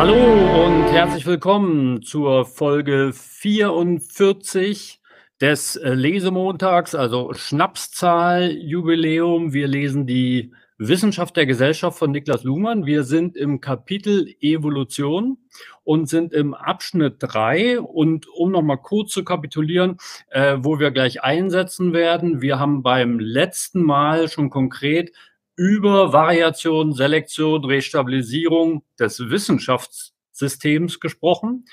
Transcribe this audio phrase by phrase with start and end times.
[0.00, 4.98] Hallo und herzlich willkommen zur Folge 44
[5.42, 9.52] des äh, Lesemontags, also Schnapszahl Jubiläum.
[9.52, 12.86] Wir lesen die Wissenschaft der Gesellschaft von Niklas Luhmann.
[12.86, 15.36] Wir sind im Kapitel Evolution
[15.84, 17.78] und sind im Abschnitt drei.
[17.78, 19.98] Und um nochmal kurz zu kapitulieren,
[20.30, 25.12] äh, wo wir gleich einsetzen werden, wir haben beim letzten Mal schon konkret
[25.60, 31.66] über Variation, Selektion, Restabilisierung des Wissenschaftssystems gesprochen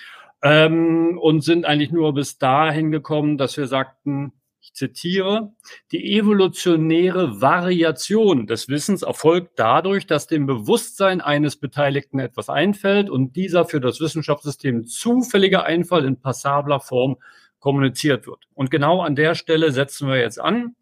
[0.43, 5.53] ähm, und sind eigentlich nur bis dahin gekommen, dass wir sagten, ich zitiere,
[5.93, 13.37] die evolutionäre Variation des Wissens erfolgt dadurch, dass dem Bewusstsein eines Beteiligten etwas einfällt und
[13.37, 17.15] dieser für das Wissenschaftssystem zufällige Einfall in passabler Form
[17.59, 18.47] kommuniziert wird.
[18.53, 20.75] Und genau an der Stelle setzen wir jetzt an.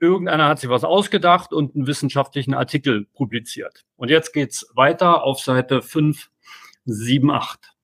[0.00, 3.84] Irgendeiner hat sich was ausgedacht und einen wissenschaftlichen Artikel publiziert.
[3.96, 6.30] Und jetzt geht's weiter auf Seite 5,
[6.86, 7.74] 7, 8.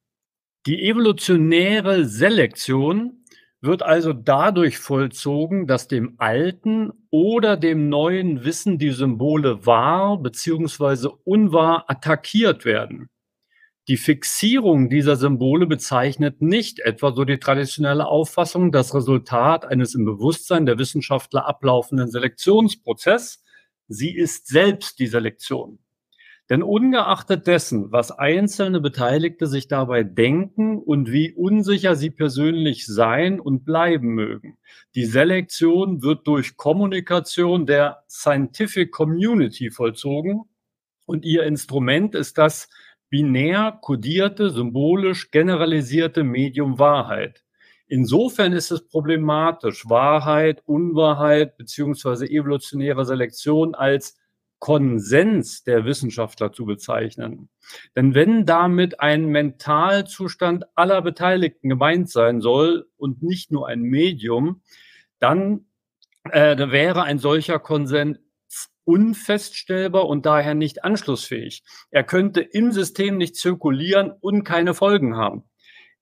[0.67, 3.23] Die evolutionäre Selektion
[3.61, 11.09] wird also dadurch vollzogen, dass dem alten oder dem neuen Wissen die Symbole wahr bzw.
[11.25, 13.09] unwahr attackiert werden.
[13.89, 20.05] Die Fixierung dieser Symbole bezeichnet nicht etwa so die traditionelle Auffassung das Resultat eines im
[20.05, 23.45] Bewusstsein der Wissenschaftler ablaufenden Selektionsprozess.
[23.87, 25.79] Sie ist selbst die Selektion.
[26.51, 33.39] Denn ungeachtet dessen, was einzelne Beteiligte sich dabei denken und wie unsicher sie persönlich sein
[33.39, 34.59] und bleiben mögen,
[34.97, 40.43] die Selektion wird durch Kommunikation der Scientific Community vollzogen
[41.05, 42.69] und ihr Instrument ist das
[43.09, 47.45] binär kodierte, symbolisch generalisierte Medium Wahrheit.
[47.89, 54.19] Insofern ist es problematisch, Wahrheit, Unwahrheit beziehungsweise evolutionäre Selektion als
[54.59, 57.49] Konsens der Wissenschaftler zu bezeichnen.
[57.95, 64.63] Denn wenn damit ein Mentalzustand aller Beteiligten gemeint sein soll und nicht nur ein Medium,
[65.19, 65.67] dann
[66.31, 68.19] äh, wäre ein solcher Konsens
[68.87, 71.63] unfeststellbar und daher nicht anschlussfähig.
[71.91, 75.45] Er könnte im System nicht zirkulieren und keine Folgen haben.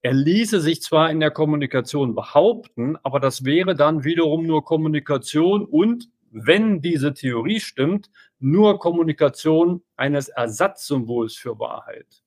[0.02, 5.64] Er ließe sich zwar in der Kommunikation behaupten, aber das wäre dann wiederum nur Kommunikation
[5.64, 12.23] und, wenn diese Theorie stimmt, nur Kommunikation eines Ersatzsymbols für Wahrheit.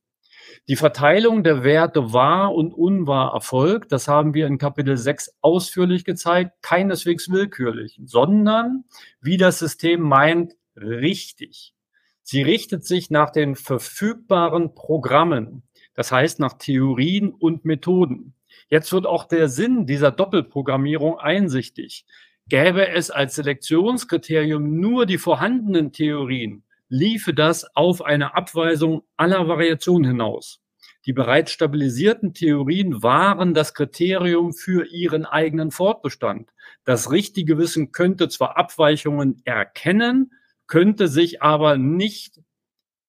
[0.68, 6.04] Die Verteilung der Werte wahr und unwahr erfolgt, das haben wir in Kapitel 6 ausführlich
[6.04, 8.84] gezeigt, keineswegs willkürlich, sondern
[9.22, 11.74] wie das System meint, richtig.
[12.22, 15.64] Sie richtet sich nach den verfügbaren Programmen,
[15.94, 18.34] das heißt nach Theorien und Methoden.
[18.68, 22.06] Jetzt wird auch der Sinn dieser Doppelprogrammierung einsichtig.
[22.50, 30.12] Gäbe es als Selektionskriterium nur die vorhandenen Theorien, liefe das auf eine Abweisung aller Variationen
[30.12, 30.62] hinaus.
[31.06, 36.52] Die bereits stabilisierten Theorien waren das Kriterium für ihren eigenen Fortbestand.
[36.84, 40.34] Das richtige Wissen könnte zwar Abweichungen erkennen,
[40.68, 42.42] könnte sich aber nicht,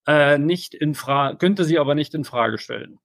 [0.07, 2.99] äh, nicht in Frage, könnte sie aber nicht in Frage stellen.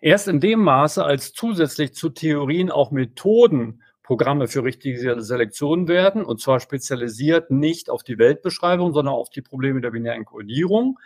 [0.00, 6.24] Erst in dem Maße, als zusätzlich zu Theorien auch Methoden Programme für richtige Selektion werden,
[6.24, 10.98] und zwar spezialisiert nicht auf die Weltbeschreibung, sondern auf die Probleme der binären Kodierung,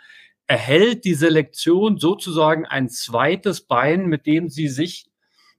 [0.47, 5.07] erhält die Selektion sozusagen ein zweites Bein, mit dem sie sich,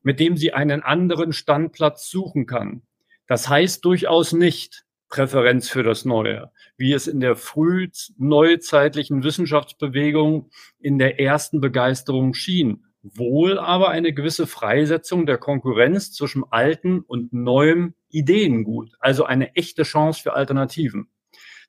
[0.02, 2.80] mit dem sie einen anderen Standplatz suchen kann.
[3.26, 10.48] Das heißt durchaus nicht Präferenz für das Neue, wie es in der früh neuzeitlichen Wissenschaftsbewegung
[10.78, 17.32] in der ersten Begeisterung schien, wohl aber eine gewisse Freisetzung der Konkurrenz zwischen alten und
[17.32, 21.08] neuem Ideengut, also eine echte Chance für Alternativen.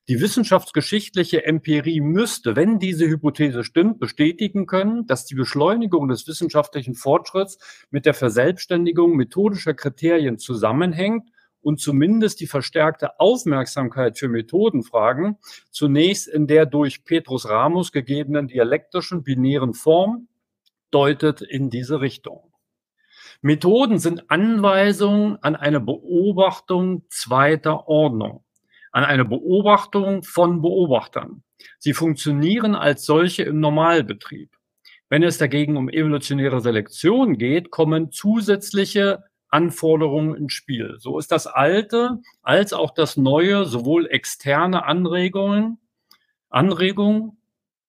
[0.08, 6.94] Die wissenschaftsgeschichtliche Empirie müsste, wenn diese Hypothese stimmt, bestätigen können, dass die Beschleunigung des wissenschaftlichen
[6.94, 7.58] Fortschritts
[7.90, 11.28] mit der Verselbstständigung methodischer Kriterien zusammenhängt
[11.60, 15.38] und zumindest die verstärkte Aufmerksamkeit für Methodenfragen
[15.72, 20.28] zunächst in der durch Petrus Ramus gegebenen dialektischen binären Form
[20.96, 22.50] deutet in diese Richtung.
[23.42, 28.46] Methoden sind Anweisungen an eine Beobachtung zweiter Ordnung,
[28.92, 31.42] an eine Beobachtung von Beobachtern.
[31.78, 34.56] Sie funktionieren als solche im Normalbetrieb.
[35.10, 40.96] Wenn es dagegen um evolutionäre Selektion geht, kommen zusätzliche Anforderungen ins Spiel.
[40.98, 45.78] So ist das Alte als auch das Neue sowohl externe Anregungen,
[46.48, 47.35] Anregungen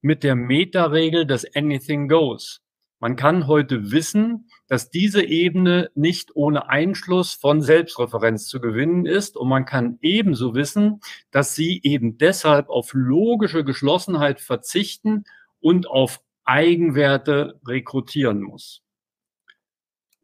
[0.00, 2.62] mit der Meta-Regel des Anything Goes.
[3.00, 9.36] Man kann heute wissen, dass diese Ebene nicht ohne Einschluss von Selbstreferenz zu gewinnen ist.
[9.36, 11.00] Und man kann ebenso wissen,
[11.30, 15.24] dass sie eben deshalb auf logische Geschlossenheit verzichten
[15.60, 18.82] und auf Eigenwerte rekrutieren muss.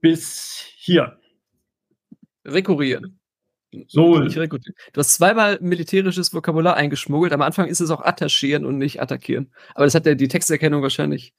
[0.04, 1.18] Bis hier.
[2.44, 3.18] Rekurrieren.
[3.88, 4.18] So.
[4.18, 4.58] Du
[4.98, 7.32] hast zweimal militärisches Vokabular eingeschmuggelt.
[7.32, 9.50] Am Anfang ist es auch attachieren und nicht attackieren.
[9.74, 11.32] Aber das hat ja die Texterkennung wahrscheinlich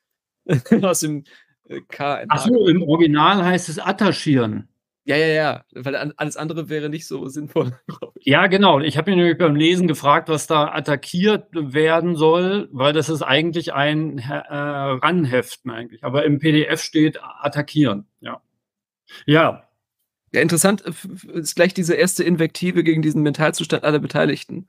[0.82, 1.26] aus dem
[1.70, 2.26] äh, K.
[2.28, 4.68] Achso, im Original heißt es attachieren.
[5.04, 7.78] Ja, ja, ja, weil alles andere wäre nicht so sinnvoll.
[8.28, 8.80] Ja, genau.
[8.80, 13.22] Ich habe mich nämlich beim Lesen gefragt, was da attackiert werden soll, weil das ist
[13.22, 16.04] eigentlich ein äh, Ranheften eigentlich.
[16.04, 18.08] Aber im PDF steht attackieren.
[18.22, 18.42] Ja.
[19.26, 19.66] Ja,
[20.36, 20.82] ja, interessant
[21.34, 24.68] ist gleich diese erste Invektive gegen diesen Mentalzustand aller Beteiligten,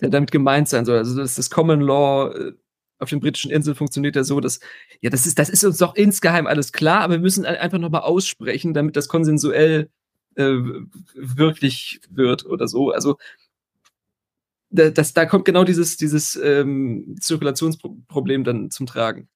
[0.00, 0.98] der damit gemeint sein soll.
[0.98, 2.52] Also das, das Common Law äh,
[2.98, 4.58] auf den britischen Inseln funktioniert ja so, dass,
[5.00, 8.00] ja, das ist, das ist uns doch insgeheim alles klar, aber wir müssen einfach nochmal
[8.00, 9.90] aussprechen, damit das konsensuell
[10.34, 10.56] äh,
[11.14, 12.90] wirklich wird oder so.
[12.90, 13.16] Also
[14.70, 19.28] da, das, da kommt genau dieses, dieses ähm, Zirkulationsproblem dann zum Tragen.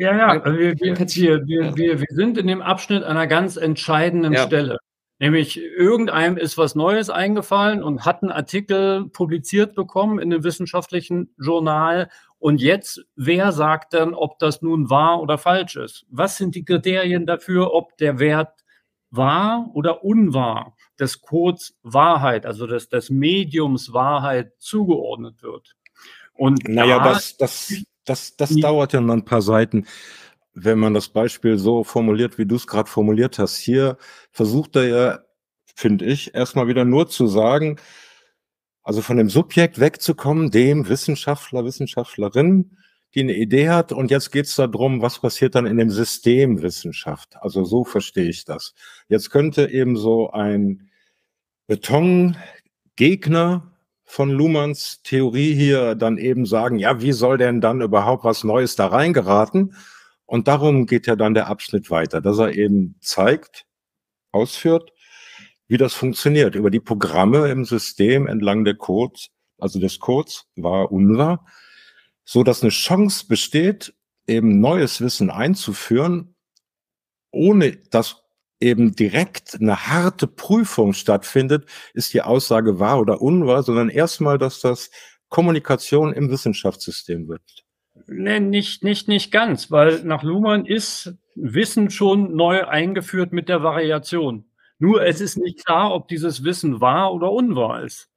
[0.00, 4.32] Ja, ja, also wir, wir, wir, wir, wir sind in dem Abschnitt einer ganz entscheidenden
[4.32, 4.46] ja.
[4.46, 4.78] Stelle.
[5.18, 11.34] Nämlich irgendeinem ist was Neues eingefallen und hat einen Artikel publiziert bekommen in einem wissenschaftlichen
[11.38, 12.08] Journal.
[12.38, 16.06] Und jetzt, wer sagt dann, ob das nun wahr oder falsch ist?
[16.08, 18.64] Was sind die Kriterien dafür, ob der Wert
[19.10, 25.76] wahr oder unwahr des Codes Wahrheit, also des, des Mediums Wahrheit zugeordnet wird?
[26.32, 29.86] Und naja, da das, das, das, das dauert ja noch ein paar Seiten
[30.54, 33.96] wenn man das Beispiel so formuliert, wie du es gerade formuliert hast, hier
[34.30, 35.18] versucht er ja,
[35.74, 37.76] finde ich, erstmal wieder nur zu sagen,
[38.82, 42.76] also von dem Subjekt wegzukommen, dem Wissenschaftler, Wissenschaftlerin,
[43.14, 43.92] die eine Idee hat.
[43.92, 47.36] Und jetzt geht es darum, was passiert dann in dem System Wissenschaft.
[47.40, 48.74] Also so verstehe ich das.
[49.08, 50.90] Jetzt könnte eben so ein
[51.66, 53.70] Betongegner
[54.10, 58.74] von Luhmanns Theorie hier dann eben sagen, ja, wie soll denn dann überhaupt was Neues
[58.74, 59.76] da reingeraten?
[60.26, 63.66] Und darum geht ja dann der Abschnitt weiter, dass er eben zeigt,
[64.32, 64.90] ausführt,
[65.68, 69.28] wie das funktioniert über die Programme im System entlang der Codes,
[69.58, 71.46] also des Codes, war unwahr,
[72.24, 73.94] so dass eine Chance besteht,
[74.26, 76.34] eben neues Wissen einzuführen,
[77.30, 78.19] ohne dass
[78.60, 84.60] eben direkt eine harte Prüfung stattfindet, ist die Aussage wahr oder unwahr, sondern erstmal, dass
[84.60, 84.90] das
[85.28, 87.64] Kommunikation im Wissenschaftssystem wird.
[88.06, 93.62] Nee, nicht, nicht, nicht ganz, weil nach Luhmann ist Wissen schon neu eingeführt mit der
[93.62, 94.44] Variation.
[94.78, 98.08] Nur es ist nicht klar, ob dieses Wissen wahr oder unwahr ist.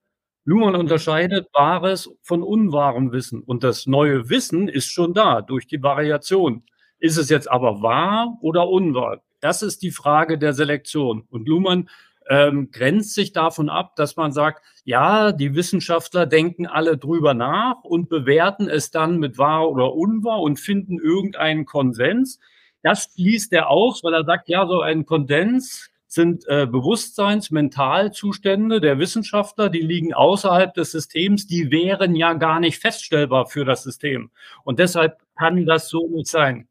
[0.45, 3.41] Luhmann unterscheidet wahres von unwahrem Wissen.
[3.41, 6.63] Und das neue Wissen ist schon da durch die Variation.
[6.99, 9.21] Ist es jetzt aber wahr oder unwahr?
[9.43, 11.27] Das ist die Frage der Selektion.
[11.29, 11.89] Und Luhmann
[12.29, 17.83] ähm, grenzt sich davon ab, dass man sagt, ja, die Wissenschaftler denken alle drüber nach
[17.83, 22.39] und bewerten es dann mit wahr oder unwahr und finden irgendeinen Konsens.
[22.83, 28.97] Das schließt er aus, weil er sagt, ja, so ein Konsens sind äh, Bewusstseins-Mentalzustände der
[28.97, 34.31] Wissenschaftler, die liegen außerhalb des Systems, die wären ja gar nicht feststellbar für das System.
[34.63, 36.69] Und deshalb kann das so nicht sein.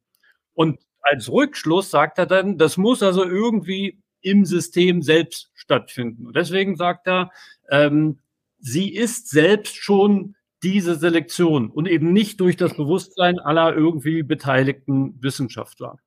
[0.55, 6.27] Und als Rückschluss sagt er dann, das muss also irgendwie im System selbst stattfinden.
[6.27, 7.31] Und deswegen sagt er,
[7.71, 8.19] ähm,
[8.59, 15.21] sie ist selbst schon diese Selektion und eben nicht durch das Bewusstsein aller irgendwie beteiligten
[15.21, 15.99] Wissenschaftler.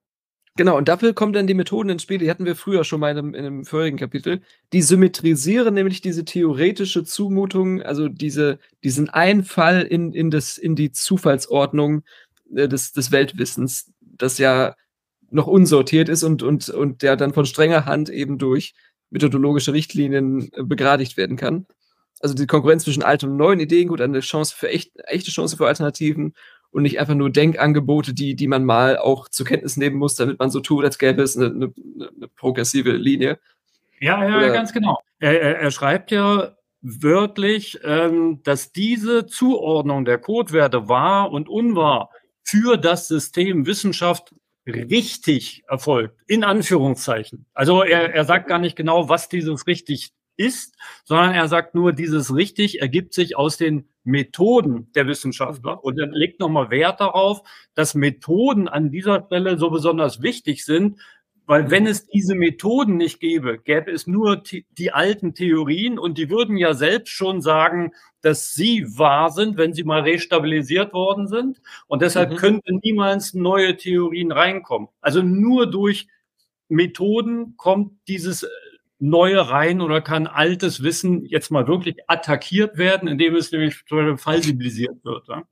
[0.58, 3.12] Genau, und dafür kommen dann die Methoden ins Spiel, die hatten wir früher schon mal
[3.12, 4.42] in einem, in einem vorigen Kapitel.
[4.72, 10.94] Die symmetrisieren nämlich diese theoretische Zumutung, also diese, diesen Einfall in, in, das, in die
[10.94, 12.04] Zufallsordnung
[12.56, 14.76] äh, des, des Weltwissens, das ja
[15.30, 18.74] noch unsortiert ist und, und, und der dann von strenger Hand eben durch
[19.10, 21.66] methodologische Richtlinien äh, begradigt werden kann.
[22.20, 25.58] Also die Konkurrenz zwischen alten und neuen Ideen, gut, eine Chance für echt, echte Chance
[25.58, 26.34] für Alternativen
[26.72, 30.40] und nicht einfach nur Denkangebote, die, die man mal auch zur Kenntnis nehmen muss, damit
[30.40, 33.40] man so tut, als gäbe es eine, eine, eine progressive Linie.
[34.00, 34.98] Ja, ja, Oder, ganz genau.
[35.20, 42.10] Er, er, er schreibt ja wörtlich, ähm, dass diese Zuordnung der Codewerte wahr und unwahr
[42.44, 44.36] für das System Wissenschaft
[44.68, 47.46] richtig erfolgt, in Anführungszeichen.
[47.54, 51.94] Also er, er sagt gar nicht genau, was dieses richtig ist, sondern er sagt nur,
[51.94, 55.84] dieses richtig ergibt sich aus den Methoden der Wissenschaftler.
[55.84, 57.42] Und er legt nochmal Wert darauf,
[57.74, 61.00] dass Methoden an dieser Stelle so besonders wichtig sind,
[61.46, 64.42] weil wenn es diese Methoden nicht gäbe, gäbe es nur
[64.78, 69.74] die alten Theorien und die würden ja selbst schon sagen, dass sie wahr sind, wenn
[69.74, 71.62] sie mal restabilisiert worden sind.
[71.88, 72.36] Und deshalb mhm.
[72.38, 74.90] könnten niemals neue Theorien reinkommen.
[75.02, 76.08] Also nur durch
[76.68, 78.48] Methoden kommt dieses äh,
[78.98, 83.84] Neue rein oder kann altes Wissen jetzt mal wirklich attackiert werden, indem es nämlich
[84.16, 85.28] falsibilisiert wird.
[85.28, 85.44] Ja?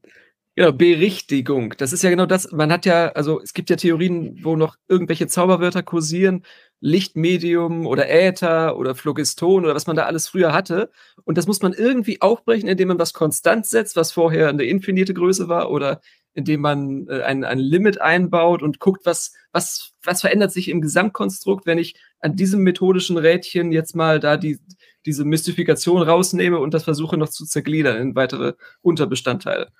[0.56, 1.74] Genau, Berichtigung.
[1.80, 2.52] Das ist ja genau das.
[2.52, 6.44] Man hat ja, also es gibt ja Theorien, wo noch irgendwelche Zauberwörter kursieren,
[6.80, 10.92] Lichtmedium oder Äther oder Phlogiston oder was man da alles früher hatte.
[11.24, 15.16] Und das muss man irgendwie aufbrechen, indem man was konstant setzt, was vorher eine infinite
[15.16, 16.02] Größe war oder
[16.36, 20.82] indem man äh, ein, ein Limit einbaut und guckt, was, was, was verändert sich im
[20.82, 24.60] Gesamtkonstrukt, wenn ich an diesem methodischen Rädchen jetzt mal da die,
[25.08, 29.72] diese Mystifikation rausnehme und das versuche noch zu zergliedern in weitere Unterbestandteile.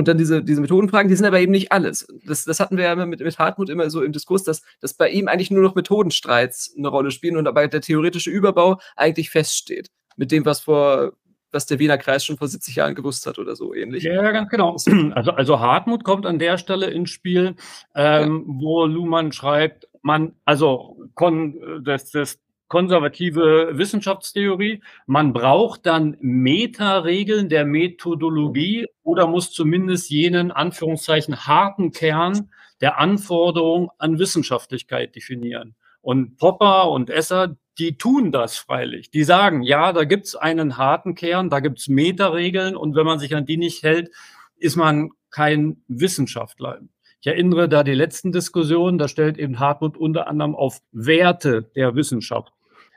[0.00, 2.08] Und dann diese, diese Methodenfragen, die sind aber eben nicht alles.
[2.24, 5.10] Das, das hatten wir ja mit, mit Hartmut immer so im Diskurs, dass, dass bei
[5.10, 9.90] ihm eigentlich nur noch Methodenstreits eine Rolle spielen und dabei der theoretische Überbau eigentlich feststeht.
[10.16, 11.12] Mit dem, was vor,
[11.52, 14.04] was der Wiener Kreis schon vor 70 Jahren gewusst hat oder so ähnlich.
[14.04, 14.74] Ja, ganz genau.
[15.14, 17.56] Also, also Hartmut kommt an der Stelle ins Spiel,
[17.94, 18.54] ähm, ja.
[18.58, 22.38] wo Luhmann schreibt, man, also kon, das, das
[22.70, 24.80] konservative Wissenschaftstheorie.
[25.06, 32.48] Man braucht dann Meta-Regeln der Methodologie oder muss zumindest jenen Anführungszeichen harten Kern
[32.80, 35.74] der Anforderung an Wissenschaftlichkeit definieren.
[36.00, 39.10] Und Popper und Esser, die tun das freilich.
[39.10, 43.34] Die sagen, ja, da gibt's einen harten Kern, da gibt's Meta-Regeln und wenn man sich
[43.34, 44.10] an die nicht hält,
[44.56, 46.80] ist man kein Wissenschaftler.
[47.20, 51.96] Ich erinnere da die letzten Diskussionen, da stellt eben Hartmut unter anderem auf Werte der
[51.96, 52.52] Wissenschaft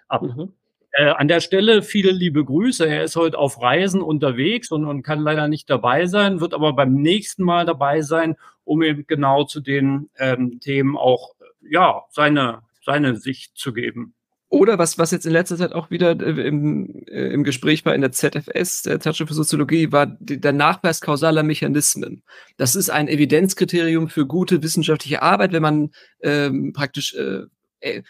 [0.08, 0.24] ab.
[0.24, 0.54] Mhm.
[0.92, 2.88] Äh, an der Stelle viele liebe Grüße.
[2.88, 6.74] Er ist heute auf Reisen unterwegs und, und kann leider nicht dabei sein, wird aber
[6.74, 12.62] beim nächsten Mal dabei sein, um eben genau zu den ähm, Themen auch ja seine
[12.84, 14.14] seine Sicht zu geben.
[14.50, 17.96] Oder was, was jetzt in letzter Zeit auch wieder äh, im, äh, im Gespräch war
[17.96, 22.22] in der ZFS, der Zeitschrift für Soziologie, war der Nachweis kausaler Mechanismen.
[22.58, 25.92] Das ist ein Evidenzkriterium für gute wissenschaftliche Arbeit, wenn man
[26.22, 27.46] ähm, praktisch äh,
[27.80, 28.04] äh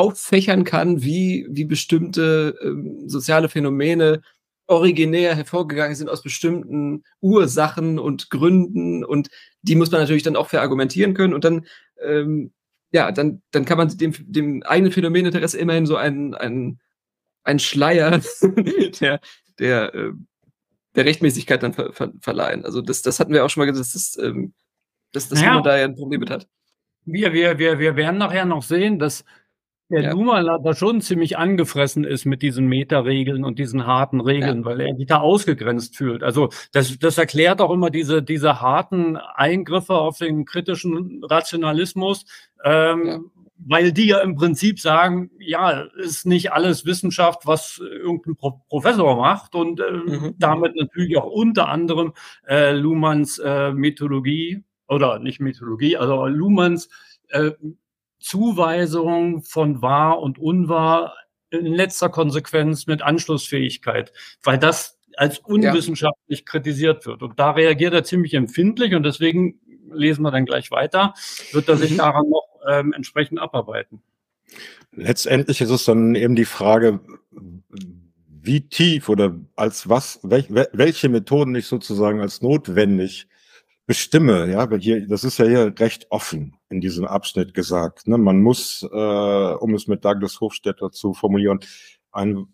[0.00, 4.22] auffächern kann, wie, wie bestimmte ähm, soziale Phänomene
[4.66, 9.28] originär hervorgegangen sind aus bestimmten Ursachen und Gründen und
[9.62, 11.66] die muss man natürlich dann auch verargumentieren können und dann
[12.02, 12.52] ähm,
[12.92, 16.80] ja, dann, dann kann man dem, dem eigenen Phänomeninteresse immerhin so einen, einen,
[17.44, 18.20] einen Schleier
[19.00, 19.20] der,
[19.58, 20.12] der, äh,
[20.94, 22.64] der Rechtmäßigkeit dann ver, ver, verleihen.
[22.64, 24.54] Also das, das hatten wir auch schon mal gesagt, dass, das, ähm,
[25.12, 25.60] dass, dass ja.
[25.60, 26.48] da ja ein Problem mit hat.
[27.04, 29.24] Wir, wir, wir, wir werden nachher noch sehen, dass
[29.90, 30.12] der ja.
[30.12, 34.64] Luhmann da schon ziemlich angefressen ist mit diesen Meta-Regeln und diesen harten Regeln, ja.
[34.64, 36.22] weil er sich da ausgegrenzt fühlt.
[36.22, 42.24] Also das, das erklärt auch immer diese, diese harten Eingriffe auf den kritischen Rationalismus,
[42.64, 43.18] ähm, ja.
[43.58, 49.16] weil die ja im Prinzip sagen, ja, ist nicht alles Wissenschaft, was irgendein Pro Professor
[49.16, 50.34] macht und äh, mhm.
[50.38, 52.12] damit natürlich auch unter anderem
[52.46, 56.88] äh, Luhmanns äh, Methodologie oder nicht Methodologie, also Luhmanns
[57.30, 57.52] äh,
[58.20, 61.14] Zuweisung von wahr und unwahr
[61.50, 64.12] in letzter Konsequenz mit Anschlussfähigkeit,
[64.42, 66.44] weil das als unwissenschaftlich ja.
[66.44, 67.22] kritisiert wird.
[67.22, 69.60] Und da reagiert er ziemlich empfindlich und deswegen
[69.92, 71.14] lesen wir dann gleich weiter,
[71.52, 71.96] wird er sich mhm.
[71.98, 74.02] daran noch ähm, entsprechend abarbeiten.
[74.92, 77.00] Letztendlich ist es dann eben die Frage,
[78.28, 83.28] wie tief oder als was, welch, welche Methoden ich sozusagen als notwendig
[83.86, 88.08] bestimme, ja, weil hier, das ist ja hier recht offen in diesem Abschnitt gesagt.
[88.08, 88.16] Ne?
[88.16, 91.60] Man muss, äh, um es mit Douglas Hofstetter zu formulieren,
[92.12, 92.46] ein,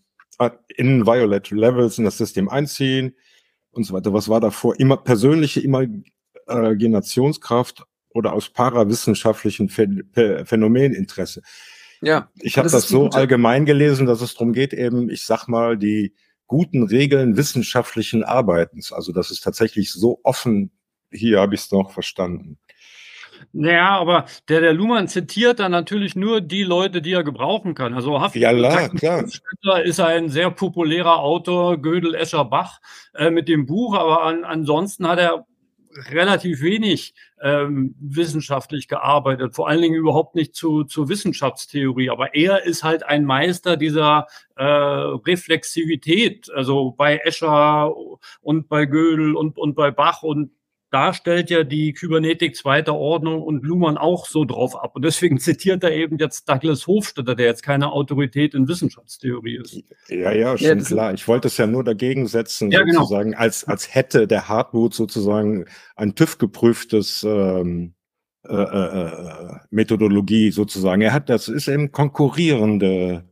[0.77, 3.15] in Violet Levels in das System einziehen
[3.71, 4.13] und so weiter.
[4.13, 4.75] Was war davor?
[4.81, 11.43] Immer persönliche Imaginationskraft oder aus parawissenschaftlichen Phänomeninteresse.
[12.03, 12.29] Ja.
[12.41, 15.79] Ich habe das, das so allgemein gelesen, dass es darum geht, eben, ich sag mal,
[15.79, 16.15] die
[16.47, 18.93] guten Regeln wissenschaftlichen Arbeitens.
[18.93, 20.71] Also, dass es tatsächlich so offen
[21.11, 22.59] hier habe ich es noch verstanden.
[23.53, 27.95] Naja, aber der, der Luhmann zitiert dann natürlich nur die Leute, die er gebrauchen kann.
[27.95, 29.25] Also Haft Ja, klar,
[29.62, 29.83] klar.
[29.83, 32.81] ist ein sehr populärer Autor, Gödel, Escher, Bach,
[33.15, 35.47] äh, mit dem Buch, aber an, ansonsten hat er
[36.11, 42.11] relativ wenig ähm, wissenschaftlich gearbeitet, vor allen Dingen überhaupt nicht zu, zu Wissenschaftstheorie.
[42.11, 44.26] Aber er ist halt ein Meister dieser
[44.57, 47.95] äh, Reflexivität, also bei Escher
[48.41, 50.50] und bei Gödel und, und bei Bach und
[50.90, 54.95] da stellt ja die Kybernetik zweiter Ordnung und Luhmann auch so drauf ab.
[54.95, 59.83] Und deswegen zitiert er eben jetzt Douglas Hofstetter, der jetzt keine Autorität in Wissenschaftstheorie ist.
[60.09, 61.14] Ja, ja, schon ja, klar.
[61.14, 63.00] Ich wollte es ja nur dagegen setzen, ja, genau.
[63.00, 63.43] sozusagen, genau.
[63.43, 65.66] als, als hätte der Hartmut sozusagen
[65.97, 67.95] ein TÜV-geprüftes ähm,
[68.49, 71.02] äh, äh, äh, Methodologie sozusagen.
[71.02, 73.25] Er hat, das ist eben konkurrierende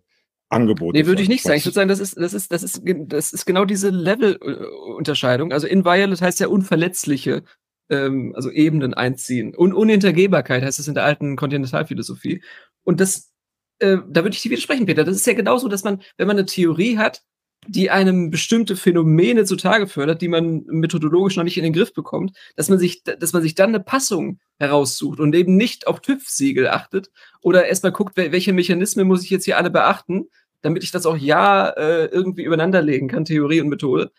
[0.54, 0.98] Angebote.
[0.98, 1.58] Nee, würde ich nicht sagen.
[1.58, 5.52] Ich würde sagen, das ist, das ist, das ist, das ist genau diese Level-Unterscheidung.
[5.52, 7.42] Also inviolate heißt ja unverletzliche,
[7.90, 9.54] ähm, also Ebenen einziehen.
[9.54, 12.42] Und Unhintergehbarkeit heißt es in der alten Kontinentalphilosophie.
[12.82, 13.32] Und das,
[13.80, 15.04] äh, da würde ich dir widersprechen, Peter.
[15.04, 17.22] Das ist ja genauso, dass man, wenn man eine Theorie hat,
[17.66, 22.36] die einem bestimmte Phänomene zutage fördert, die man methodologisch noch nicht in den Griff bekommt,
[22.56, 26.68] dass man sich, dass man sich dann eine Passung heraussucht und eben nicht auf TÜV-Siegel
[26.68, 30.26] achtet oder erstmal guckt, welche Mechanismen muss ich jetzt hier alle beachten,
[30.64, 34.10] damit ich das auch ja äh, irgendwie übereinander legen kann, Theorie und Methode.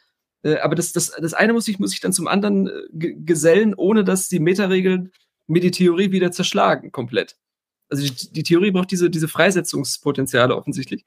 [0.44, 3.74] Äh, aber das, das, das eine muss ich, muss ich dann zum anderen äh, gesellen,
[3.74, 5.12] ohne dass die Metaregeln
[5.48, 7.36] mir die Theorie wieder zerschlagen, komplett.
[7.90, 11.04] Also die, die Theorie braucht diese, diese Freisetzungspotenziale offensichtlich.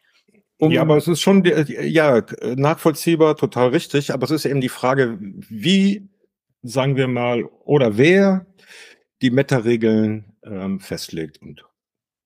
[0.57, 2.25] Um ja, aber es ist schon, ja,
[2.57, 4.12] nachvollziehbar, total richtig.
[4.12, 6.09] Aber es ist eben die Frage, wie,
[6.62, 8.45] sagen wir mal, oder wer
[9.23, 11.64] die Meta-Regeln ähm, festlegt und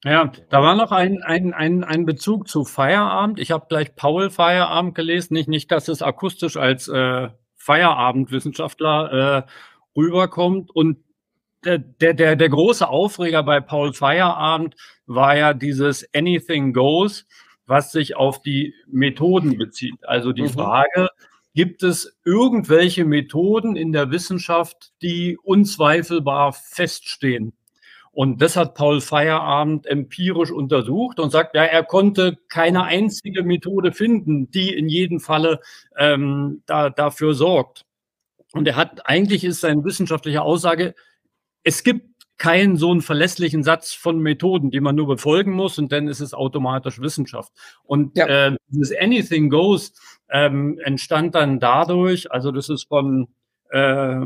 [0.04, 3.38] ja, da war noch ein, ein, ein, ein Bezug zu Feierabend.
[3.38, 5.34] Ich habe gleich Paul Feierabend gelesen.
[5.34, 9.50] Nicht, nicht dass es akustisch als äh, Feierabendwissenschaftler äh,
[9.96, 10.70] rüberkommt.
[10.74, 10.98] Und
[11.64, 14.74] der, der, der, große Aufreger bei Paul Feierabend
[15.06, 17.26] war ja dieses Anything Goes,
[17.66, 20.04] was sich auf die Methoden bezieht.
[20.04, 20.48] Also die mhm.
[20.48, 21.10] Frage,
[21.54, 27.52] gibt es irgendwelche Methoden in der Wissenschaft, die unzweifelbar feststehen?
[28.12, 33.92] Und das hat Paul Feierabend empirisch untersucht und sagt, ja, er konnte keine einzige Methode
[33.92, 35.60] finden, die in jedem Falle
[35.96, 37.86] ähm, da, dafür sorgt.
[38.52, 40.94] Und er hat, eigentlich ist seine wissenschaftliche Aussage,
[41.64, 45.92] es gibt keinen so einen verlässlichen Satz von Methoden, die man nur befolgen muss und
[45.92, 47.52] dann ist es automatisch Wissenschaft.
[47.84, 48.26] Und ja.
[48.26, 49.94] äh, dieses Anything Goes
[50.28, 53.28] ähm, entstand dann dadurch, also das ist von
[53.72, 54.20] äh,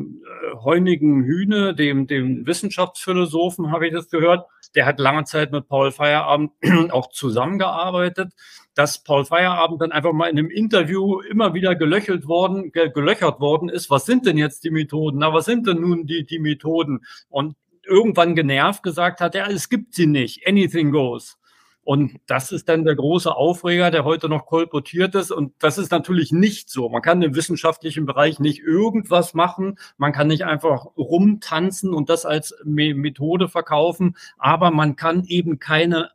[0.64, 4.46] Heunigen Hühne, dem, dem Wissenschaftsphilosophen, habe ich das gehört.
[4.74, 6.50] Der hat lange Zeit mit Paul Feierabend
[6.90, 8.32] auch zusammengearbeitet,
[8.74, 13.68] dass Paul Feierabend dann einfach mal in einem Interview immer wieder gelöchelt worden, gelöchert worden
[13.68, 13.88] ist.
[13.88, 15.18] Was sind denn jetzt die Methoden?
[15.18, 17.04] Na, was sind denn nun die, die Methoden?
[17.28, 17.54] Und
[17.84, 20.46] irgendwann genervt gesagt hat, ja, es gibt sie nicht.
[20.46, 21.38] Anything goes.
[21.86, 25.30] Und das ist dann der große Aufreger, der heute noch kolportiert ist.
[25.30, 26.88] Und das ist natürlich nicht so.
[26.88, 29.78] Man kann im wissenschaftlichen Bereich nicht irgendwas machen.
[29.96, 34.16] Man kann nicht einfach rumtanzen und das als Methode verkaufen.
[34.36, 36.10] Aber man kann eben keine,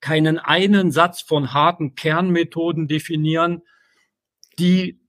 [0.00, 3.62] keinen einen Satz von harten Kernmethoden definieren,
[4.58, 5.00] die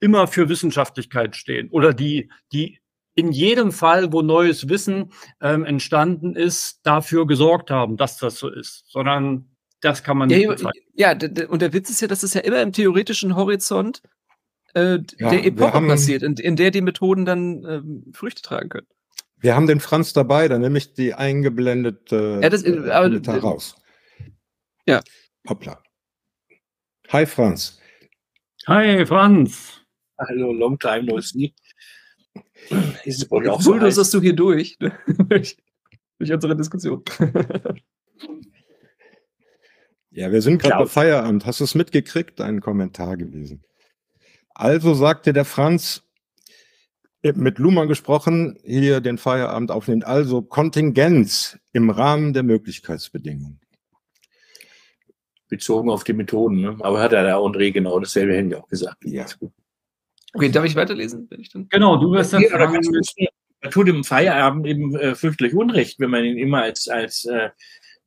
[0.00, 2.80] immer für Wissenschaftlichkeit stehen oder die, die
[3.14, 8.50] in jedem Fall, wo neues Wissen ähm, entstanden ist, dafür gesorgt haben, dass das so
[8.50, 9.51] ist, sondern
[9.82, 10.64] das kann man ja, nicht
[10.94, 11.12] Ja,
[11.48, 14.00] und der Witz ist ja, dass es ja immer im theoretischen Horizont
[14.74, 18.70] äh, ja, der Epoche haben, passiert, in, in, der die Methoden dann ähm, Früchte tragen
[18.70, 18.86] können.
[19.38, 23.38] Wir haben den Franz dabei, dann nehme ich die eingeblendete ja, das, äh, aber, äh,
[23.38, 23.74] raus.
[24.86, 25.02] Ja.
[25.48, 25.82] Hoppla.
[27.10, 27.80] Hi Franz.
[28.68, 29.80] Hi Franz.
[30.16, 31.52] Hallo, long time no see.
[33.04, 35.58] Ist es auch so du hier durch, durch
[36.32, 37.02] unsere Diskussion.
[40.14, 41.46] Ja, wir sind gerade bei Feierabend.
[41.46, 42.40] Hast du es mitgekriegt?
[42.40, 43.64] Ein Kommentar gewesen.
[44.50, 46.02] Also sagte der Franz,
[47.22, 53.60] mit Luhmann gesprochen, hier den Feierabend aufnimmt, also Kontingenz im Rahmen der Möglichkeitsbedingungen.
[55.48, 56.76] Bezogen auf die Methoden, ne?
[56.80, 59.04] aber hat er der André genau dasselbe Handy auch gesagt.
[59.04, 59.26] Ja.
[60.34, 61.26] Okay, darf ich weiterlesen?
[61.30, 62.80] Wenn ich dann genau, du wirst dann fragen.
[63.62, 67.50] Man tut im Feierabend eben äh, fürchterlich Unrecht, wenn man ihn immer als, als äh,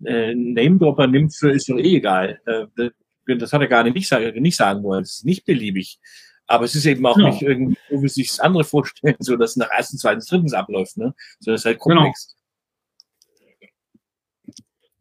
[0.06, 2.40] äh, Name-Dropper nimmt, für ist doch eh egal.
[2.46, 2.90] Äh,
[3.38, 5.04] das hat er gar nicht, nicht sagen wollen.
[5.04, 6.00] Es ist nicht beliebig.
[6.48, 7.30] Aber es ist eben auch ja.
[7.30, 10.98] nicht irgendwie, so wie sich andere vorstellen, so dass es nach erstens, zweitens, drittens abläuft,
[10.98, 11.14] ne?
[11.40, 11.96] Sondern es ist halt genau.
[11.96, 12.28] komplex.
[12.28, 12.36] Genau.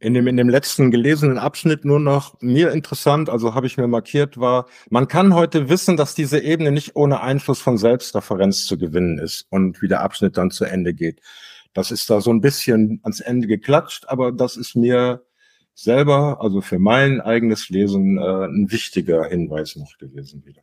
[0.01, 3.87] In dem, in dem letzten gelesenen Abschnitt nur noch mir interessant, also habe ich mir
[3.87, 8.77] markiert, war, man kann heute wissen, dass diese Ebene nicht ohne Einfluss von Selbstreferenz zu
[8.77, 11.23] gewinnen ist und wie der Abschnitt dann zu Ende geht.
[11.75, 15.25] Das ist da so ein bisschen ans Ende geklatscht, aber das ist mir
[15.75, 20.63] selber, also für mein eigenes Lesen, äh, ein wichtiger Hinweis noch gewesen wieder.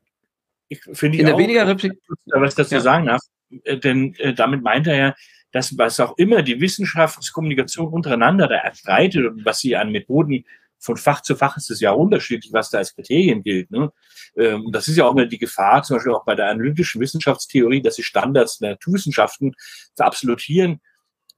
[0.69, 2.79] Ich finde In der weniger was ich dazu ja.
[2.79, 3.21] sagen darf,
[3.65, 5.15] äh, denn äh, damit meint er ja,
[5.51, 10.45] dass was auch immer die Wissenschaftskommunikation untereinander da erstreitet und was sie an Methoden
[10.79, 13.69] von Fach zu Fach ist es ja unterschiedlich, was da als Kriterien gilt.
[13.69, 13.91] Ne?
[14.37, 17.81] Ähm, das ist ja auch immer die Gefahr, zum Beispiel auch bei der analytischen Wissenschaftstheorie,
[17.81, 19.53] dass sie Standards der Naturwissenschaften
[19.95, 20.79] verabsolutieren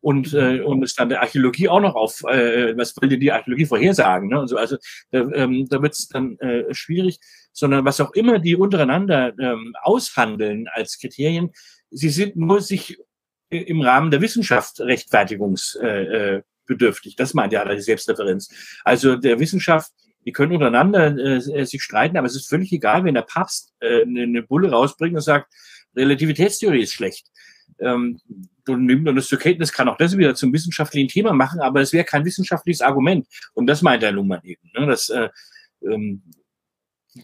[0.04, 3.66] und, äh, und es dann der Archäologie auch noch auf, äh, was will die Archäologie
[3.66, 4.28] vorhersagen?
[4.28, 4.42] Ne?
[4.42, 4.76] Und so, also
[5.12, 7.22] da, ähm, da wird es dann äh, schwierig,
[7.54, 11.52] sondern was auch immer die untereinander ähm, aushandeln als Kriterien,
[11.90, 12.98] sie sind nur sich
[13.50, 17.14] im Rahmen der Wissenschaft rechtfertigungsbedürftig.
[17.14, 18.50] Äh, äh das meint ja die Selbstreferenz.
[18.84, 19.94] Also der Wissenschaft,
[20.26, 24.02] die können untereinander äh, sich streiten, aber es ist völlig egal, wenn der Papst äh,
[24.02, 25.48] eine Bulle rausbringt und sagt,
[25.96, 27.30] Relativitätstheorie ist schlecht.
[27.80, 28.20] Ähm,
[28.68, 31.92] und nimmt das zur Kenntnis, kann auch das wieder zum wissenschaftlichen Thema machen, aber es
[31.92, 33.28] wäre kein wissenschaftliches Argument.
[33.54, 34.72] Und das meint der Luhmann eben.
[34.78, 34.88] Ne?
[34.88, 35.30] Das, äh,
[35.86, 36.22] ähm,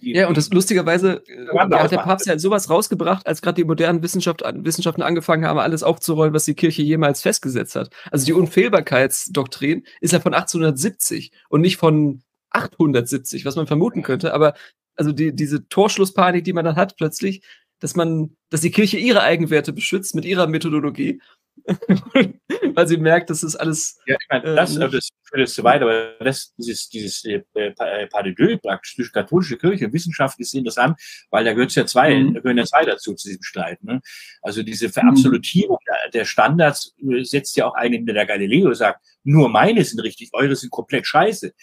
[0.02, 4.04] ja, und das lustigerweise ja, hat der Papst ja sowas rausgebracht, als gerade die modernen
[4.04, 7.90] Wissenschaft, Wissenschaften angefangen haben, alles aufzurollen, was die Kirche jemals festgesetzt hat.
[8.12, 14.34] Also die Unfehlbarkeitsdoktrin ist ja von 1870 und nicht von 870, was man vermuten könnte.
[14.34, 14.54] Aber
[14.96, 17.42] also die, diese Torschlusspanik, die man dann hat plötzlich,
[17.80, 21.20] dass man, dass die Kirche ihre Eigenwerte beschützt mit ihrer Methodologie
[22.76, 24.00] weil sie merkt, dass das alles.
[24.06, 27.44] Ja, ich meine, das, äh, das führt jetzt zu weit, aber das, dieses, dieses äh,
[27.56, 31.74] äh, äh Pas de praktisch zwischen katholische Kirche und Wissenschaft ist interessant, weil da gehört
[31.76, 32.34] ja zwei, mhm.
[32.34, 33.84] da gehören ja zwei dazu zu diesem Streit.
[33.84, 34.02] Ne?
[34.42, 36.12] Also diese Verabsolutierung mhm.
[36.12, 40.72] der Standards setzt ja auch ein, der Galileo sagt, nur meine sind richtig, eure sind
[40.72, 41.54] komplett scheiße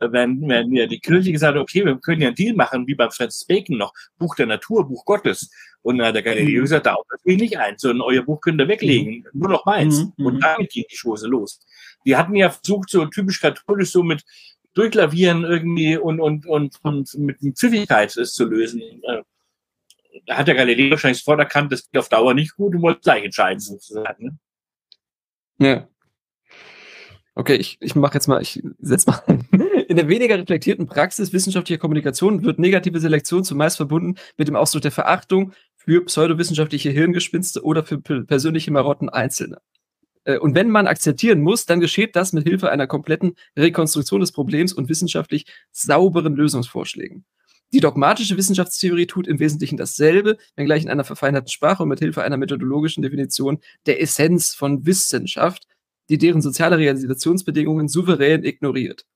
[0.00, 2.94] wenn, wenn mir die Kirche gesagt hat, okay, wir können ja einen Deal machen, wie
[2.94, 5.50] beim Francis Bacon noch, Buch der Natur, Buch Gottes.
[5.82, 6.64] Und dann hat der Galileo mhm.
[6.64, 9.40] gesagt, da das will nicht ein, sondern euer Buch könnt ihr weglegen, mhm.
[9.40, 10.04] nur noch meins.
[10.16, 10.26] Mhm.
[10.26, 10.40] Und mhm.
[10.40, 11.60] damit ging die Schose los.
[12.04, 14.24] Die hatten ja versucht, so typisch katholisch, so mit
[14.74, 18.82] Durchlavieren irgendwie und, und, und, und mit Pfiffigkeit es zu lösen.
[18.82, 19.22] Äh,
[20.26, 23.00] da hat der Galileo wahrscheinlich sofort erkannt, das geht auf Dauer nicht gut und wollte
[23.00, 24.38] gleich entscheiden, sozusagen.
[25.58, 25.68] Ne?
[25.68, 25.88] Ja.
[27.34, 29.22] Okay, ich, ich mache jetzt mal, ich setz mal
[29.96, 34.82] in der weniger reflektierten Praxis wissenschaftlicher Kommunikation wird negative Selektion zumeist verbunden mit dem Ausdruck
[34.82, 39.62] der Verachtung für pseudowissenschaftliche Hirngespinste oder für persönliche Marotten Einzelner.
[40.24, 44.32] Äh, und wenn man akzeptieren muss, dann geschieht das mit Hilfe einer kompletten Rekonstruktion des
[44.32, 47.24] Problems und wissenschaftlich sauberen Lösungsvorschlägen.
[47.72, 52.22] Die dogmatische Wissenschaftstheorie tut im Wesentlichen dasselbe, wenngleich in einer verfeinerten Sprache und mit Hilfe
[52.22, 55.66] einer methodologischen Definition der Essenz von Wissenschaft,
[56.10, 59.06] die deren soziale Realisationsbedingungen souverän ignoriert.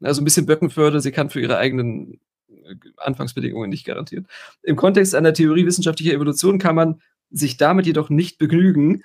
[0.00, 4.28] Also ein bisschen Böckenförde, sie kann für ihre eigenen äh, Anfangsbedingungen nicht garantieren.
[4.62, 9.02] Im Kontext einer Theorie wissenschaftlicher Evolution kann man sich damit jedoch nicht begnügen.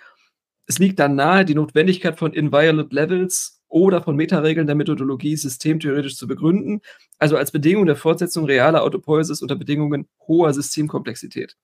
[0.65, 6.15] Es liegt dann nahe, die Notwendigkeit von Inviolate Levels oder von Metaregeln der Methodologie systemtheoretisch
[6.15, 6.81] zu begründen,
[7.17, 11.57] also als Bedingung der Fortsetzung realer Autopoiesis unter Bedingungen hoher Systemkomplexität.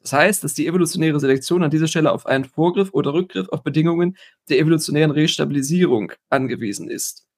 [0.00, 3.62] Das heißt, dass die evolutionäre Selektion an dieser Stelle auf einen Vorgriff oder Rückgriff auf
[3.62, 4.16] Bedingungen
[4.48, 7.28] der evolutionären Restabilisierung angewiesen ist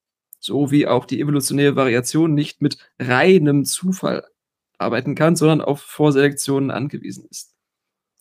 [0.44, 4.26] so wie auch die evolutionäre Variation nicht mit reinem Zufall
[4.76, 7.54] arbeiten kann, sondern auf Vorselektionen angewiesen ist.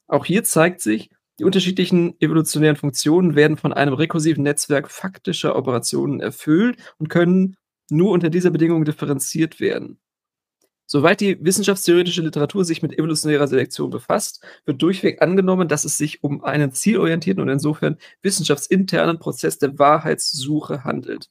[0.07, 1.09] Auch hier zeigt sich,
[1.39, 7.57] die unterschiedlichen evolutionären Funktionen werden von einem rekursiven Netzwerk faktischer Operationen erfüllt und können
[7.89, 9.99] nur unter dieser Bedingung differenziert werden.
[10.85, 16.23] Soweit die wissenschaftstheoretische Literatur sich mit evolutionärer Selektion befasst, wird durchweg angenommen, dass es sich
[16.23, 21.29] um einen zielorientierten und insofern wissenschaftsinternen Prozess der Wahrheitssuche handelt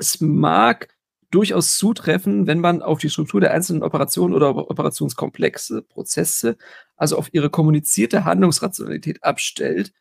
[0.00, 0.88] es mag
[1.30, 6.56] durchaus zutreffen, wenn man auf die Struktur der einzelnen Operationen oder Operationskomplexe, Prozesse,
[6.96, 9.92] also auf ihre kommunizierte Handlungsrationalität abstellt.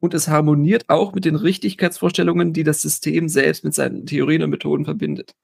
[0.00, 4.50] Und es harmoniert auch mit den Richtigkeitsvorstellungen, die das System selbst mit seinen Theorien und
[4.50, 5.34] Methoden verbindet.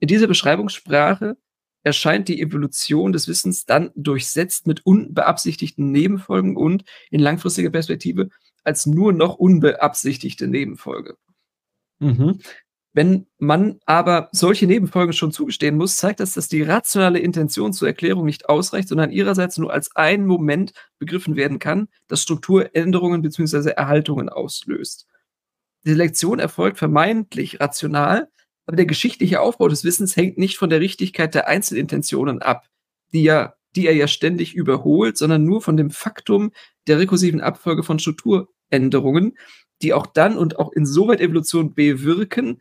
[0.00, 1.36] In dieser Beschreibungssprache
[1.84, 8.28] erscheint die Evolution des Wissens dann durchsetzt mit unbeabsichtigten Nebenfolgen und in langfristiger Perspektive
[8.64, 11.16] als nur noch unbeabsichtigte Nebenfolge.
[12.00, 12.40] Mhm.
[12.94, 17.88] Wenn man aber solche Nebenfolgen schon zugestehen muss, zeigt das, dass die rationale Intention zur
[17.88, 23.70] Erklärung nicht ausreicht, sondern ihrerseits nur als ein Moment begriffen werden kann, das Strukturänderungen bzw.
[23.70, 25.06] Erhaltungen auslöst.
[25.84, 28.28] Die Selektion erfolgt vermeintlich rational,
[28.66, 32.66] aber der geschichtliche Aufbau des Wissens hängt nicht von der Richtigkeit der Einzelintentionen ab,
[33.12, 36.52] die ja die er ja ständig überholt, sondern nur von dem Faktum
[36.86, 39.36] der rekursiven Abfolge von Strukturänderungen,
[39.80, 42.60] die auch dann und auch insoweit Evolution bewirken,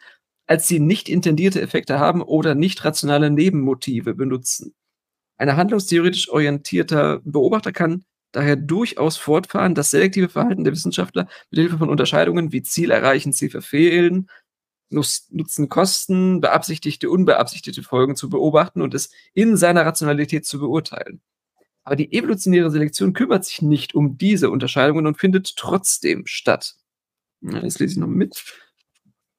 [0.52, 4.76] als sie nicht intendierte Effekte haben oder nicht rationale Nebenmotive benutzen.
[5.38, 11.78] Ein handlungstheoretisch orientierter Beobachter kann daher durchaus fortfahren, das selektive Verhalten der Wissenschaftler mit Hilfe
[11.78, 14.30] von Unterscheidungen wie Ziel erreichen, Ziel verfehlen,
[14.90, 21.22] Nutzen, Kosten, beabsichtigte, unbeabsichtigte Folgen zu beobachten und es in seiner Rationalität zu beurteilen.
[21.86, 26.76] Aber die evolutionäre Selektion kümmert sich nicht um diese Unterscheidungen und findet trotzdem statt.
[27.40, 28.44] Das lese ich noch mit.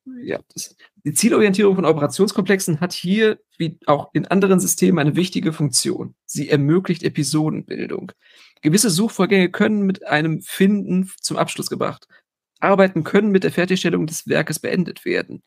[0.04, 5.52] Ja, das, die Zielorientierung von Operationskomplexen hat hier, wie auch in anderen Systemen, eine wichtige
[5.52, 6.14] Funktion.
[6.26, 8.12] Sie ermöglicht Episodenbildung.
[8.60, 12.06] Gewisse Suchvorgänge können mit einem Finden zum Abschluss gebracht.
[12.60, 15.42] Arbeiten können mit der Fertigstellung des Werkes beendet werden.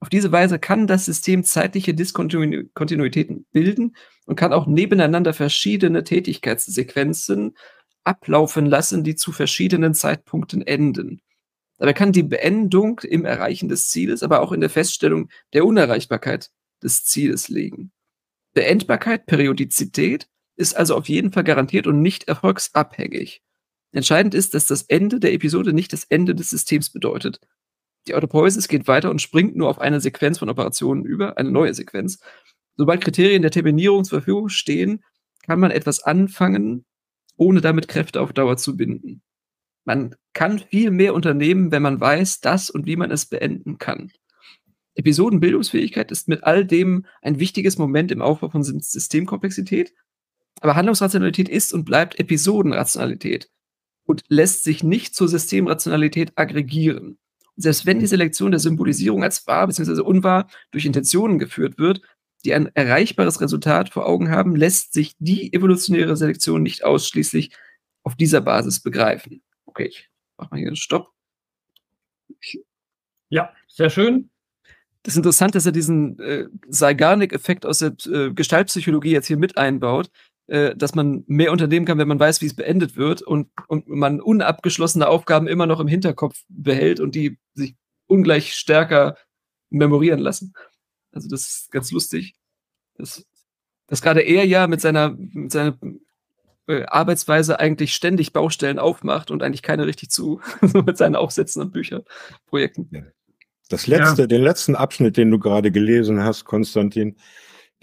[0.00, 7.56] Auf diese Weise kann das System zeitliche Diskontinuitäten bilden und kann auch nebeneinander verschiedene Tätigkeitssequenzen
[8.04, 11.20] ablaufen lassen, die zu verschiedenen Zeitpunkten enden.
[11.78, 16.50] Dabei kann die Beendung im Erreichen des Zieles, aber auch in der Feststellung der Unerreichbarkeit
[16.82, 17.92] des Zieles liegen.
[18.52, 23.42] Beendbarkeit, Periodizität ist also auf jeden Fall garantiert und nicht erfolgsabhängig.
[23.92, 27.40] Entscheidend ist, dass das Ende der Episode nicht das Ende des Systems bedeutet.
[28.06, 31.74] Die Autopoiesis geht weiter und springt nur auf eine Sequenz von Operationen über, eine neue
[31.74, 32.18] Sequenz.
[32.76, 35.02] Sobald Kriterien der Terminierung zur Verfügung stehen,
[35.44, 36.84] kann man etwas anfangen,
[37.36, 39.22] ohne damit Kräfte auf Dauer zu binden.
[39.84, 44.10] Man kann viel mehr unternehmen, wenn man weiß, dass und wie man es beenden kann.
[44.94, 49.92] Episodenbildungsfähigkeit ist mit all dem ein wichtiges Moment im Aufbau von Systemkomplexität.
[50.60, 53.50] Aber Handlungsrationalität ist und bleibt Episodenrationalität
[54.04, 57.18] und lässt sich nicht zur Systemrationalität aggregieren.
[57.56, 60.00] Und selbst wenn die Selektion der Symbolisierung als wahr bzw.
[60.00, 62.02] unwahr durch Intentionen geführt wird,
[62.44, 67.52] die ein erreichbares Resultat vor Augen haben, lässt sich die evolutionäre Selektion nicht ausschließlich
[68.02, 69.42] auf dieser Basis begreifen.
[69.74, 71.12] Okay, ich mach mal hier einen Stopp.
[73.28, 74.30] Ja, sehr schön.
[75.02, 79.58] Das Interessante ist, dass er diesen äh, Zeigarnik-Effekt aus der äh, Gestaltpsychologie jetzt hier mit
[79.58, 80.10] einbaut,
[80.46, 83.88] äh, dass man mehr unternehmen kann, wenn man weiß, wie es beendet wird und, und
[83.88, 87.74] man unabgeschlossene Aufgaben immer noch im Hinterkopf behält und die sich
[88.06, 89.16] ungleich stärker
[89.70, 90.54] memorieren lassen.
[91.10, 92.36] Also das ist ganz lustig.
[92.94, 93.26] Das,
[93.88, 95.76] dass gerade er ja mit seiner, mit seiner
[96.66, 101.62] äh, Arbeitsweise eigentlich ständig Baustellen aufmacht und eigentlich keine richtig zu, so mit seinen Aufsätzen
[101.62, 103.12] und Bücherprojekten.
[103.68, 104.26] Das letzte, ja.
[104.26, 107.16] den letzten Abschnitt, den du gerade gelesen hast, Konstantin,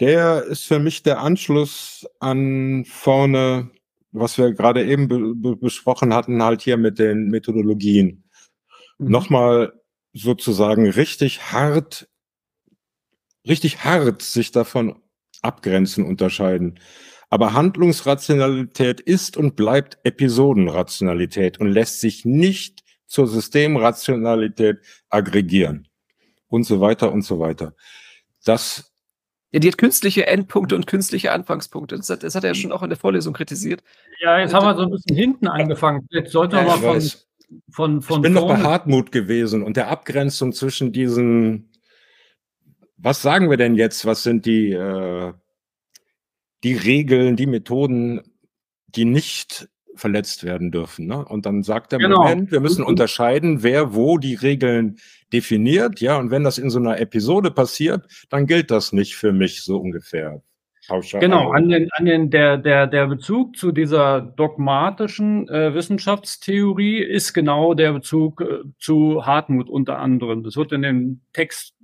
[0.00, 3.70] der ist für mich der Anschluss an vorne,
[4.10, 8.24] was wir gerade eben be besprochen hatten, halt hier mit den Methodologien.
[8.98, 9.10] Mhm.
[9.10, 9.72] Nochmal
[10.12, 12.08] sozusagen richtig hart,
[13.46, 15.00] richtig hart sich davon
[15.40, 16.78] abgrenzen, unterscheiden.
[17.32, 25.88] Aber Handlungsrationalität ist und bleibt Episodenrationalität und lässt sich nicht zur Systemrationalität aggregieren
[26.48, 27.74] und so weiter und so weiter.
[28.44, 28.92] Das
[29.50, 31.96] ja, die hat künstliche Endpunkte und künstliche Anfangspunkte.
[31.96, 33.82] Das hat, das hat er ja schon auch in der Vorlesung kritisiert.
[34.20, 36.06] Ja, jetzt haben wir so ein bisschen hinten angefangen.
[36.10, 37.10] Jetzt sollte ja, man mal von,
[37.70, 38.16] von, von.
[38.18, 41.70] Ich bin noch bei Hartmut gewesen und der Abgrenzung zwischen diesen.
[42.98, 44.04] Was sagen wir denn jetzt?
[44.04, 45.32] Was sind die äh,
[46.62, 48.20] die Regeln, die Methoden,
[48.86, 51.06] die nicht verletzt werden dürfen.
[51.06, 51.24] Ne?
[51.24, 52.22] Und dann sagt der genau.
[52.22, 54.98] Moment, wir müssen unterscheiden, wer wo die Regeln
[55.32, 59.32] definiert, ja, und wenn das in so einer Episode passiert, dann gilt das nicht für
[59.32, 60.42] mich so ungefähr.
[61.20, 67.32] Genau, an den, an den, der, der, der Bezug zu dieser dogmatischen äh, Wissenschaftstheorie ist
[67.32, 70.42] genau der Bezug äh, zu Hartmut unter anderem.
[70.42, 71.76] Das wird in dem Text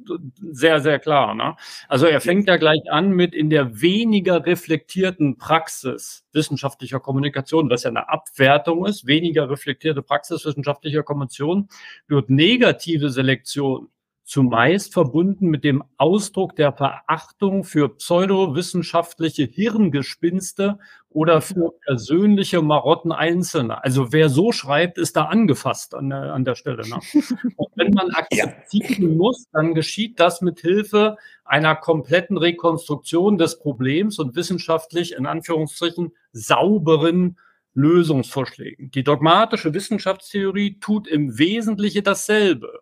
[0.50, 1.36] sehr, sehr klar.
[1.36, 1.54] Ne?
[1.86, 7.84] Also er fängt ja gleich an mit in der weniger reflektierten Praxis wissenschaftlicher Kommunikation, was
[7.84, 11.68] ja eine Abwertung ist, weniger reflektierte Praxis wissenschaftlicher Kommunikation,
[12.08, 13.90] wird negative Selektion
[14.28, 23.82] zumeist verbunden mit dem Ausdruck der Verachtung für pseudowissenschaftliche Hirngespinste oder für persönliche Marotten Einzelner.
[23.82, 26.86] Also wer so schreibt, ist da angefasst an der, an der Stelle.
[26.86, 27.00] Ne?
[27.56, 34.18] Und wenn man akzeptieren muss, dann geschieht das mit Hilfe einer kompletten Rekonstruktion des Problems
[34.18, 37.38] und wissenschaftlich in Anführungsstrichen sauberen
[37.72, 38.90] Lösungsvorschlägen.
[38.90, 42.80] Die dogmatische Wissenschaftstheorie tut im Wesentlichen dasselbe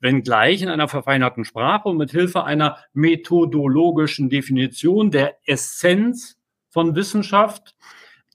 [0.00, 6.38] wenngleich in einer verfeinerten Sprache und mit Hilfe einer methodologischen Definition der Essenz
[6.70, 7.74] von Wissenschaft,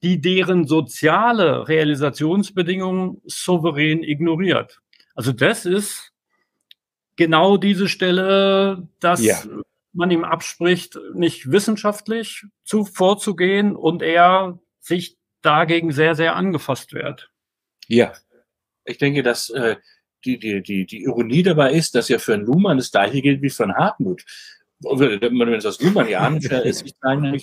[0.01, 4.81] die deren soziale Realisationsbedingungen souverän ignoriert.
[5.15, 6.11] Also das ist
[7.15, 9.41] genau diese Stelle, dass ja.
[9.93, 17.29] man ihm abspricht, nicht wissenschaftlich zu, vorzugehen und er sich dagegen sehr, sehr angefasst wird.
[17.87, 18.13] Ja,
[18.85, 19.77] ich denke, dass äh,
[20.25, 23.41] die, die, die, die Ironie dabei ist, dass ja für einen Luhmann das gleiche gilt
[23.41, 24.23] wie für einen Hartmut.
[24.81, 26.85] Wenn es aus Luhmann ja anschaut, ist,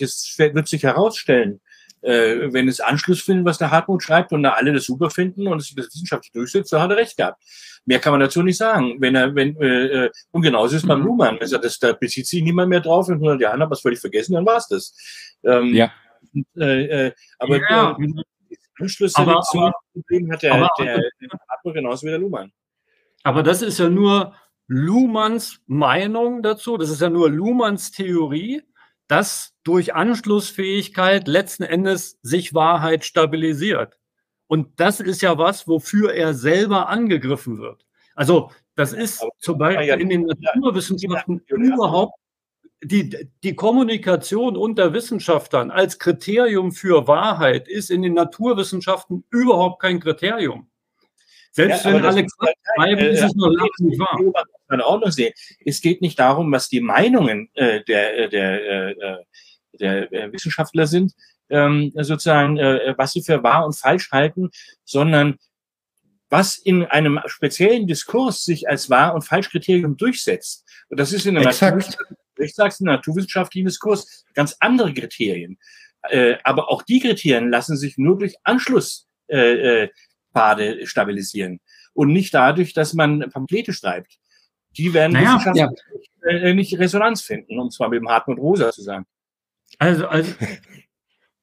[0.00, 1.60] es wird sich herausstellen,
[2.02, 5.46] Äh, wenn es Anschluss finden, was der Hartmut schreibt und da alle das super finden
[5.46, 7.42] und es wissenschaftlich durchsetzt, so hat er recht gehabt.
[7.84, 8.96] Mehr kann man dazu nicht sagen.
[9.00, 11.06] Wenn er, wenn, äh, äh und genauso ist es beim mhm.
[11.06, 11.38] Luhmann.
[11.40, 13.08] Also das, da bezieht sich niemand mehr drauf.
[13.08, 14.94] In 100 Jahren hat man es völlig vergessen, dann war es das.
[15.44, 15.92] Ähm, ja.
[16.56, 17.96] Äh, äh, aber ja.
[17.98, 18.22] Äh,
[18.80, 19.72] Anschlussselektion
[20.32, 22.50] hat der, aber, der, der Hartmut genauso wie der Luhmann.
[23.22, 24.34] Aber das ist ja nur
[24.66, 26.76] Luhmanns Meinung dazu.
[26.76, 28.62] Das ist ja nur Luhmanns Theorie
[29.10, 33.98] dass durch Anschlussfähigkeit letzten Endes sich Wahrheit stabilisiert.
[34.46, 37.84] Und das ist ja was, wofür er selber angegriffen wird.
[38.14, 42.14] Also das ist zum Beispiel in den Naturwissenschaften überhaupt
[42.84, 49.98] die, die Kommunikation unter Wissenschaftlern als Kriterium für Wahrheit ist in den Naturwissenschaften überhaupt kein
[49.98, 50.70] Kriterium.
[51.52, 52.26] Selbst ja, wenn alle
[52.76, 54.16] schreiben, äh, ist es nur lange nicht wahr.
[54.68, 55.32] Man auch noch sehen.
[55.64, 59.24] Es geht nicht darum, was die Meinungen äh, der, äh, der, äh, äh,
[59.72, 61.12] der äh, Wissenschaftler sind,
[61.48, 64.50] ähm, sozusagen, äh, was sie für wahr und falsch halten,
[64.84, 65.38] sondern
[66.28, 70.64] was in einem speziellen Diskurs sich als wahr und falsch Kriterium durchsetzt.
[70.88, 75.58] Und das ist in einem naturwissenschaftlichen Diskurs ganz andere Kriterien.
[76.08, 79.88] Äh, aber auch die Kriterien lassen sich nur durch Anschluss äh, äh,
[80.32, 81.60] Pfade stabilisieren.
[81.92, 84.18] Und nicht dadurch, dass man Pamphlete schreibt.
[84.76, 85.68] Die werden naja, ja.
[86.22, 89.04] Äh, nicht Resonanz finden, um zwar mit dem Hartmut Rosa zu sagen.
[89.78, 90.32] Also, also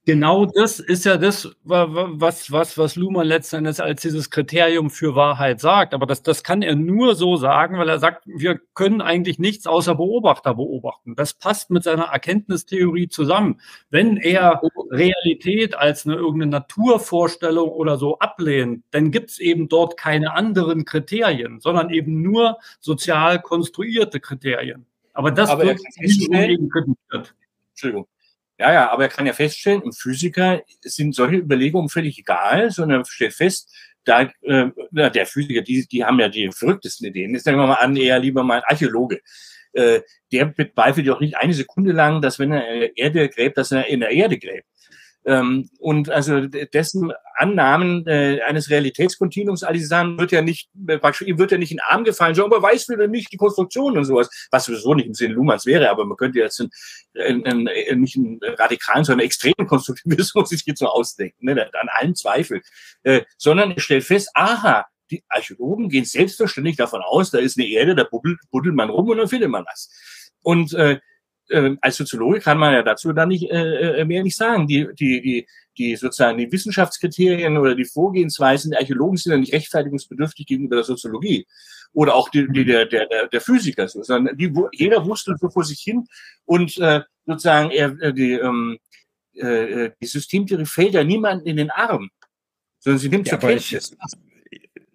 [0.08, 5.15] genau das ist ja das, was, was, was Luhmann letzten Endes als dieses Kriterium für
[5.15, 5.93] Wahrheit sagt.
[5.93, 9.67] Aber das, das kann er nur so sagen, weil er sagt, wir können eigentlich nichts
[9.67, 11.15] außer Beobachter beobachten.
[11.15, 13.60] Das passt mit seiner Erkenntnistheorie zusammen.
[13.89, 19.98] Wenn er Realität als eine irgendeine Naturvorstellung oder so ablehnt, dann gibt es eben dort
[19.98, 24.86] keine anderen Kriterien, sondern eben nur sozial konstruierte Kriterien.
[25.13, 27.36] Aber das Aber wird nicht eben kritisiert.
[27.72, 28.08] Entschuldigung.
[28.60, 33.02] Ja, ja, aber er kann ja feststellen, im Physiker sind solche Überlegungen völlig egal, sondern
[33.02, 33.72] er stellt fest,
[34.04, 37.34] da, äh, der Physiker, die, die haben ja die verrücktesten Ideen.
[37.34, 39.20] Jetzt nehmen wir mal an, eher lieber mal ein Archäologe.
[39.74, 43.88] Äh, der bezweifelt auch nicht eine Sekunde lang, dass wenn er Erde gräbt, dass er
[43.88, 44.65] in der Erde gräbt.
[45.28, 51.38] Ähm, und also dessen Annahmen äh, eines Realitätskontinuums, all diese Sachen wird ja nicht, ihm
[51.38, 54.06] wird ja nicht in den Arm gefallen, so, aber weiß wieder nicht die Konstruktion und
[54.06, 56.72] sowas, was sowieso nicht im Sinne Luhmanns wäre, aber man könnte jetzt einen,
[57.46, 61.90] einen, einen, nicht einen radikalen, sondern einen extremen Konstruktivismus sich jetzt so ausdenken, ne, an
[61.90, 62.62] allen Zweifel,
[63.04, 67.68] äh, sondern er stellt fest, aha, die Archäologen gehen selbstverständlich davon aus, da ist eine
[67.68, 69.92] Erde, da buddelt, buddelt man rum und dann findet man was.
[70.42, 71.00] Und äh,
[71.50, 74.68] äh, als Soziologe kann man ja dazu dann nicht äh, äh, mehr nicht sagen.
[74.68, 79.54] Die, die, die, die sozusagen die Wissenschaftskriterien oder die Vorgehensweisen der Archäologen sind ja nicht
[79.54, 81.46] rechtfertigungsbedürftig gegenüber der Soziologie
[81.94, 85.80] oder auch die, die der, der, der Physiker, sondern die, jeder wusste so vor sich
[85.80, 86.06] hin
[86.46, 88.78] und äh, sozusagen er, äh, die, ähm,
[89.34, 92.10] äh, die Systemtheorie fällt ja niemanden in den Arm,
[92.80, 93.96] sondern sie nimmt ja, zur Kenntnis.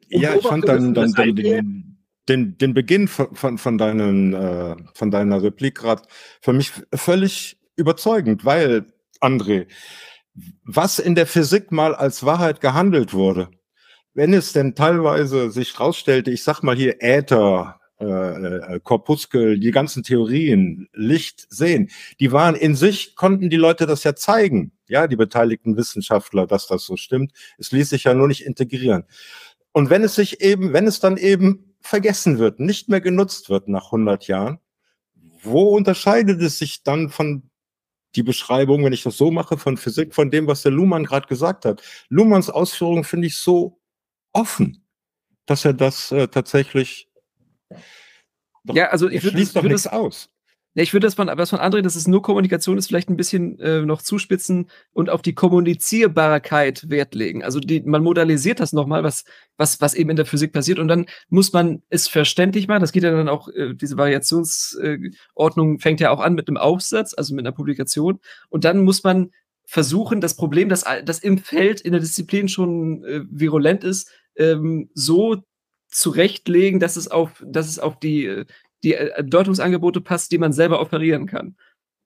[0.09, 1.82] Ja, ich fand dann, dann, dann den,
[2.29, 6.03] den, den Beginn von, von, von, deinen, äh, von deiner Replik gerade
[6.41, 8.87] für mich völlig überzeugend, weil,
[9.21, 9.67] André,
[10.65, 13.49] was in der Physik mal als Wahrheit gehandelt wurde,
[14.15, 19.71] wenn es denn teilweise sich rausstellte, ich sag mal hier Äther, äh, äh, Korpuskel, die
[19.71, 21.89] ganzen Theorien, Licht sehen,
[22.21, 26.67] die waren in sich, konnten die Leute das ja zeigen, ja, die beteiligten Wissenschaftler, dass
[26.67, 27.33] das so stimmt.
[27.59, 29.05] Es ließ sich ja nur nicht integrieren.
[29.73, 33.69] Und wenn es sich eben, wenn es dann eben vergessen wird, nicht mehr genutzt wird
[33.69, 34.59] nach 100 Jahren,
[35.43, 37.51] wo unterscheidet es sich dann von
[38.15, 41.27] die Beschreibung, wenn ich das so mache, von Physik, von dem, was der Luhmann gerade
[41.27, 41.83] gesagt hat?
[42.09, 43.81] Luhmanns Ausführungen finde ich so
[44.33, 44.85] offen,
[45.47, 47.09] dass er das äh, tatsächlich.
[48.65, 50.32] Doch, ja, also ich würde doch nichts aus.
[50.75, 53.17] Ja, ich würde das von, was von André, dass es nur Kommunikation ist, vielleicht ein
[53.17, 57.45] bisschen äh, noch zuspitzen und auf die Kommunizierbarkeit Wert legen.
[57.45, 59.25] Also die, man modalisiert das nochmal, was,
[59.59, 62.81] was, was eben in der Physik passiert und dann muss man es verständlich machen.
[62.81, 66.57] Das geht ja dann auch, äh, diese Variationsordnung äh, fängt ja auch an mit einem
[66.57, 68.19] Aufsatz, also mit einer Publikation.
[68.49, 69.31] Und dann muss man
[69.67, 74.89] versuchen, das Problem, das, das im Feld in der Disziplin schon äh, virulent ist, ähm,
[74.95, 75.43] so
[75.89, 78.45] zurechtlegen, dass es auf, dass es auf die äh,
[78.83, 81.57] die äh, Deutungsangebote passt, die man selber operieren kann.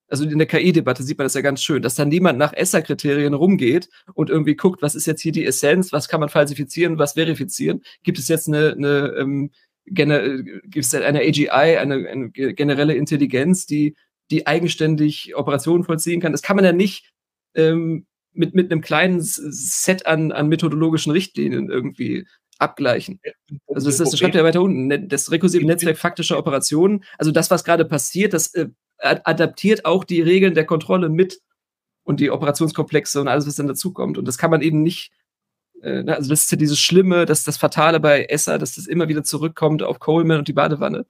[0.08, 3.34] Also in der KI-Debatte sieht man das ja ganz schön, dass dann niemand nach ESSA-Kriterien
[3.34, 7.14] rumgeht und irgendwie guckt, was ist jetzt hier die Essenz, was kann man falsifizieren, was
[7.14, 7.82] verifizieren.
[8.04, 9.50] Gibt es jetzt eine, eine ähm,
[9.86, 13.96] gener gibt es eine AGI, eine, eine generelle Intelligenz, die,
[14.30, 16.32] die eigenständig Operationen vollziehen kann?
[16.32, 17.12] Das kann man ja nicht
[17.54, 22.26] ähm, mit, mit einem kleinen Set an, an methodologischen Richtlinien irgendwie
[22.58, 23.20] abgleichen.
[23.68, 24.86] Also das, das schreibt ja weiter unten.
[24.86, 30.04] Ne, das rekursive Netzwerk faktischer Operationen, also das, was gerade passiert, das äh, adaptiert auch
[30.04, 31.40] die Regeln der Kontrolle mit.
[32.04, 34.16] und die Operationskomplexe und alles, was dann dazukommt.
[34.16, 35.10] Und das kann man eben nicht,
[35.82, 38.86] äh, ne, also das ist ja dieses Schlimme, das das Fatale bei Esser, dass das
[38.86, 41.06] immer wieder zurückkommt auf Coleman und die Badewanne,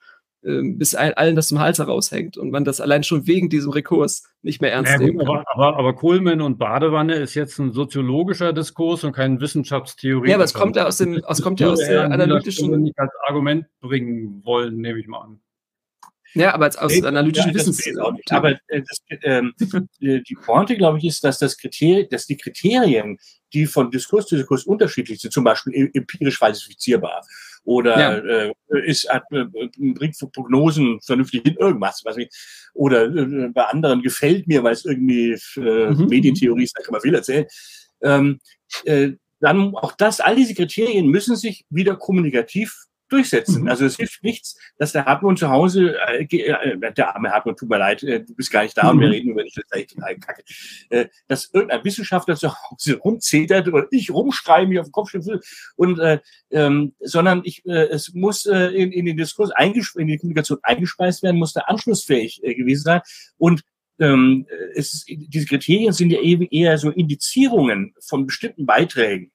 [0.46, 4.60] bis allen das zum Hals heraushängt und man das allein schon wegen diesem Rekurs nicht
[4.60, 5.28] mehr ernst ja, nehmen kann.
[5.28, 10.30] Aber, aber, aber Coleman und Badewanne ist jetzt ein soziologischer Diskurs und kein Wissenschaftstheorie.
[10.30, 12.80] Ja, aber es kommt ja aus dem, es kommt ja aus der analytischen.
[12.80, 15.40] Nicht als Argument bringen wollen, nehme ich mal an.
[16.34, 17.82] Ja, aber als, aus nee, analytischen ja, Wissens.
[18.30, 23.18] Aber äh, das, ähm, die Pointe, glaube ich, ist, dass, das Kriterien, dass die Kriterien,
[23.52, 27.22] die von Diskurs zu Diskurs unterschiedlich sind, zum Beispiel empirisch falsifizierbar
[27.66, 28.46] oder ja.
[28.46, 28.52] äh,
[28.86, 29.44] ist, hat, äh,
[29.92, 32.30] bringt Prognosen vernünftig hin, irgendwas, was ich,
[32.72, 36.06] oder äh, bei anderen gefällt mir, weil es irgendwie äh, mhm.
[36.08, 37.46] Medientheorie ist, da kann man viel erzählen.
[38.02, 38.38] Ähm,
[38.84, 39.10] äh,
[39.40, 43.62] dann auch das, all diese Kriterien müssen sich wieder kommunikativ durchsetzen.
[43.62, 43.68] Mhm.
[43.68, 47.68] Also es hilft nichts, dass der Hartmut zu Hause, äh, äh, der arme Hartmut, tut
[47.68, 48.90] mir leid, äh, du bist gar nicht da mhm.
[48.90, 49.12] und wir mhm.
[49.14, 50.42] reden über dich, das ist echt total kacke.
[50.90, 55.40] Äh, dass irgendein Wissenschaftler zu Hause rumzetert oder ich rumschreibe, mich auf den Kopf schimpfe
[55.76, 59.50] und äh, ähm, sondern ich, äh, es muss äh, in, in den Diskurs
[59.96, 63.00] in die Kommunikation eingespeist werden, muss da anschlussfähig äh, gewesen sein
[63.38, 63.62] und
[63.98, 69.32] ähm, es, diese Kriterien sind ja eben eher so Indizierungen von bestimmten Beiträgen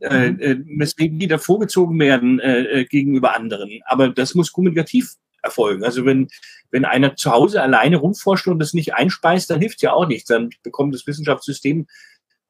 [0.00, 0.40] äh, mhm.
[0.40, 3.80] äh, weswegen die da vorgezogen werden äh, äh, gegenüber anderen.
[3.86, 5.84] Aber das muss kommunikativ erfolgen.
[5.84, 6.28] Also wenn,
[6.70, 10.28] wenn einer zu Hause alleine rumforscht und das nicht einspeist, dann hilft ja auch nichts.
[10.28, 11.86] Dann bekommt das Wissenschaftssystem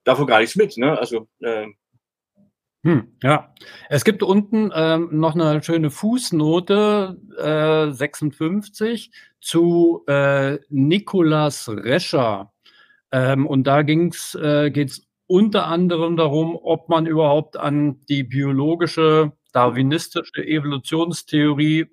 [0.05, 0.77] davon gar nichts mit.
[0.77, 0.99] Ne?
[0.99, 1.67] Also äh,
[2.87, 3.53] hm, ja,
[3.89, 9.11] es gibt unten ähm, noch eine schöne Fußnote äh, 56
[9.41, 12.53] zu äh, Nikolas Rescher.
[13.11, 18.23] Ähm, und da ging's, äh, geht es unter anderem darum, ob man überhaupt an die
[18.23, 21.87] biologische, darwinistische Evolutionstheorie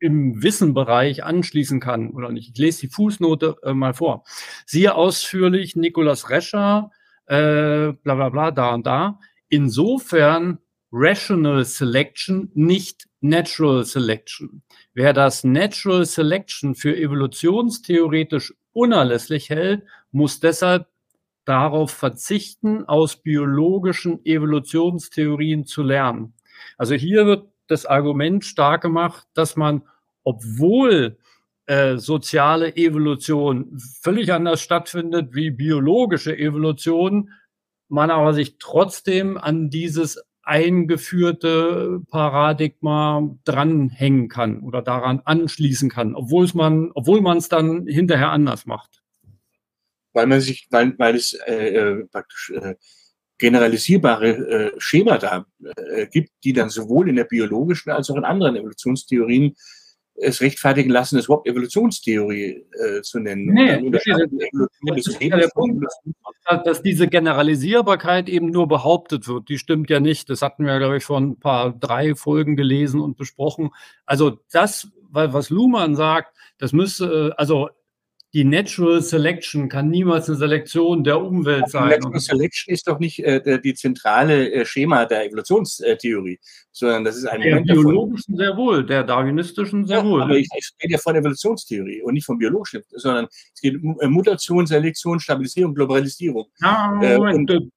[0.00, 2.50] im Wissenbereich anschließen kann oder nicht.
[2.50, 4.24] Ich lese die Fußnote äh, mal vor.
[4.66, 6.90] Siehe ausführlich Nikolaus Rescher,
[7.26, 9.18] äh, bla bla bla, da und da.
[9.48, 10.58] Insofern
[10.92, 14.62] Rational Selection, nicht Natural Selection.
[14.92, 20.86] Wer das Natural Selection für evolutionstheoretisch unerlässlich hält, muss deshalb
[21.44, 26.34] darauf verzichten, aus biologischen Evolutionstheorien zu lernen.
[26.78, 29.82] Also hier wird das Argument stark gemacht, dass man,
[30.22, 31.18] obwohl
[31.66, 37.30] äh, soziale Evolution völlig anders stattfindet wie biologische Evolution,
[37.88, 46.46] man aber sich trotzdem an dieses eingeführte Paradigma dranhängen kann oder daran anschließen kann, obwohl
[46.52, 49.03] man, obwohl man es dann hinterher anders macht
[50.14, 52.74] weil man sich, weil, weil es äh, äh, praktisch äh,
[53.38, 55.46] generalisierbare äh, Schemata
[55.76, 59.54] äh, gibt, die dann sowohl in der biologischen als auch in anderen Evolutionstheorien
[60.16, 63.52] es rechtfertigen lassen, es überhaupt Evolutionstheorie äh, zu nennen.
[63.52, 64.02] Nee, nee, das
[65.08, 65.84] ist ja der Punkt,
[66.64, 69.48] dass diese Generalisierbarkeit eben nur behauptet wird.
[69.48, 70.30] Die stimmt ja nicht.
[70.30, 73.70] Das hatten wir, glaube ich, vor ein paar drei Folgen gelesen und besprochen.
[74.06, 77.70] Also das, was Luhmann sagt, das müsste, äh, also
[78.34, 81.90] die Natural Selection kann niemals eine Selektion der Umwelt sein.
[81.90, 86.40] Natural Selection ist doch nicht äh, die zentrale äh, Schema der Evolutionstheorie,
[86.72, 90.20] sondern das ist ein der biologischen sehr wohl, der darwinistischen sehr ja, wohl.
[90.20, 94.00] Aber ich, ich rede ja von Evolutionstheorie und nicht von biologischen, sondern es geht um
[94.00, 96.46] äh, Mutation, Selektion, Stabilisierung, Globalisierung.
[96.60, 97.70] Ja, äh, und, du,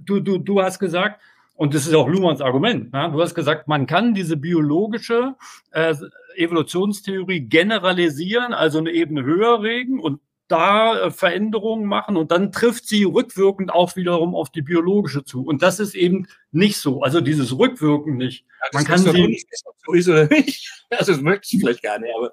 [0.00, 1.20] du, du, du hast gesagt,
[1.62, 2.92] und das ist auch Luhmanns Argument.
[2.92, 3.10] Ne?
[3.12, 5.36] Du hast gesagt, man kann diese biologische
[5.70, 5.94] äh,
[6.34, 12.88] Evolutionstheorie generalisieren, also eine Ebene höher regen und da äh, Veränderungen machen und dann trifft
[12.88, 15.44] sie rückwirkend auch wiederum auf die biologische zu.
[15.44, 17.02] Und das ist eben nicht so.
[17.02, 18.44] Also dieses Rückwirken nicht.
[18.60, 19.46] Ja, man kann sie nicht,
[19.86, 20.68] so ist oder nicht.
[20.90, 22.32] Also das möchte ich vielleicht gar nicht, aber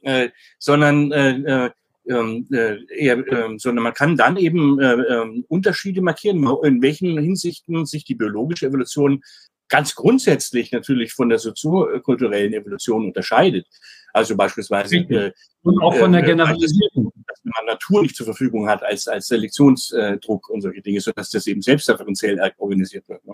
[0.00, 1.70] äh, sondern äh, äh
[2.08, 7.18] ähm, äh, eher, äh, sondern man kann dann eben äh, äh, Unterschiede markieren, in welchen
[7.18, 9.22] Hinsichten sich die biologische Evolution
[9.68, 13.66] ganz grundsätzlich natürlich von der soziokulturellen Evolution unterscheidet.
[14.12, 15.32] Also beispielsweise äh,
[15.62, 19.28] und auch von der äh, Generalisierung, dass man Natur nicht zur Verfügung hat als als
[19.28, 23.24] Selektionsdruck und solche Dinge, sodass das eben selbstreferenziell organisiert wird.
[23.24, 23.32] Ne?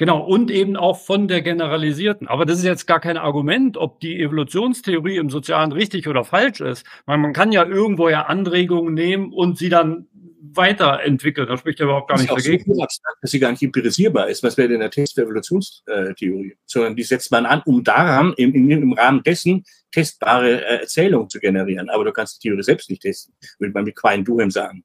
[0.00, 2.26] Genau, und eben auch von der generalisierten.
[2.26, 6.62] Aber das ist jetzt gar kein Argument, ob die Evolutionstheorie im Sozialen richtig oder falsch
[6.62, 6.86] ist.
[7.04, 10.06] Man, man kann ja irgendwo ja Anregungen nehmen und sie dann
[10.40, 11.46] weiterentwickeln.
[11.46, 12.74] Da spricht ja überhaupt gar nicht dagegen.
[12.74, 14.42] So abstrakt, dass sie gar nicht empirisierbar ist.
[14.42, 16.56] Was wäre denn der Test der Evolutionstheorie?
[16.64, 21.40] Sondern die setzt man an, um daran, im, im Rahmen dessen testbare äh, Erzählungen zu
[21.40, 21.90] generieren.
[21.90, 24.82] Aber du kannst die Theorie selbst nicht testen, würde man mit Quine Duhem sagen.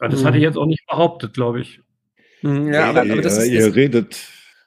[0.00, 1.80] Ja, das hatte ich jetzt auch nicht behauptet, glaube ich.
[2.42, 4.16] Hm, ja, aber, aber das ist, ihr redet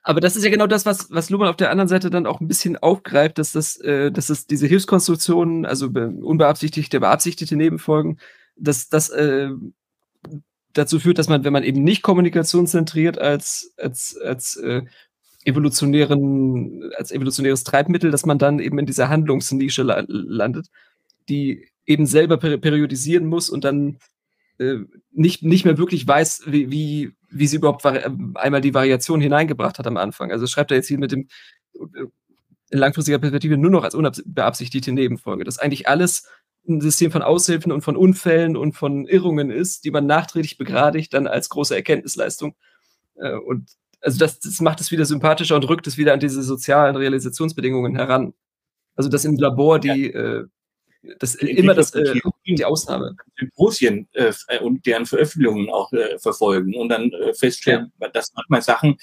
[0.07, 2.39] aber das ist ja genau das, was, was Luhmann auf der anderen Seite dann auch
[2.39, 8.17] ein bisschen aufgreift, dass das, äh, dass das diese Hilfskonstruktionen, also unbeabsichtigte, beabsichtigte Nebenfolgen,
[8.55, 9.49] dass das äh,
[10.71, 14.83] dazu führt, dass man, wenn man eben nicht kommunikationszentriert als, als, als äh,
[15.43, 20.67] evolutionären, als evolutionäres Treibmittel, dass man dann eben in dieser Handlungsnische la landet,
[21.27, 23.97] die eben selber per periodisieren muss und dann
[24.57, 24.77] äh,
[25.11, 29.87] nicht, nicht mehr wirklich weiß, wie, wie, wie sie überhaupt einmal die Variation hineingebracht hat
[29.87, 30.31] am Anfang.
[30.31, 31.27] Also schreibt er jetzt hier mit dem
[31.75, 32.05] äh,
[32.69, 35.43] in langfristiger Perspektive nur noch als unbeabsichtigte Nebenfolge.
[35.43, 36.27] Dass eigentlich alles
[36.67, 41.13] ein System von Aushilfen und von Unfällen und von Irrungen ist, die man nachträglich begradigt,
[41.13, 42.55] dann als große Erkenntnisleistung.
[43.15, 43.69] Äh, und
[44.01, 47.95] also das, das macht es wieder sympathischer und rückt es wieder an diese sozialen Realisationsbedingungen
[47.95, 48.33] heran.
[48.95, 50.39] Also dass im Labor die, ja.
[50.39, 50.45] äh,
[51.19, 53.15] das immer das, äh, die Ausnahme.
[53.37, 58.09] Symposien äh, und deren Veröffentlichungen auch äh, verfolgen und dann äh, feststellen, ja.
[58.09, 58.97] dass manchmal Sachen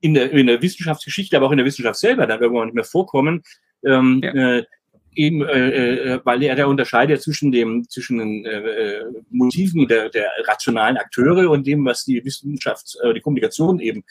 [0.00, 2.84] in der, in der Wissenschaftsgeschichte, aber auch in der Wissenschaft selber dann irgendwann nicht mehr
[2.84, 3.42] vorkommen,
[3.84, 4.58] ähm, ja.
[4.58, 4.64] äh,
[5.14, 10.08] eben, äh, äh, weil er da unterscheidet zwischen dem, zwischen den äh, äh, Motiven der,
[10.10, 14.04] der rationalen Akteure und dem, was die Wissenschaft, äh, die Kommunikation eben,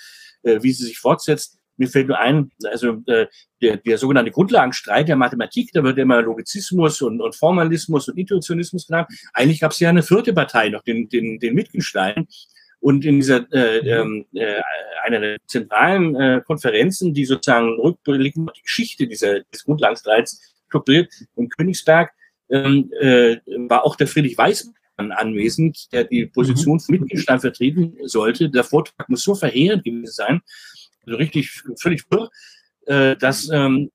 [0.43, 1.57] äh, wie sie sich fortsetzt.
[1.77, 3.27] Mir fällt nur ein, also äh,
[3.61, 8.87] der, der sogenannte Grundlagenstreit der Mathematik, da wird immer Logizismus und, und Formalismus und Intuitionismus
[8.87, 9.07] genannt.
[9.33, 12.27] Eigentlich gab es ja eine vierte Partei noch, den, den, den Wittgenstein.
[12.79, 14.61] Und in dieser äh, ähm, äh,
[15.03, 21.11] einer der zentralen äh, Konferenzen, die sozusagen rückblickend die Geschichte dieser, des Grundlagenstreits strukturiert.
[21.35, 22.11] In Königsberg
[22.49, 28.49] ähm, äh, war auch der Friedrich Weißmann anwesend, der die Position von Wittgenstein vertreten sollte.
[28.49, 30.41] Der Vortrag muss so verheerend gewesen sein,
[31.07, 32.29] richtig völlig wirr,
[32.85, 33.91] äh, dass ähm,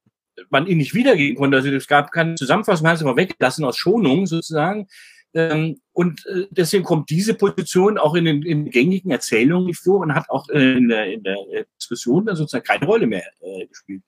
[0.51, 1.59] man ihn nicht wiedergeben konnte.
[1.59, 4.89] Also es gab keine Zusammenfassung, man hat es aber weggelassen aus Schonung sozusagen.
[5.35, 10.01] Ähm, und äh, deswegen kommt diese Position auch in den, in gängigen Erzählungen nicht vor
[10.01, 11.37] und hat auch in, der, in der
[11.79, 14.03] Diskussion dann sozusagen keine Rolle mehr äh, gespielt.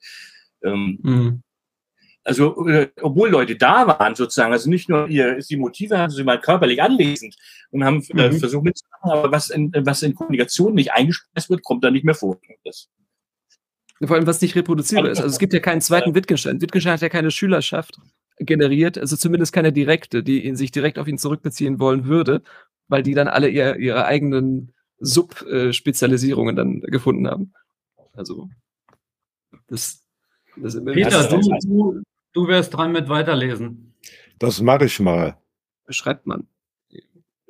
[0.62, 1.42] Ähm, mhm.
[2.26, 6.24] Also, äh, obwohl Leute da waren sozusagen, also nicht nur ihr, die Motive haben sie
[6.24, 7.36] mal körperlich anwesend
[7.70, 8.38] und haben äh, mhm.
[8.38, 12.14] versucht mitzumachen, aber was in, was in Kommunikation nicht eingespeist wird, kommt da nicht mehr
[12.14, 12.38] vor.
[12.64, 12.88] Das.
[14.02, 15.20] Vor allem, was nicht reproduzierbar ist.
[15.20, 16.60] Also es gibt ja keinen zweiten Wittgenstein.
[16.60, 17.98] Wittgenstein hat ja keine Schülerschaft
[18.38, 22.42] generiert, also zumindest keine direkte, die ihn sich direkt auf ihn zurückbeziehen wollen würde,
[22.88, 27.52] weil die dann alle ihr, ihre eigenen Subspezialisierungen dann gefunden haben.
[28.12, 28.48] Also
[29.68, 30.02] das,
[30.56, 32.02] das Peter, du, du,
[32.34, 33.94] Du wärst dran mit Weiterlesen.
[34.40, 35.38] Das mache ich mal.
[35.86, 36.48] Beschreibt man.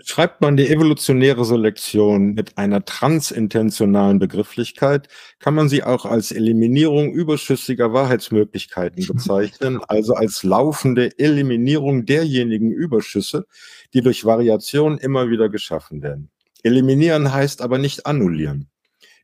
[0.02, 5.06] Schreibt man die evolutionäre Selektion mit einer transintentionalen Begrifflichkeit,
[5.38, 13.46] kann man sie auch als Eliminierung überschüssiger Wahrheitsmöglichkeiten bezeichnen, also als laufende Eliminierung derjenigen Überschüsse,
[13.92, 16.28] die durch Variation immer wieder geschaffen werden.
[16.64, 18.68] Eliminieren heißt aber nicht annullieren.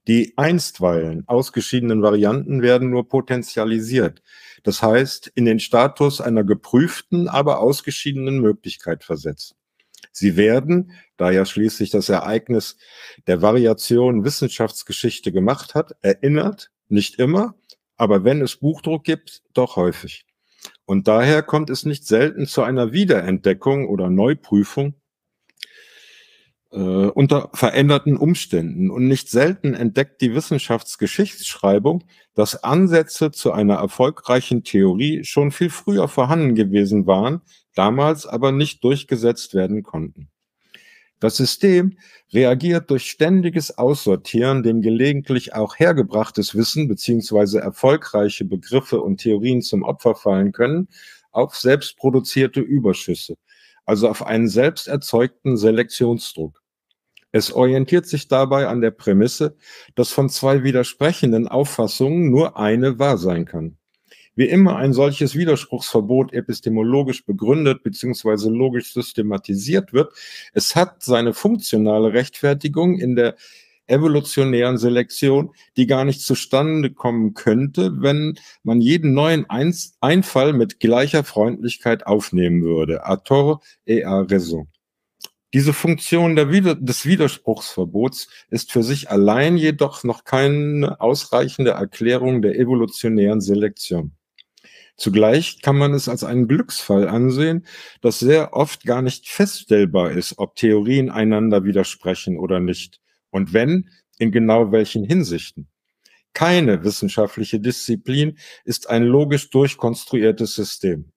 [0.07, 4.23] Die einstweilen ausgeschiedenen Varianten werden nur potenzialisiert.
[4.63, 9.57] Das heißt, in den Status einer geprüften, aber ausgeschiedenen Möglichkeit versetzt.
[10.13, 12.77] Sie werden, da ja schließlich das Ereignis
[13.27, 17.55] der Variation Wissenschaftsgeschichte gemacht hat, erinnert, nicht immer,
[17.97, 20.27] aber wenn es Buchdruck gibt, doch häufig.
[20.85, 25.00] Und daher kommt es nicht selten zu einer Wiederentdeckung oder Neuprüfung
[26.73, 28.91] äh, unter veränderten Umständen.
[28.91, 32.05] Und nicht selten entdeckt die Wissenschaftsgeschichtsschreibung,
[32.35, 37.41] dass Ansätze zu einer erfolgreichen Theorie schon viel früher vorhanden gewesen waren,
[37.75, 40.29] damals aber nicht durchgesetzt werden konnten.
[41.21, 41.99] Das System
[42.33, 49.83] reagiert durch ständiges Aussortieren, dem gelegentlich auch hergebrachtes Wissen beziehungsweise erfolgreiche Begriffe und Theorien zum
[49.83, 50.89] Opfer fallen können,
[51.31, 53.37] auf selbstproduzierte Überschüsse,
[53.85, 56.60] also auf einen selbst erzeugten Selektionsdruck.
[57.33, 59.57] Es orientiert sich dabei an der Prämisse,
[59.95, 63.77] dass von zwei widersprechenden Auffassungen nur eine wahr sein kann.
[64.35, 68.49] Wie immer ein solches Widerspruchsverbot epistemologisch begründet bzw.
[68.49, 70.13] logisch systematisiert wird,
[70.55, 73.37] es hat seine funktionale Rechtfertigung in der
[73.87, 79.47] evolutionären Selektion, die gar nicht zustande kommen könnte, wenn man jeden neuen
[80.01, 83.05] Einfall mit gleicher Freundlichkeit aufnehmen würde.
[83.05, 84.69] A tort et à raison.
[85.53, 92.57] Diese Funktion Wider des Widerspruchsverbots ist für sich allein jedoch noch keine ausreichende Erklärung der
[92.57, 94.13] evolutionären Selektion.
[94.97, 97.67] Zugleich kann man es als einen Glücksfall ansehen,
[98.01, 103.01] dass sehr oft gar nicht feststellbar ist, ob Theorien einander widersprechen oder nicht.
[103.31, 103.89] Und wenn,
[104.19, 105.69] in genau welchen Hinsichten.
[106.33, 111.11] Keine wissenschaftliche Disziplin ist ein logisch durchkonstruiertes System.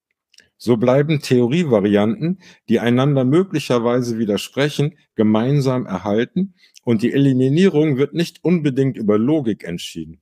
[0.66, 2.40] So bleiben Theorievarianten,
[2.70, 6.54] die einander möglicherweise widersprechen, gemeinsam erhalten
[6.86, 10.22] und die Eliminierung wird nicht unbedingt über Logik entschieden.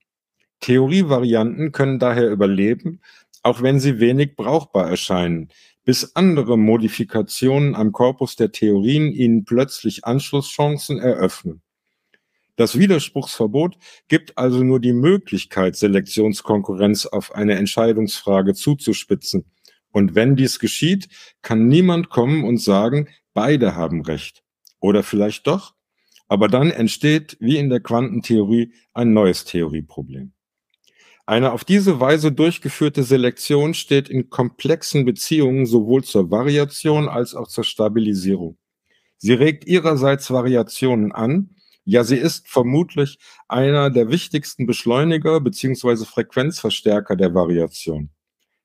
[0.59, 3.01] Theorievarianten können daher überleben,
[3.43, 5.49] auch wenn sie wenig brauchbar erscheinen,
[5.85, 11.61] bis andere Modifikationen am Korpus der Theorien ihnen plötzlich Anschlusschancen eröffnen.
[12.55, 13.77] Das Widerspruchsverbot
[14.07, 19.45] gibt also nur die Möglichkeit, Selektionskonkurrenz auf eine Entscheidungsfrage zuzuspitzen.
[19.91, 21.09] Und wenn dies geschieht,
[21.41, 24.43] kann niemand kommen und sagen, beide haben recht.
[24.79, 25.73] Oder vielleicht doch?
[26.27, 30.33] Aber dann entsteht, wie in der Quantentheorie, ein neues Theorieproblem.
[31.25, 37.47] Eine auf diese Weise durchgeführte Selektion steht in komplexen Beziehungen sowohl zur Variation als auch
[37.47, 38.57] zur Stabilisierung.
[39.17, 43.17] Sie regt ihrerseits Variationen an, ja, sie ist vermutlich
[43.47, 46.05] einer der wichtigsten Beschleuniger bzw.
[46.05, 48.09] Frequenzverstärker der Variation.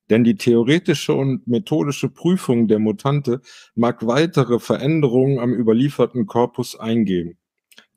[0.09, 3.41] Denn die theoretische und methodische Prüfung der Mutante
[3.75, 7.37] mag weitere Veränderungen am überlieferten Korpus eingehen.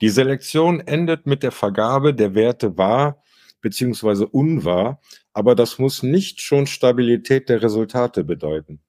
[0.01, 3.23] Die Selektion endet mit der Vergabe der Werte wahr
[3.61, 4.25] bzw.
[4.25, 5.01] unwahr,
[5.33, 8.81] aber das muss nicht schon Stabilität der Resultate bedeuten.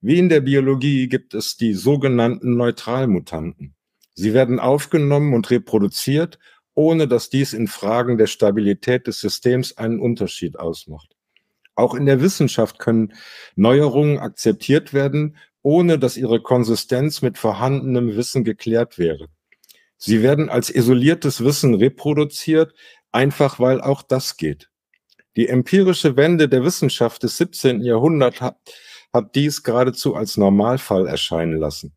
[0.00, 3.74] Wie in der Biologie gibt es die sogenannten Neutralmutanten.
[4.14, 6.38] Sie werden aufgenommen und reproduziert,
[6.74, 11.15] ohne dass dies in Fragen der Stabilität des Systems einen Unterschied ausmacht.
[11.76, 13.12] Auch in der Wissenschaft können
[13.54, 19.28] Neuerungen akzeptiert werden, ohne dass ihre Konsistenz mit vorhandenem Wissen geklärt wäre.
[19.98, 22.74] Sie werden als isoliertes Wissen reproduziert,
[23.12, 24.70] einfach weil auch das geht.
[25.36, 27.82] Die empirische Wende der Wissenschaft des 17.
[27.82, 28.56] Jahrhunderts hat,
[29.12, 31.94] hat dies geradezu als Normalfall erscheinen lassen.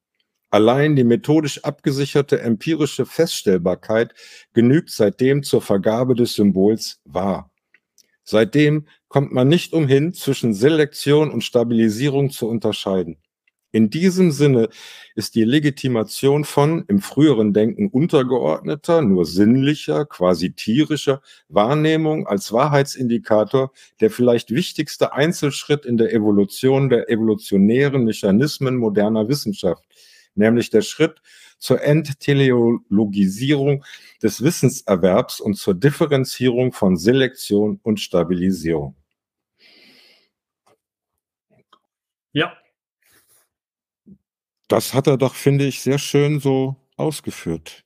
[0.51, 4.13] Allein die methodisch abgesicherte empirische Feststellbarkeit
[4.53, 7.48] genügt seitdem zur Vergabe des Symbols wahr.
[8.29, 13.17] Seitdem kommt man nicht umhin, zwischen Selektion und Stabilisierung zu unterscheiden.
[13.71, 14.69] In diesem Sinne
[15.15, 23.71] ist die Legitimation von im früheren Denken untergeordneter, nur sinnlicher, quasi tierischer Wahrnehmung als Wahrheitsindikator
[23.99, 29.83] der vielleicht wichtigste Einzelschritt in der Evolution der evolutionären Mechanismen moderner Wissenschaft,
[30.35, 31.19] nämlich der Schritt
[31.59, 33.85] zur Entteleologisierung
[34.23, 38.95] des Wissenserwerbs und zur Differenzierung von Selektion und Stabilisierung.
[42.31, 42.57] Ja.
[44.67, 47.83] Das hat er doch, finde ich, sehr schön so ausgeführt.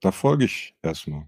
[0.00, 1.26] Da folge ich erstmal.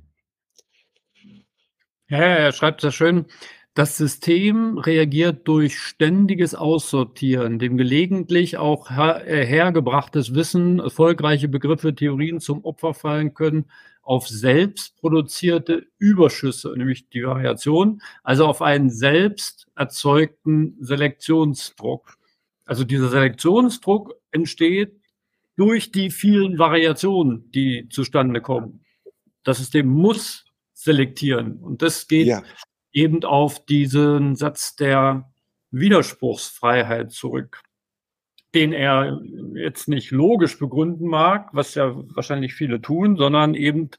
[2.09, 3.27] Ja, er schreibt sehr schön.
[3.75, 11.95] Das System reagiert durch ständiges Aussortieren, dem gelegentlich auch her äh, hergebrachtes Wissen, erfolgreiche Begriffe,
[11.95, 13.67] Theorien zum Opfer fallen können,
[14.03, 22.17] auf selbst produzierte Überschüsse, nämlich die Variation, also auf einen selbst erzeugten Selektionsdruck.
[22.65, 25.01] Also dieser Selektionsdruck entsteht
[25.55, 28.85] durch die vielen Variationen, die zustande kommen.
[29.45, 32.43] Das System muss selektieren und das geht ja
[32.93, 35.31] eben auf diesen Satz der
[35.71, 37.63] Widerspruchsfreiheit zurück,
[38.55, 39.21] den er
[39.55, 43.91] jetzt nicht logisch begründen mag, was ja wahrscheinlich viele tun, sondern eben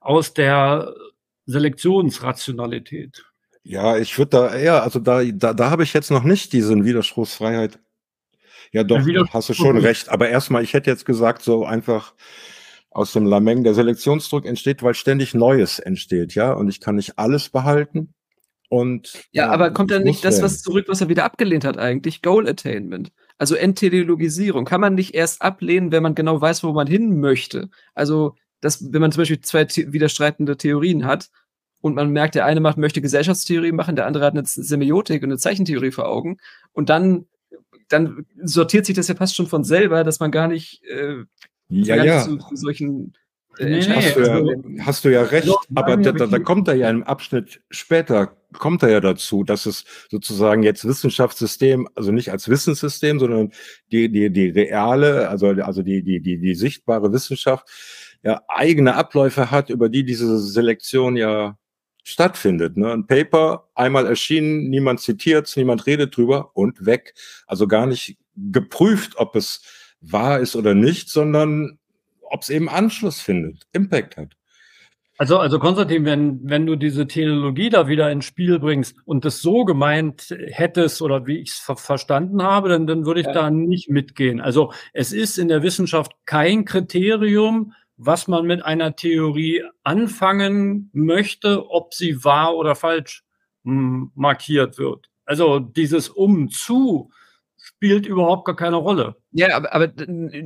[0.00, 0.94] aus der
[1.46, 3.24] Selektionsrationalität.
[3.64, 6.84] Ja, ich würde da eher, also da, da, da habe ich jetzt noch nicht diesen
[6.84, 7.78] Widerspruchsfreiheit.
[8.72, 9.00] Ja, doch,
[9.32, 10.08] hast du schon recht.
[10.08, 12.14] Aber erstmal, ich hätte jetzt gesagt, so einfach
[12.90, 17.18] aus dem Lameng, der Selektionsdruck entsteht, weil ständig Neues entsteht, ja, und ich kann nicht
[17.18, 18.14] alles behalten.
[18.72, 22.22] Und, ja, aber kommt dann nicht das, was zurück, was er wieder abgelehnt hat eigentlich?
[22.22, 23.12] Goal Attainment.
[23.36, 24.64] Also Entteleologisierung.
[24.64, 27.68] Kann man nicht erst ablehnen, wenn man genau weiß, wo man hin möchte?
[27.94, 31.28] Also, das, wenn man zum Beispiel zwei widerstreitende Theorien hat
[31.82, 35.28] und man merkt, der eine macht, möchte Gesellschaftstheorie machen, der andere hat eine Semiotik und
[35.28, 36.38] eine Zeichentheorie vor Augen
[36.72, 37.26] und dann,
[37.90, 41.16] dann sortiert sich das ja fast schon von selber, dass man gar nicht, äh,
[41.68, 42.26] ja, gar ja.
[42.26, 43.12] Nicht zu, zu solchen
[43.58, 46.74] äh, nee, hast, du ja, hast, du ja, recht, aber da, da, da, kommt er
[46.74, 52.30] ja im Abschnitt später, kommt er ja dazu, dass es sozusagen jetzt Wissenschaftssystem, also nicht
[52.30, 53.52] als Wissenssystem, sondern
[53.90, 57.68] die, die, die reale, also, also die, die, die, die sichtbare Wissenschaft
[58.22, 61.56] ja eigene Abläufe hat, über die diese Selektion ja
[62.04, 62.76] stattfindet.
[62.76, 62.92] Ne?
[62.92, 67.14] Ein Paper, einmal erschienen, niemand zitiert niemand redet drüber und weg.
[67.46, 69.62] Also gar nicht geprüft, ob es
[70.00, 71.78] wahr ist oder nicht, sondern
[72.22, 74.36] ob es eben Anschluss findet, Impact hat.
[75.22, 79.40] Also, also Konstantin, wenn, wenn du diese Teleologie da wieder ins Spiel bringst und das
[79.40, 83.32] so gemeint hättest oder wie ich es ver verstanden habe, dann, dann würde ich ja.
[83.32, 84.40] da nicht mitgehen.
[84.40, 91.70] Also es ist in der Wissenschaft kein Kriterium, was man mit einer Theorie anfangen möchte,
[91.70, 93.22] ob sie wahr oder falsch
[93.62, 95.08] hm, markiert wird.
[95.24, 97.12] Also dieses Um-Zu
[97.82, 99.16] spielt überhaupt gar keine Rolle.
[99.32, 99.92] Ja, aber, aber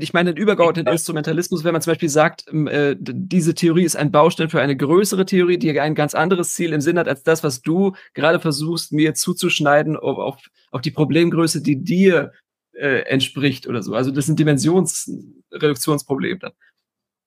[0.01, 4.11] ich meine den übergeordneten Instrumentalismus, wenn man zum Beispiel sagt, äh, diese Theorie ist ein
[4.11, 7.45] Baustein für eine größere Theorie, die ein ganz anderes Ziel im Sinn hat, als das,
[7.45, 10.39] was du gerade versuchst, mir zuzuschneiden auf,
[10.71, 12.33] auf die Problemgröße, die dir
[12.73, 13.93] äh, entspricht oder so.
[13.93, 16.53] Also das ist ein Dimensionsreduktionsproblem dann.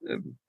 [0.07, 0.39] Ähm,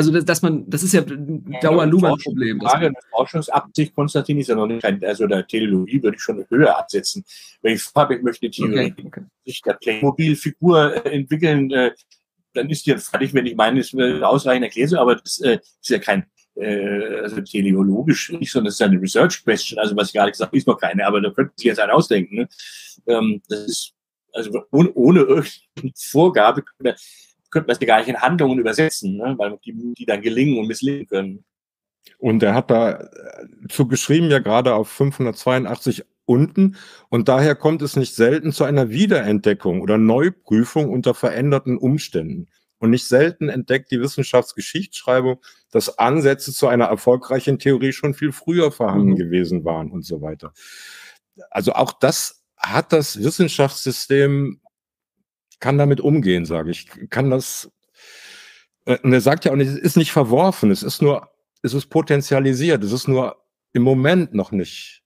[0.00, 2.58] also dass, dass man, das ist ja ein Dauer-Luhmann-Problem.
[2.60, 6.78] Frage der Forschungsabsicht, Konstantin, ist ja noch nicht also der Teleologie würde ich schon höher
[6.78, 7.22] absetzen.
[7.60, 9.22] Wenn ich habe, ich möchte Theorie okay, okay.
[9.44, 11.92] sich der Playmobil-Figur äh, entwickeln, äh,
[12.54, 15.90] dann ist die fertig, wenn ich meine, ist eine ausreichend erklärt, aber das äh, ist
[15.90, 16.24] ja kein
[16.54, 19.78] äh, also teleologisch nicht, sondern das ist eine Research Question.
[19.78, 21.92] Also was ich gerade gesagt habe, ist noch keine, aber da könnten Sie jetzt einen
[21.92, 22.36] ausdenken.
[22.36, 22.48] Ne?
[23.06, 23.92] Ähm, das ist
[24.32, 26.64] also ohne, ohne irgendeine Vorgabe
[27.50, 29.34] könnte, man es gar nicht in Handlungen übersetzen, ne?
[29.36, 31.44] weil die, die dann gelingen und misslingen können.
[32.18, 33.08] Und er hat da äh,
[33.68, 36.76] zu geschrieben, ja gerade auf 582 unten.
[37.08, 42.46] Und daher kommt es nicht selten zu einer Wiederentdeckung oder Neuprüfung unter veränderten Umständen.
[42.78, 48.72] Und nicht selten entdeckt die Wissenschaftsgeschichtsschreibung, dass Ansätze zu einer erfolgreichen Theorie schon viel früher
[48.72, 49.16] vorhanden mhm.
[49.16, 50.54] gewesen waren und so weiter.
[51.50, 54.60] Also auch das hat das Wissenschaftssystem,
[55.60, 57.70] kann damit umgehen, sage ich, kann das,
[58.86, 61.30] äh, und er sagt ja auch nicht, es ist nicht verworfen, es ist nur,
[61.62, 63.36] es ist potenzialisiert, es ist nur
[63.72, 65.00] im Moment noch nicht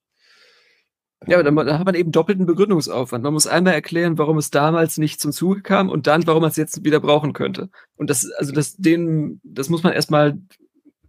[1.26, 3.24] ja, aber dann, dann hat man eben doppelten Begründungsaufwand.
[3.24, 6.50] Man muss einmal erklären, warum es damals nicht zum Zuge kam und dann, warum man
[6.50, 7.70] es jetzt wieder brauchen könnte.
[7.96, 10.38] Und das, also das, den, das muss man erstmal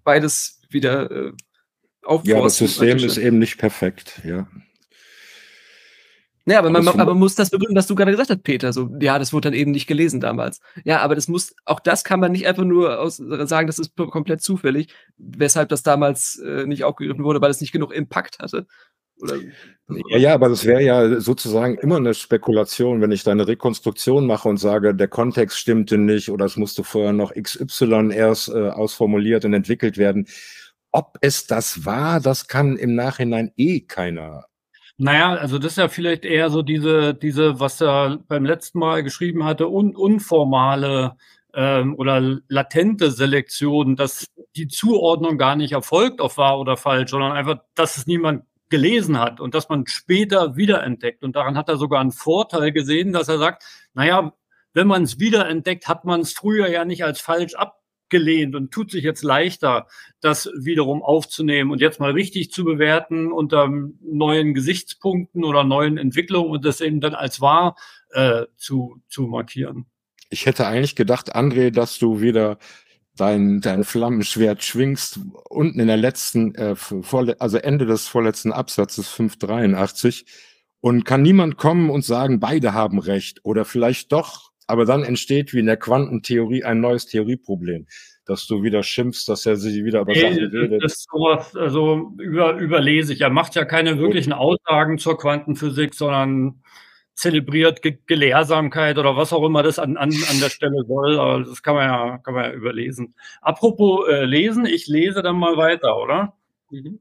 [0.03, 1.31] beides wieder äh,
[2.03, 2.29] aufbauen.
[2.37, 4.47] Ja, das System ist eben nicht perfekt, ja.
[6.47, 8.71] Ja, aber man, aber muss das begründen, was du gerade gesagt hast, Peter.
[8.71, 10.59] So, ja, das wurde dann eben nicht gelesen damals.
[10.83, 13.95] Ja, aber das muss, auch das kann man nicht einfach nur aus, sagen, das ist
[13.95, 18.67] komplett zufällig, weshalb das damals äh, nicht aufgegriffen wurde, weil es nicht genug Impact hatte.
[19.21, 19.37] Oder,
[20.09, 24.27] ja, ja, aber das wäre ja sozusagen immer eine Spekulation, wenn ich da eine Rekonstruktion
[24.27, 28.69] mache und sage, der Kontext stimmte nicht oder es musste vorher noch XY erst äh,
[28.69, 30.27] ausformuliert und entwickelt werden.
[30.91, 34.45] Ob es das war, das kann im Nachhinein eh keiner
[34.97, 39.03] naja, also das ist ja vielleicht eher so diese, diese, was er beim letzten Mal
[39.03, 41.17] geschrieben hatte, un, unformale
[41.53, 47.33] ähm, oder latente Selektion, dass die Zuordnung gar nicht erfolgt auf wahr oder falsch, sondern
[47.33, 51.23] einfach, dass es niemand gelesen hat und dass man später wiederentdeckt.
[51.23, 54.33] Und daran hat er sogar einen Vorteil gesehen, dass er sagt, naja,
[54.73, 57.55] wenn man es wiederentdeckt, hat man es früher ja nicht als falsch
[58.05, 59.87] abgelehnt und tut sich jetzt leichter,
[60.21, 63.69] das wiederum aufzunehmen und jetzt mal richtig zu bewerten unter
[64.01, 67.75] neuen Gesichtspunkten oder neuen Entwicklungen und das eben dann als wahr
[68.11, 69.85] äh, zu, zu markieren.
[70.29, 72.57] Ich hätte eigentlich gedacht, André, dass du wieder
[73.15, 79.07] dein, dein Flammenschwert schwingst, unten in der letzten, äh, vor, also Ende des vorletzten Absatzes
[79.09, 80.25] 583
[80.81, 85.53] und kann niemand kommen und sagen, beide haben recht oder vielleicht doch, aber dann entsteht
[85.53, 87.87] wie in der Quantentheorie ein neues Theorieproblem,
[88.25, 90.83] dass du wieder schimpfst, dass er sich wieder über nee, Sachen redet.
[90.83, 93.21] Das ist sowas, also über, überlese ich.
[93.21, 96.61] Er macht ja keine wirklichen Aussagen zur Quantenphysik, sondern
[97.13, 101.19] zelebriert Ge Gelehrsamkeit oder was auch immer das an, an, an der Stelle soll.
[101.19, 103.15] Aber das kann man ja, kann man ja überlesen.
[103.41, 106.33] Apropos äh, lesen, ich lese dann mal weiter, oder?
[106.71, 106.99] Mhm.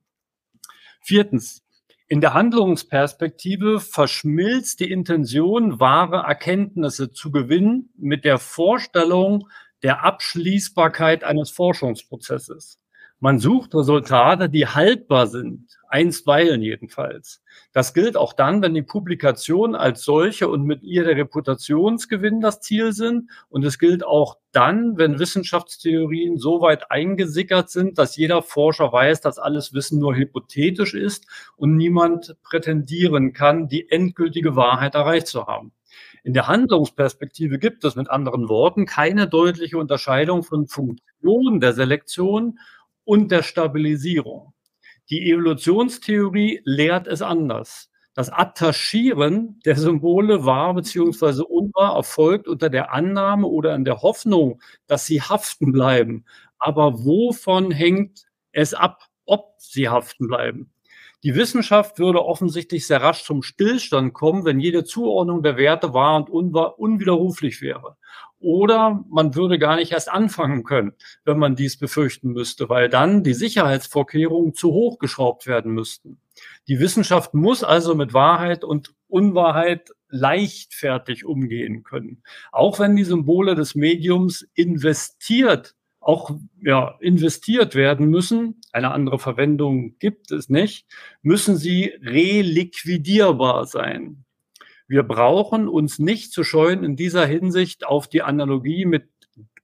[1.00, 1.63] Viertens.
[2.06, 9.48] In der Handlungsperspektive verschmilzt die Intention, wahre Erkenntnisse zu gewinnen mit der Vorstellung
[9.82, 12.78] der Abschließbarkeit eines Forschungsprozesses.
[13.20, 17.42] Man sucht Resultate, die haltbar sind, einstweilen jedenfalls.
[17.72, 22.60] Das gilt auch dann, wenn die Publikationen als solche und mit ihr der Reputationsgewinn das
[22.60, 23.30] Ziel sind.
[23.48, 29.20] Und es gilt auch dann, wenn Wissenschaftstheorien so weit eingesickert sind, dass jeder Forscher weiß,
[29.20, 35.46] dass alles Wissen nur hypothetisch ist und niemand prätendieren kann, die endgültige Wahrheit erreicht zu
[35.46, 35.72] haben.
[36.24, 42.58] In der Handlungsperspektive gibt es mit anderen Worten keine deutliche Unterscheidung von Funktion der Selektion
[43.04, 44.52] und der Stabilisierung.
[45.10, 47.90] Die Evolutionstheorie lehrt es anders.
[48.14, 51.42] Das Attachieren der Symbole war bzw.
[51.42, 56.24] unwahr erfolgt unter der Annahme oder in der Hoffnung, dass sie haften bleiben.
[56.58, 60.70] Aber wovon hängt es ab, ob sie haften bleiben?
[61.24, 66.16] Die Wissenschaft würde offensichtlich sehr rasch zum Stillstand kommen, wenn jede Zuordnung der Werte wahr
[66.16, 67.96] und unwahr unwiderruflich wäre.
[68.44, 70.92] Oder man würde gar nicht erst anfangen können,
[71.24, 76.18] wenn man dies befürchten müsste, weil dann die Sicherheitsvorkehrungen zu hoch geschraubt werden müssten.
[76.68, 82.22] Die Wissenschaft muss also mit Wahrheit und Unwahrheit leichtfertig umgehen können.
[82.52, 86.30] Auch wenn die Symbole des Mediums investiert, auch
[86.62, 90.86] ja, investiert werden müssen, eine andere Verwendung gibt es nicht,
[91.22, 94.24] müssen sie reliquidierbar sein.
[94.86, 99.08] Wir brauchen uns nicht zu scheuen, in dieser Hinsicht auf die Analogie mit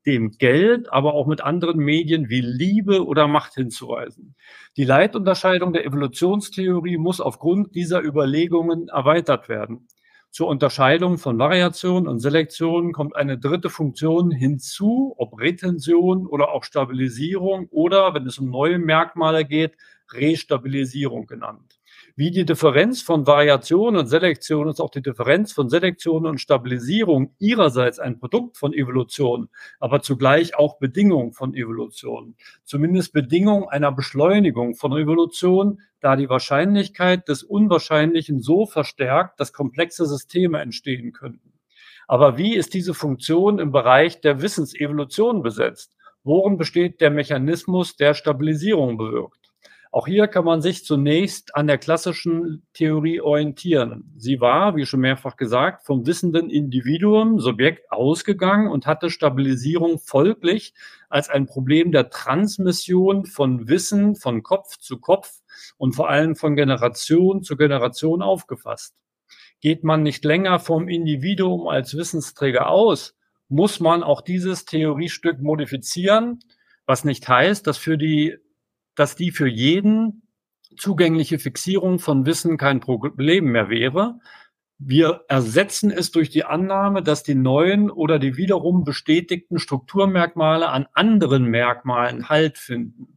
[0.07, 4.35] dem Geld, aber auch mit anderen Medien wie Liebe oder Macht hinzuweisen.
[4.77, 9.89] Die Leitunterscheidung der Evolutionstheorie muss aufgrund dieser Überlegungen erweitert werden.
[10.31, 16.63] Zur Unterscheidung von Variation und Selektion kommt eine dritte Funktion hinzu, ob Retention oder auch
[16.63, 19.77] Stabilisierung oder, wenn es um neue Merkmale geht,
[20.13, 21.80] Restabilisierung genannt.
[22.17, 27.35] Wie die Differenz von Variation und Selektion ist auch die Differenz von Selektion und Stabilisierung
[27.39, 29.49] ihrerseits ein Produkt von Evolution,
[29.79, 32.35] aber zugleich auch Bedingung von Evolution.
[32.65, 40.07] Zumindest Bedingung einer Beschleunigung von Evolution, da die Wahrscheinlichkeit des Unwahrscheinlichen so verstärkt, dass komplexe
[40.07, 41.53] Systeme entstehen könnten.
[42.09, 45.97] Aber wie ist diese Funktion im Bereich der Wissensevolution besetzt?
[46.25, 49.40] Worin besteht der Mechanismus, der Stabilisierung bewirkt?
[49.93, 54.13] Auch hier kann man sich zunächst an der klassischen Theorie orientieren.
[54.17, 60.75] Sie war, wie schon mehrfach gesagt, vom wissenden Individuum, Subjekt ausgegangen und hatte Stabilisierung folglich
[61.09, 65.41] als ein Problem der Transmission von Wissen von Kopf zu Kopf
[65.77, 68.95] und vor allem von Generation zu Generation aufgefasst.
[69.61, 73.17] Geht man nicht länger vom Individuum als Wissensträger aus,
[73.49, 76.39] muss man auch dieses Theoriestück modifizieren,
[76.87, 78.39] was nicht heißt, dass für die
[79.01, 80.29] dass die für jeden
[80.77, 84.21] zugängliche Fixierung von Wissen kein Problem mehr wäre.
[84.79, 90.87] Wir ersetzen es durch die Annahme, dass die neuen oder die wiederum bestätigten Strukturmerkmale an
[90.93, 93.17] anderen Merkmalen Halt finden.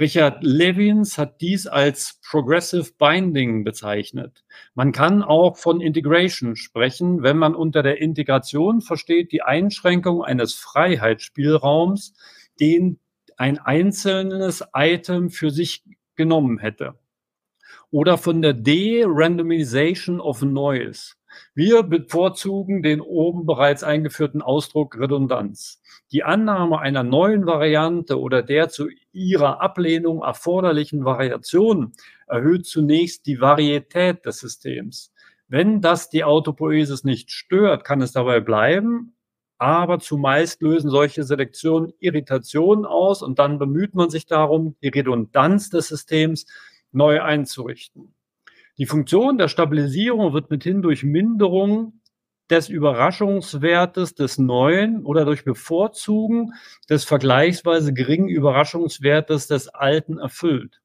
[0.00, 4.42] Richard Levins hat dies als Progressive Binding bezeichnet.
[4.74, 10.54] Man kann auch von Integration sprechen, wenn man unter der Integration versteht die Einschränkung eines
[10.54, 12.14] Freiheitsspielraums,
[12.58, 12.98] den
[13.40, 15.82] ein einzelnes Item für sich
[16.14, 16.96] genommen hätte.
[17.90, 21.14] Oder von der De-Randomization of Noise.
[21.54, 25.80] Wir bevorzugen den oben bereits eingeführten Ausdruck Redundanz.
[26.12, 31.92] Die Annahme einer neuen Variante oder der zu ihrer Ablehnung erforderlichen Variation
[32.26, 35.14] erhöht zunächst die Varietät des Systems.
[35.48, 39.14] Wenn das die Autopoiesis nicht stört, kann es dabei bleiben,
[39.60, 45.68] aber zumeist lösen solche Selektionen Irritationen aus und dann bemüht man sich darum, die Redundanz
[45.68, 46.46] des Systems
[46.92, 48.14] neu einzurichten.
[48.78, 52.00] Die Funktion der Stabilisierung wird mithin durch Minderung
[52.48, 56.54] des Überraschungswertes des Neuen oder durch Bevorzugen
[56.88, 60.80] des vergleichsweise geringen Überraschungswertes des Alten erfüllt.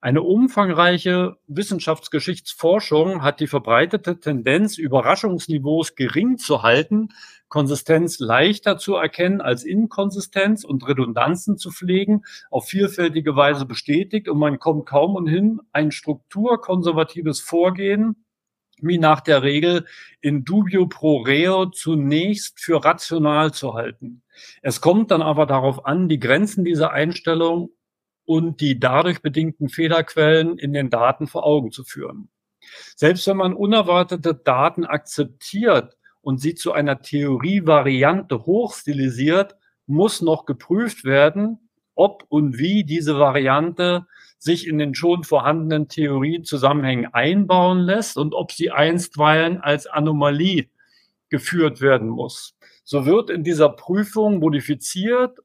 [0.00, 7.08] Eine umfangreiche Wissenschaftsgeschichtsforschung hat die verbreitete Tendenz, Überraschungsniveaus gering zu halten,
[7.48, 14.38] Konsistenz leichter zu erkennen als Inkonsistenz und Redundanzen zu pflegen, auf vielfältige Weise bestätigt und
[14.38, 18.24] man kommt kaum umhin, ein strukturkonservatives Vorgehen
[18.80, 19.84] wie nach der Regel
[20.20, 24.22] in dubio pro reo zunächst für rational zu halten.
[24.62, 27.70] Es kommt dann aber darauf an, die Grenzen dieser Einstellung
[28.28, 32.28] und die dadurch bedingten Fehlerquellen in den Daten vor Augen zu führen.
[32.94, 39.56] Selbst wenn man unerwartete Daten akzeptiert und sie zu einer Theorievariante hochstilisiert,
[39.86, 44.06] muss noch geprüft werden, ob und wie diese Variante
[44.38, 50.68] sich in den schon vorhandenen Theoriezusammenhängen einbauen lässt und ob sie einstweilen als Anomalie
[51.30, 52.58] geführt werden muss.
[52.84, 55.38] So wird in dieser Prüfung modifiziert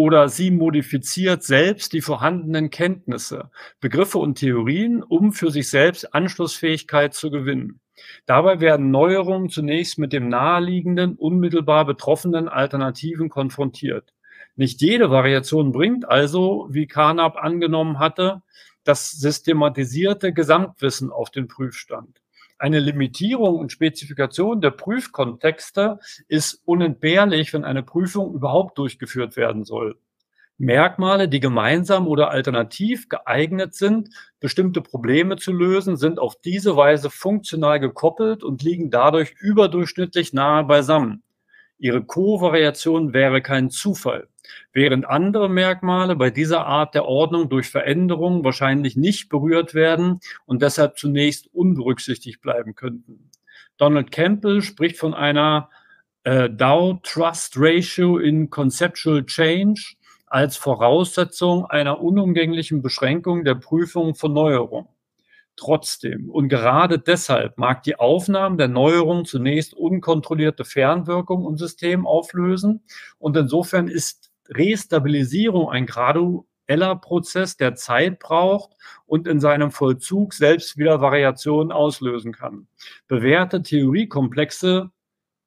[0.00, 7.12] oder sie modifiziert selbst die vorhandenen Kenntnisse, Begriffe und Theorien, um für sich selbst Anschlussfähigkeit
[7.12, 7.80] zu gewinnen.
[8.24, 14.14] Dabei werden Neuerungen zunächst mit dem naheliegenden, unmittelbar betroffenen Alternativen konfrontiert.
[14.56, 18.40] Nicht jede Variation bringt also, wie Carnap angenommen hatte,
[18.84, 22.19] das systematisierte Gesamtwissen auf den Prüfstand.
[22.60, 25.98] Eine Limitierung und Spezifikation der Prüfkontexte
[26.28, 29.96] ist unentbehrlich, wenn eine Prüfung überhaupt durchgeführt werden soll.
[30.58, 37.08] Merkmale, die gemeinsam oder alternativ geeignet sind, bestimmte Probleme zu lösen, sind auf diese Weise
[37.08, 41.22] funktional gekoppelt und liegen dadurch überdurchschnittlich nahe beisammen.
[41.80, 44.28] Ihre Kovariation wäre kein Zufall,
[44.72, 50.60] während andere Merkmale bei dieser Art der Ordnung durch Veränderungen wahrscheinlich nicht berührt werden und
[50.60, 53.30] deshalb zunächst unberücksichtigt bleiben könnten.
[53.78, 55.70] Donald Campbell spricht von einer
[56.24, 59.94] äh, Dow Trust Ratio in Conceptual Change
[60.26, 64.86] als Voraussetzung einer unumgänglichen Beschränkung der Prüfung von Neuerungen.
[65.60, 72.82] Trotzdem und gerade deshalb mag die Aufnahme der Neuerung zunächst unkontrollierte Fernwirkung im System auflösen
[73.18, 78.70] und insofern ist Restabilisierung ein gradueller Prozess, der Zeit braucht
[79.04, 82.66] und in seinem Vollzug selbst wieder Variationen auslösen kann.
[83.06, 84.90] Bewährte Theoriekomplexe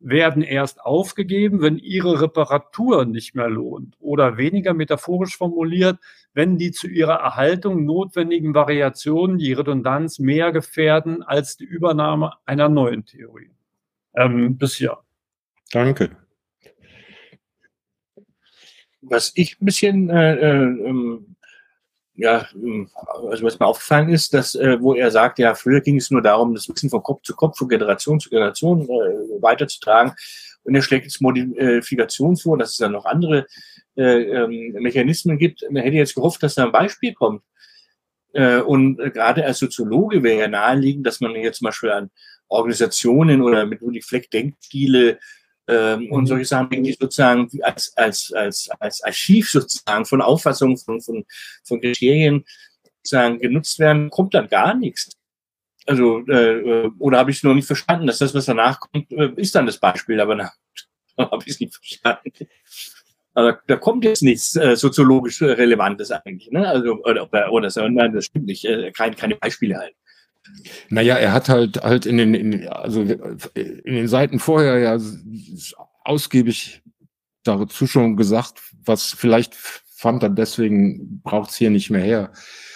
[0.03, 3.95] werden erst aufgegeben, wenn ihre Reparatur nicht mehr lohnt.
[3.99, 5.97] Oder weniger metaphorisch formuliert,
[6.33, 12.69] wenn die zu ihrer Erhaltung notwendigen Variationen die Redundanz mehr gefährden als die Übernahme einer
[12.69, 13.51] neuen Theorie.
[14.15, 14.99] Ähm, bisher.
[15.71, 16.15] Danke.
[19.01, 21.35] Was ich ein bisschen, äh, äh, ähm,
[22.15, 22.89] ja, ähm,
[23.29, 26.21] also was mir aufgefallen ist, dass, äh, wo er sagt, ja, früher ging es nur
[26.21, 30.13] darum, das Wissen von Kopf zu Kopf, von Generation zu Generation äh, weiterzutragen.
[30.63, 33.47] Und er schlägt jetzt Modifikation vor, dass es dann noch andere
[33.97, 35.65] äh, ähm, Mechanismen gibt.
[35.69, 37.43] Man hätte jetzt gehofft, dass da ein Beispiel kommt.
[38.31, 42.11] Äh, und gerade als Soziologe wäre ja naheliegend, dass man jetzt zum Beispiel an
[42.47, 45.19] Organisationen oder mit Ludwig Fleck Denkstile
[45.67, 46.27] ähm, und mhm.
[46.27, 51.25] solche Sachen, die sozusagen als, als, als, als Archiv sozusagen von Auffassungen, von, von,
[51.63, 52.45] von Kriterien
[52.97, 55.11] sozusagen genutzt werden, kommt dann gar nichts.
[55.85, 59.31] Also, äh, oder habe ich es noch nicht verstanden, dass das, was danach kommt, äh,
[59.35, 60.51] ist dann das Beispiel, aber na,
[61.17, 62.31] habe ich es nicht verstanden.
[63.33, 66.51] Aber da kommt jetzt nichts äh, soziologisch Relevantes eigentlich.
[66.51, 66.67] Ne?
[66.67, 68.63] Also, oder, oder so, nein, das stimmt nicht.
[68.65, 69.95] Äh, kein, keine Beispiele halt.
[70.89, 74.99] Naja, er hat halt halt in den, in, also in den Seiten vorher ja
[76.03, 76.81] ausgiebig
[77.43, 82.31] dazu schon gesagt, was vielleicht fand er deswegen braucht es hier nicht mehr her.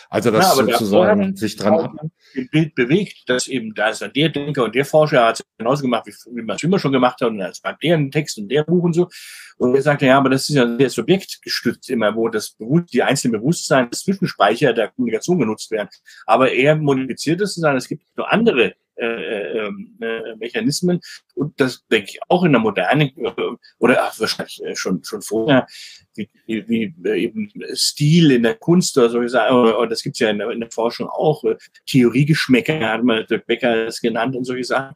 [0.10, 1.98] Also das ja, sozusagen sich dran
[2.34, 5.46] im Bild bewegt, dass eben da ist dann der Denker und der Forscher hat es
[5.58, 8.38] genauso gemacht, wie, wie man es immer schon gemacht hat, und als beim deren Text
[8.38, 9.10] und der Buch und so.
[9.58, 13.40] Und er sagte, ja, aber das ist ja sehr subjektgestützt immer, wo das die einzelnen
[13.40, 15.90] Bewusstsein, das Zwischenspeicher der Kommunikation genutzt werden.
[16.26, 21.00] Aber er modifiziert es und sagt, es gibt noch andere äh, äh, ähm, äh, Mechanismen.
[21.36, 23.32] Und das denke ich auch in der Moderne äh,
[23.78, 25.68] oder ach, wahrscheinlich äh, schon, schon vorher,
[26.16, 30.20] wie, wie, wie äh, eben Stil in der Kunst oder so gesagt, oder, das gibt's
[30.20, 34.36] ja in der, in der Forschung auch, äh, Theoriegeschmäcker hat man Dirk Becker das genannt
[34.36, 34.96] und solche Sachen.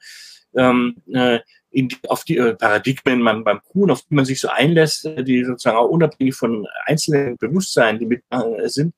[0.56, 1.40] Ähm, äh,
[1.70, 5.06] in die, auf die äh, Paradigmen man, beim Kuhn, auf die man sich so einlässt,
[5.20, 8.94] die sozusagen auch unabhängig von einzelnen Bewusstseinen, die mit äh, sind.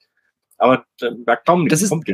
[0.57, 2.07] Aber da kaum nichts kommt.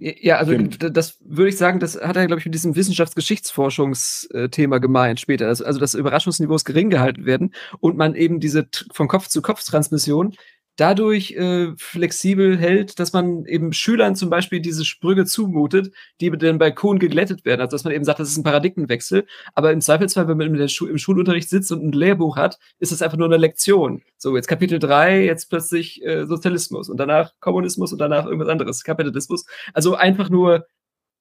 [0.00, 0.96] Ja, also Stimmt.
[0.96, 5.48] das würde ich sagen, das hat er, glaube ich, mit diesem Wissenschaftsgeschichtsforschungsthema gemeint später.
[5.48, 9.64] Also, also dass Überraschungsniveaus gering gehalten werden und man eben diese von Kopf zu Kopf
[9.64, 10.36] Transmission
[10.78, 16.58] dadurch äh, flexibel hält, dass man eben Schülern zum Beispiel diese Sprünge zumutet, die dann
[16.58, 17.60] bei Kuhn geglättet werden.
[17.60, 19.26] Also dass man eben sagt, das ist ein Paradigmenwechsel.
[19.54, 22.92] Aber im Zweifelsfall, wenn man im, Schu im Schulunterricht sitzt und ein Lehrbuch hat, ist
[22.92, 24.02] es einfach nur eine Lektion.
[24.16, 28.84] So, jetzt Kapitel 3, jetzt plötzlich äh, Sozialismus und danach Kommunismus und danach irgendwas anderes,
[28.84, 29.46] Kapitalismus.
[29.74, 30.64] Also einfach nur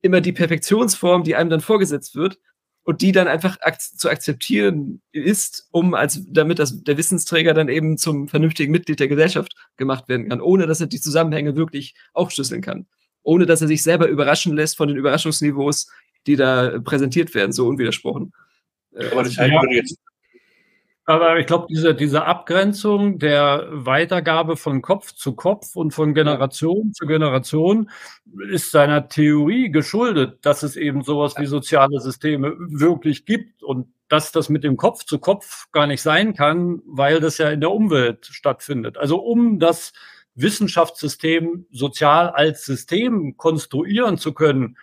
[0.02, 2.38] immer die Perfektionsform, die einem dann vorgesetzt wird,
[2.88, 7.68] und die dann einfach ak zu akzeptieren ist, um als damit das, der Wissensträger dann
[7.68, 11.96] eben zum vernünftigen Mitglied der Gesellschaft gemacht werden kann, ohne dass er die Zusammenhänge wirklich
[12.14, 12.88] aufschlüsseln kann,
[13.24, 15.92] ohne dass er sich selber überraschen lässt von den Überraschungsniveaus,
[16.28, 18.32] die da präsentiert werden, so unwidersprochen.
[19.12, 19.48] Aber das ja.
[19.70, 19.98] jetzt
[21.08, 26.92] aber ich glaube, diese, diese Abgrenzung der Weitergabe von Kopf zu Kopf und von Generation
[26.94, 27.90] zu Generation
[28.52, 34.34] ist seiner Theorie geschuldet, dass es eben sowas wie soziale Systeme wirklich gibt und dass
[34.34, 37.72] das mit dem Kopf zu Kopf gar nicht sein kann, weil das ja in der
[37.72, 38.98] Umwelt stattfindet.
[38.98, 39.94] Also um das
[40.36, 44.78] Wissenschaftssystem sozial als System konstruieren zu können,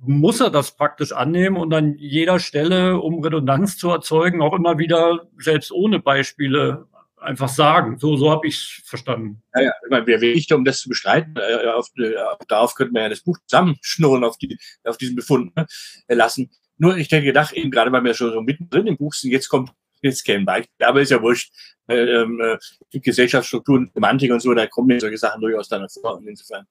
[0.00, 4.78] muss er das praktisch annehmen und an jeder Stelle, um Redundanz zu erzeugen, auch immer
[4.78, 6.86] wieder, selbst ohne Beispiele,
[7.20, 7.98] einfach sagen.
[7.98, 9.42] So, so habe ich es verstanden.
[9.54, 11.34] Ja, ja, ich meine, will ich, um das zu bestreiten?
[11.36, 12.12] Äh, auf, äh,
[12.48, 15.66] darauf könnte man ja das Buch zusammenschnurren auf, die, auf diesen Befund ne,
[16.08, 16.50] lassen.
[16.78, 19.48] Nur ich denke, gedacht, eben gerade weil wir schon so mittendrin im Buch sind, jetzt
[19.48, 19.70] kommt
[20.02, 21.52] jetzt kein Beispiel, aber ist ja wurscht.
[21.88, 22.58] Äh, äh,
[22.92, 26.16] Gesellschaftsstrukturen, Semantik und so, da kommen ja solche Sachen durchaus dann vor.
[26.16, 26.66] Und insofern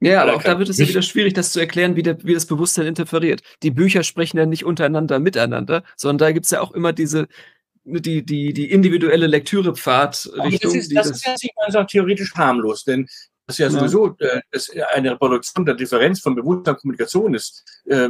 [0.00, 2.34] ja, aber auch da wird es ja wieder schwierig, das zu erklären, wie, der, wie
[2.34, 3.42] das Bewusstsein interferiert.
[3.62, 7.28] Die Bücher sprechen ja nicht untereinander miteinander, sondern da gibt's ja auch immer diese,
[7.84, 10.74] die, die, die individuelle Lektürepfad-Richtung.
[10.74, 13.06] Das, ist, das, das ist ja also theoretisch harmlos, denn
[13.46, 14.40] das ist ja sowieso äh,
[14.94, 18.08] eine Reproduktion der Differenz von Bewusstsein und Kommunikation ist, äh,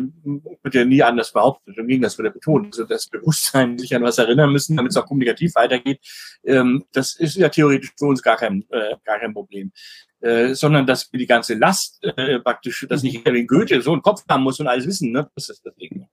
[0.63, 1.77] wird ja nie anders behauptet.
[1.77, 2.67] Im Gegenteil, das wird ja betont.
[2.67, 6.01] Also das Bewusstsein sich an was erinnern müssen, damit es auch kommunikativ weitergeht,
[6.45, 9.73] ähm, das ist ja theoretisch für uns gar kein, äh, gar kein Problem.
[10.21, 14.01] Äh, sondern dass wir die ganze Last äh, praktisch, dass nicht wie Goethe so einen
[14.01, 15.31] Kopf haben muss und alles wissen, ne?
[15.35, 16.09] Das ist das Ding.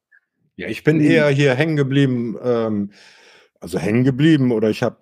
[0.57, 2.91] Ja, ich bin eher hier hängen geblieben, ähm,
[3.61, 4.97] also hängen geblieben oder ich habe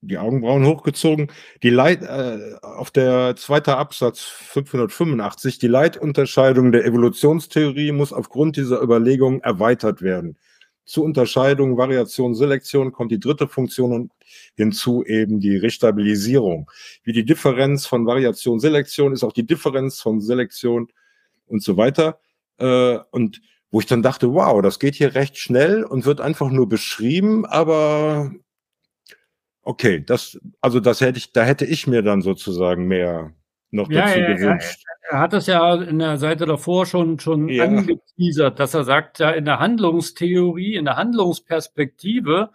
[0.00, 1.28] die Augenbrauen hochgezogen.
[1.62, 8.80] Die Leit, äh, auf der zweite Absatz 585, die Leitunterscheidung der Evolutionstheorie muss aufgrund dieser
[8.80, 10.38] Überlegungen erweitert werden.
[10.84, 14.10] Zur Unterscheidung, Variation, Selektion kommt die dritte Funktion
[14.56, 16.70] hinzu, eben die Restabilisierung.
[17.02, 20.88] Wie die Differenz von Variation, Selektion ist auch die Differenz von Selektion
[21.46, 22.20] und so weiter.
[22.58, 26.50] Äh, und wo ich dann dachte, wow, das geht hier recht schnell und wird einfach
[26.50, 28.32] nur beschrieben, aber
[29.68, 33.34] Okay, das, also das hätte ich, da hätte ich mir dann sozusagen mehr
[33.70, 34.82] noch ja, dazu ja, gewünscht.
[35.02, 37.64] Er, er, hat es ja in der Seite davor schon, schon ja.
[37.64, 42.48] angeteasert, dass er sagt, ja, in der Handlungstheorie, in der Handlungsperspektive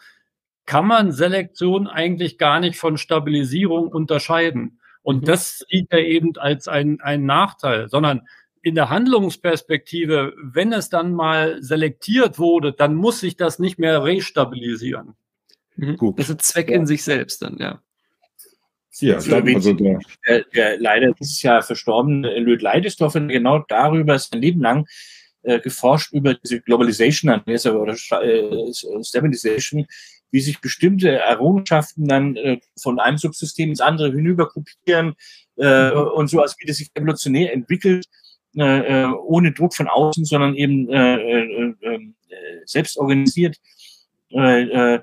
[0.66, 4.80] kann man Selektion eigentlich gar nicht von Stabilisierung unterscheiden.
[5.04, 5.26] Und mhm.
[5.26, 8.22] das sieht er eben als ein, ein Nachteil, sondern
[8.64, 14.04] in der Handlungsperspektive, wenn es dann mal selektiert wurde, dann muss sich das nicht mehr
[14.04, 15.14] restabilisieren.
[15.76, 15.98] Mhm.
[15.98, 16.20] Gut.
[16.20, 16.76] Das ist ein Zweck ja.
[16.76, 17.82] in sich selbst dann, ja.
[19.00, 24.40] Ja, dann, also der, der, der leider dieses Jahr verstorbene Löd Leidesdorf genau darüber sein
[24.40, 24.86] Leben lang
[25.42, 29.88] äh, geforscht, über diese Globalization oder äh, Stabilization,
[30.30, 35.16] wie sich bestimmte Errungenschaften dann äh, von einem Subsystem ins andere hinübergruppieren
[35.58, 35.98] äh, mhm.
[36.16, 38.06] und so, als wie das sich evolutionär entwickelt,
[38.58, 42.00] äh, äh ohne Druck von außen, sondern eben äh, äh, äh,
[42.66, 43.58] selbst organisiert.
[44.30, 45.00] Äh, äh,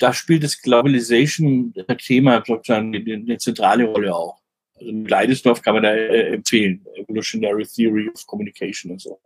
[0.00, 4.40] da spielt das Globalization-Thema sozusagen eine, eine zentrale Rolle auch.
[4.74, 6.84] Also Leidesdorf kann man da äh, empfehlen.
[6.94, 9.20] Evolutionary Theory of Communication und so.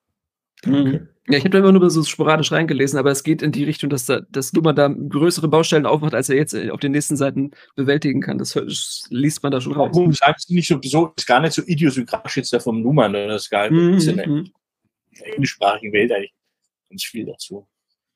[0.66, 1.00] Okay.
[1.28, 3.88] Ja, ich habe da immer nur so sporadisch reingelesen, aber es geht in die Richtung,
[3.88, 7.16] dass, da, dass Luhmann da größere Baustellen aufmacht, als er jetzt äh, auf den nächsten
[7.16, 8.38] Seiten bewältigen kann.
[8.38, 9.96] Das, das liest man da schon raus.
[9.96, 13.44] Das heißt nicht so, so, ist gar nicht so idiosynkratisch jetzt da vom Luhmann, das
[13.44, 13.98] ist gar mhm.
[13.98, 14.50] in der mhm.
[15.34, 16.34] englischsprachigen Welt eigentlich
[16.90, 17.66] ganz viel dazu.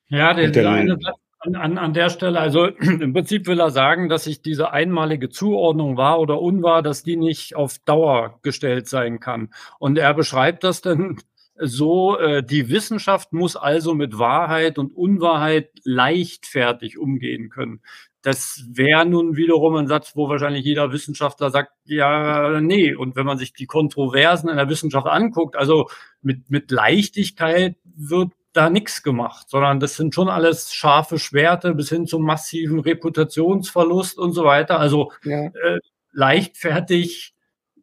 [0.07, 3.71] Ja, der, der eine Satz, an, an, an der Stelle, also im Prinzip will er
[3.71, 8.87] sagen, dass sich diese einmalige Zuordnung wahr oder unwahr, dass die nicht auf Dauer gestellt
[8.87, 9.49] sein kann.
[9.79, 11.19] Und er beschreibt das dann
[11.55, 17.81] so, äh, die Wissenschaft muss also mit Wahrheit und Unwahrheit leichtfertig umgehen können.
[18.21, 22.93] Das wäre nun wiederum ein Satz, wo wahrscheinlich jeder Wissenschaftler sagt, ja, nee.
[22.93, 25.89] Und wenn man sich die Kontroversen in der Wissenschaft anguckt, also
[26.21, 31.89] mit, mit Leichtigkeit wird da nichts gemacht, sondern das sind schon alles scharfe Schwerte bis
[31.89, 34.79] hin zum massiven Reputationsverlust und so weiter.
[34.79, 35.45] Also ja.
[35.45, 35.79] äh,
[36.11, 37.33] leichtfertig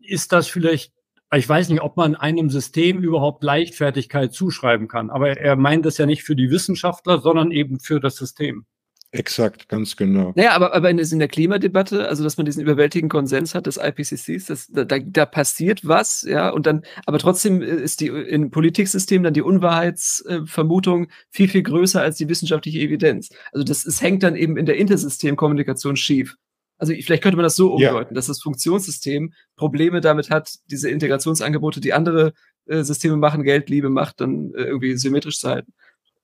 [0.00, 0.92] ist das vielleicht,
[1.34, 5.98] ich weiß nicht, ob man einem System überhaupt Leichtfertigkeit zuschreiben kann, aber er meint das
[5.98, 8.66] ja nicht für die Wissenschaftler, sondern eben für das System.
[9.18, 10.32] Exakt, ganz genau.
[10.36, 13.78] Naja, aber, aber in, in der Klimadebatte, also dass man diesen überwältigenden Konsens hat des
[13.78, 19.22] IPCCs, das, da, da passiert was, ja, und dann, aber trotzdem ist die im Politiksystem
[19.22, 23.30] dann die Unwahrheitsvermutung viel, viel größer als die wissenschaftliche Evidenz.
[23.52, 26.36] Also das es hängt dann eben in der Intersystemkommunikation schief.
[26.78, 28.14] Also vielleicht könnte man das so umdeuten, ja.
[28.14, 32.34] dass das Funktionssystem Probleme damit hat, diese Integrationsangebote, die andere
[32.66, 35.72] äh, Systeme machen, Geld, Liebe, Macht, dann äh, irgendwie symmetrisch zu halten.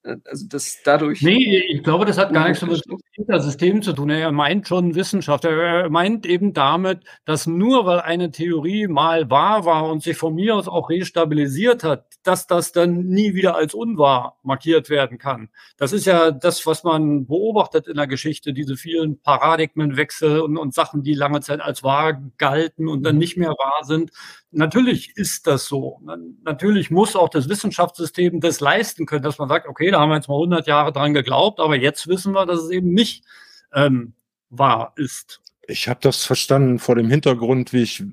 [0.04, 1.22] Äh, also das dadurch.
[1.22, 4.10] Nee, ich glaube, das hat gar nichts mit dem System zu tun.
[4.10, 5.44] Er meint schon Wissenschaft.
[5.44, 10.34] Er meint eben damit, dass nur weil eine Theorie mal wahr war und sich von
[10.34, 15.48] mir aus auch restabilisiert hat, dass das dann nie wieder als unwahr markiert werden kann.
[15.76, 20.74] Das ist ja das, was man beobachtet in der Geschichte, diese vielen Paradigmenwechsel und, und
[20.74, 23.20] Sachen, die lange Zeit als wahr galten und dann mhm.
[23.20, 24.10] nicht mehr wahr sind.
[24.54, 26.00] Natürlich ist das so.
[26.44, 30.16] Natürlich muss auch das Wissenschaftssystem das leisten können, dass man sagt, okay, da haben wir
[30.16, 33.24] jetzt mal 100 Jahre dran geglaubt, aber jetzt wissen wir, dass es eben nicht
[33.72, 34.12] ähm,
[34.50, 35.40] wahr ist.
[35.66, 38.04] Ich habe das verstanden vor dem Hintergrund, wie ich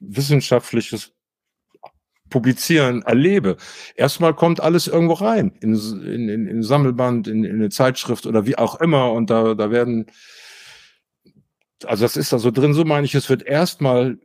[0.00, 1.12] wissenschaftliches
[2.30, 3.58] Publizieren erlebe.
[3.94, 8.46] Erstmal kommt alles irgendwo rein, in, in, in, in Sammelband, in, in eine Zeitschrift oder
[8.46, 9.12] wie auch immer.
[9.12, 10.06] Und da, da werden,
[11.84, 14.18] also das ist da so drin, so meine ich, es wird erstmal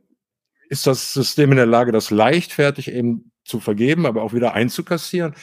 [0.68, 5.34] ist das System in der Lage, das leichtfertig eben zu vergeben, aber auch wieder einzukassieren?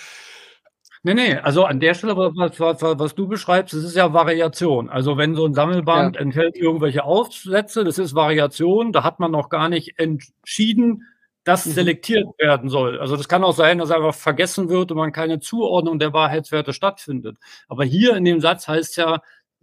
[1.03, 4.89] Nee, nee, also an der Stelle, was, was, was du beschreibst, das ist ja Variation.
[4.89, 6.21] Also wenn so ein Sammelband ja.
[6.21, 11.03] enthält irgendwelche Aufsätze, das ist Variation, da hat man noch gar nicht entschieden,
[11.43, 11.71] dass mhm.
[11.71, 12.99] selektiert werden soll.
[12.99, 16.73] Also das kann auch sein, dass einfach vergessen wird und man keine Zuordnung der Wahrheitswerte
[16.73, 17.37] stattfindet.
[17.67, 19.21] Aber hier in dem Satz heißt ja,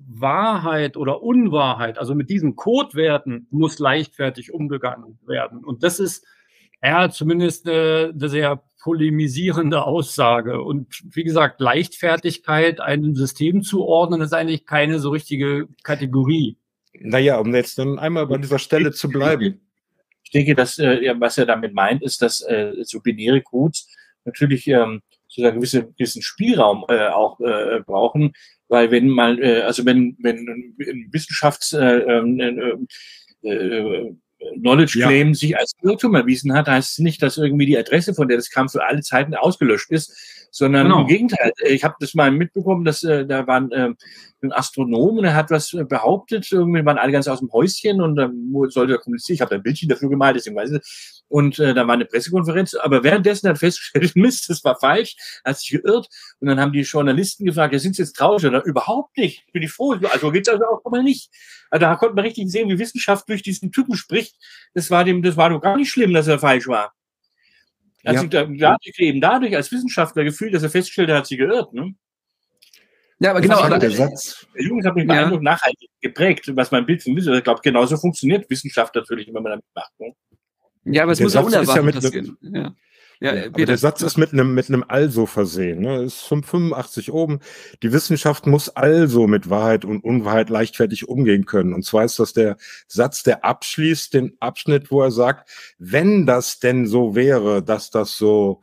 [0.09, 5.65] Wahrheit oder Unwahrheit, also mit diesen Codewerten muss leichtfertig umgegangen werden.
[5.65, 6.25] Und das ist
[6.83, 10.61] ja zumindest eine, eine sehr polemisierende Aussage.
[10.61, 16.57] Und wie gesagt, Leichtfertigkeit einem System zu ordnen, ist eigentlich keine so richtige Kategorie.
[16.99, 19.61] Naja, um jetzt dann einmal bei dieser Stelle zu bleiben.
[20.25, 23.89] Ich denke, dass, äh, was er damit meint, ist, dass äh, so binäre Codes
[24.25, 28.33] natürlich ähm, sozusagen gewisse, gewissen Spielraum äh, auch äh, brauchen,
[28.73, 32.89] weil wenn mal, äh, also wenn, wenn ein Wissenschafts äh, ähm,
[33.43, 34.15] äh, äh,
[34.61, 35.35] Knowledge Claim ja.
[35.35, 38.51] sich als Irrtum erwiesen hat, heißt es nicht, dass irgendwie die Adresse, von der das
[38.51, 41.03] kam, für alle Zeiten ausgelöscht ist, sondern genau.
[41.03, 41.53] im Gegenteil.
[41.67, 43.91] Ich habe das mal mitbekommen, dass äh, da war ein, äh,
[44.43, 48.01] ein Astronom und er hat was äh, behauptet, irgendwie waren alle ganz aus dem Häuschen
[48.01, 49.35] und dann sollte er kommunizieren.
[49.35, 52.75] Ich habe ein Bildchen dafür gemalt, deswegen weiß ich und äh, da war eine Pressekonferenz,
[52.75, 56.07] aber währenddessen hat festgestellt, Mist, das war falsch, hat sich geirrt.
[56.41, 59.51] Und dann haben die Journalisten gefragt, ja, sind Sie jetzt traurig oder überhaupt nicht?
[59.51, 59.97] Bin ich froh.
[60.13, 61.31] Also geht's also auch mal nicht.
[61.71, 64.37] Also da konnte man richtig sehen, wie Wissenschaft durch diesen Typen spricht.
[64.75, 66.93] Das war dem, das war doch gar nicht schlimm, dass er falsch war.
[68.03, 68.21] Er hat ja.
[68.21, 71.73] sich da, eben dadurch als Wissenschaftler gefühlt, dass er feststellt, er hat sich geirrt.
[71.73, 71.95] Ne?
[73.21, 73.59] Ja, aber genau.
[73.59, 74.47] Aber der, Satz.
[74.55, 75.15] der Junge hat mich ja.
[75.15, 77.39] beeindruckt nachhaltig geprägt, was mein Bild von Wissenschaft.
[77.39, 79.93] Ich glaube, genauso funktioniert Wissenschaft natürlich, wenn man damit macht.
[79.99, 80.15] Ne?
[80.85, 82.75] Ja, aber es der muss Satz ja unerwartet ja mit, ja.
[83.23, 85.81] Ja, ja der Satz ist mit einem mit einem Also versehen.
[85.81, 86.03] Ne?
[86.03, 87.39] Ist 85 oben.
[87.83, 91.73] Die Wissenschaft muss also mit Wahrheit und Unwahrheit leichtfertig umgehen können.
[91.73, 92.57] Und zwar ist das der
[92.89, 95.49] Satz, der abschließt den Abschnitt, wo er sagt,
[95.79, 98.61] wenn das denn so wäre, dass das so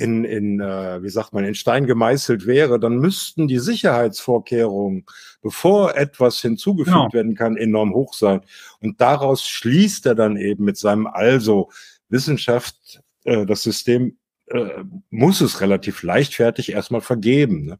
[0.00, 5.04] in, in äh, wie sagt man, in Stein gemeißelt wäre, dann müssten die Sicherheitsvorkehrungen,
[5.42, 7.12] bevor etwas hinzugefügt genau.
[7.12, 8.40] werden kann, enorm hoch sein.
[8.80, 11.70] Und daraus schließt er dann eben mit seinem Also
[12.08, 14.16] Wissenschaft äh, das System
[14.46, 17.66] äh, muss es relativ leichtfertig erstmal vergeben.
[17.66, 17.78] Ne?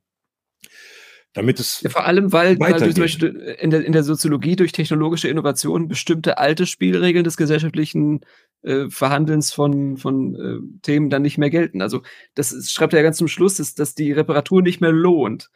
[1.32, 1.80] Damit es.
[1.80, 5.28] Ja, vor allem, weil, weil durch, zum Beispiel in der, in der Soziologie durch technologische
[5.28, 8.20] Innovationen bestimmte alte Spielregeln des gesellschaftlichen
[8.62, 11.82] äh, Verhandelns von, von äh, Themen dann nicht mehr gelten.
[11.82, 12.02] Also,
[12.34, 15.50] das ist, schreibt er ja ganz zum Schluss, ist, dass die Reparatur nicht mehr lohnt.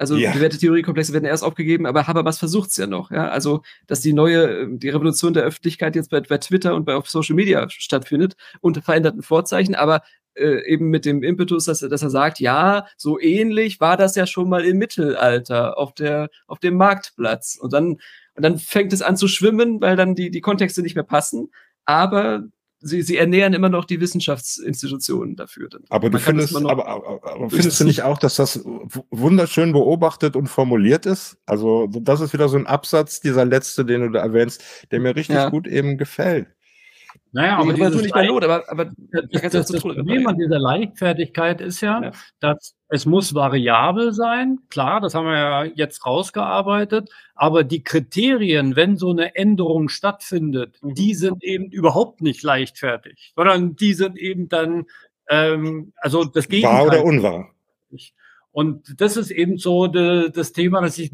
[0.00, 0.32] Also ja.
[0.32, 3.10] bewährte Theoriekomplexe werden erst aufgegeben, aber Habermas versucht es ja noch.
[3.10, 3.28] Ja?
[3.28, 7.10] Also, dass die neue, die Revolution der Öffentlichkeit jetzt bei, bei Twitter und bei auf
[7.10, 10.00] Social Media stattfindet, unter veränderten Vorzeichen, aber
[10.32, 14.26] äh, eben mit dem Impetus, dass, dass er sagt, ja, so ähnlich war das ja
[14.26, 17.58] schon mal im Mittelalter auf, der, auf dem Marktplatz.
[17.60, 17.98] Und dann,
[18.36, 21.50] und dann fängt es an zu schwimmen, weil dann die, die Kontexte nicht mehr passen.
[21.90, 22.44] Aber
[22.78, 25.68] sie, sie ernähren immer noch die Wissenschaftsinstitutionen dafür.
[25.88, 28.64] Aber du findest, aber, aber, aber findest du nicht auch, dass das
[29.10, 31.36] wunderschön beobachtet und formuliert ist?
[31.46, 34.62] Also, das ist wieder so ein Absatz, dieser letzte, den du da erwähnst,
[34.92, 35.48] der mir richtig ja.
[35.50, 36.46] gut eben gefällt.
[37.32, 38.90] Naja, aber das nicht mehr Not, aber, aber
[39.30, 44.58] das, das, das Problem an dieser Leichtfertigkeit ist ja, ja, dass es muss variabel sein.
[44.68, 47.08] Klar, das haben wir ja jetzt rausgearbeitet.
[47.36, 50.94] Aber die Kriterien, wenn so eine Änderung stattfindet, mhm.
[50.94, 54.86] die sind eben überhaupt nicht leichtfertig, sondern die sind eben dann,
[55.28, 56.78] ähm, also das Gegenteil.
[56.78, 57.50] Wahr oder unwahr?
[58.52, 61.12] Und das ist eben so de, das Thema, dass ich,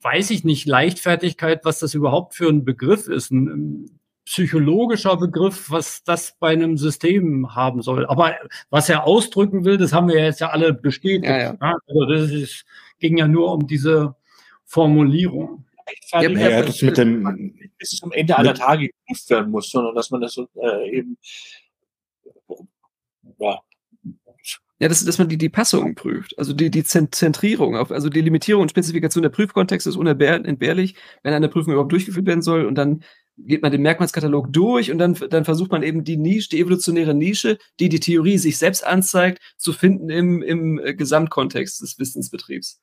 [0.00, 3.30] weiß ich nicht, Leichtfertigkeit, was das überhaupt für ein Begriff ist.
[3.30, 3.97] Ein,
[4.28, 8.06] psychologischer Begriff, was das bei einem System haben soll.
[8.06, 8.36] Aber
[8.68, 11.24] was er ausdrücken will, das haben wir jetzt ja alle bestätigt.
[11.24, 11.76] Ja, ja.
[11.86, 12.66] Also das ist,
[12.98, 14.14] ging ja nur um diese
[14.66, 15.64] Formulierung.
[16.12, 20.10] Ja, ja, das mit dem bis zum Ende aller Tage geprüft werden muss, sondern dass
[20.10, 21.16] man das äh, eben
[23.38, 23.60] ja,
[24.80, 28.20] ja, dass, dass man die, die Passung prüft, also die, die Zentrierung, auf, also die
[28.20, 32.76] Limitierung und Spezifikation der Prüfkontexte ist unentbehrlich, wenn eine Prüfung überhaupt durchgeführt werden soll und
[32.76, 33.02] dann
[33.38, 37.14] geht man den Merkmalskatalog durch und dann, dann versucht man eben die Nische, die evolutionäre
[37.14, 42.80] Nische, die die Theorie sich selbst anzeigt, zu finden im, im äh, Gesamtkontext des Wissensbetriebs.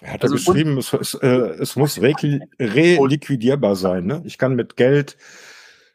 [0.00, 4.06] Er hat also geschrieben, es, es, äh, es muss reliquidierbar sein.
[4.06, 4.22] Ne?
[4.24, 5.16] Ich kann mit Geld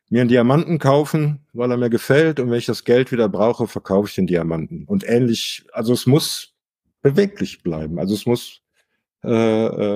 [0.10, 3.68] mir einen Diamanten kaufen, weil er mir gefällt und wenn ich das Geld wieder brauche,
[3.68, 4.86] verkaufe ich den Diamanten.
[4.86, 6.53] Und ähnlich, also es muss
[7.02, 7.99] beweglich bleiben.
[7.99, 8.61] Also es muss
[9.24, 9.30] äh,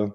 [0.02, 0.10] äh,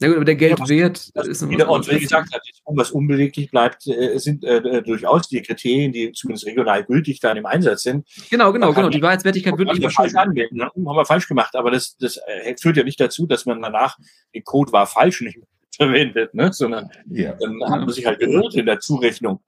[0.00, 2.28] na gut, aber der Geldwert ja, ist wieder und wie gesagt
[2.66, 7.36] was unbeweglich bleibt, äh, sind äh, äh, durchaus die Kriterien, die zumindest regional gültig dann
[7.36, 8.06] im Einsatz sind.
[8.30, 8.90] Genau, genau, genau.
[8.90, 10.58] Die Wahrheitswertigkeit wird nicht falsch anwenden.
[10.58, 10.66] Ne?
[10.66, 13.96] Haben wir falsch gemacht, aber das, das äh, führt ja nicht dazu, dass man danach
[14.34, 15.38] den Code war falsch nicht
[15.76, 16.52] verwendet, ne?
[16.52, 17.34] sondern ja.
[17.34, 19.40] dann hat man sich halt geirrt in der Zurechnung.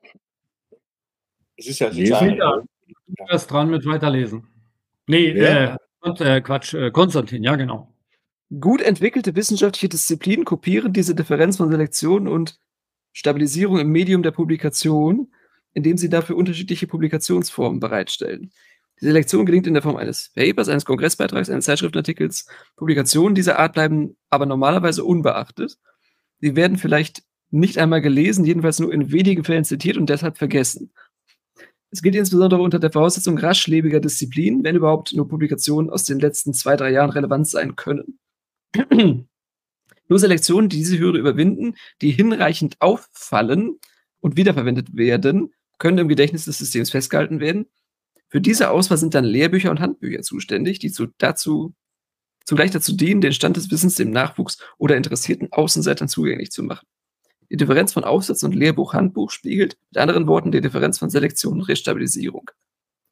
[1.57, 2.39] Das ist ja sozusagen.
[2.39, 2.63] Ja,
[3.29, 4.47] das dran mit weiterlesen.
[5.07, 5.77] Nee, ja.
[6.19, 7.90] äh, Quatsch, äh, Konstantin, ja, genau.
[8.59, 12.59] Gut entwickelte wissenschaftliche Disziplinen kopieren diese Differenz von Selektion und
[13.13, 15.33] Stabilisierung im Medium der Publikation,
[15.73, 18.51] indem sie dafür unterschiedliche Publikationsformen bereitstellen.
[19.01, 22.47] Die Selektion gelingt in der Form eines Papers, eines Kongressbeitrags, eines Zeitschriftenartikels.
[22.77, 25.79] Publikationen dieser Art bleiben aber normalerweise unbeachtet.
[26.41, 30.93] Sie werden vielleicht nicht einmal gelesen, jedenfalls nur in wenigen Fällen zitiert und deshalb vergessen.
[31.93, 36.53] Es gilt insbesondere unter der Voraussetzung raschlebiger Disziplinen, wenn überhaupt nur Publikationen aus den letzten
[36.53, 38.19] zwei, drei Jahren relevant sein können.
[40.09, 43.79] Nur Selektionen, die diese Hürde überwinden, die hinreichend auffallen
[44.21, 47.67] und wiederverwendet werden, können im Gedächtnis des Systems festgehalten werden.
[48.29, 51.75] Für diese Auswahl sind dann Lehrbücher und Handbücher zuständig, die zu, dazu,
[52.45, 56.87] zugleich dazu dienen, den Stand des Wissens dem Nachwuchs oder interessierten Außenseitern zugänglich zu machen.
[57.51, 61.55] Die Differenz von Aufsatz und Lehrbuch, Handbuch spiegelt mit anderen Worten die Differenz von Selektion
[61.55, 62.51] und Restabilisierung.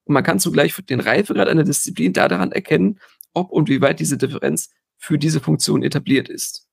[0.05, 3.01] Und man kann zugleich den Reifegrad einer Disziplin daran erkennen,
[3.35, 6.67] ob und wie weit diese Differenz für diese Funktion etabliert ist.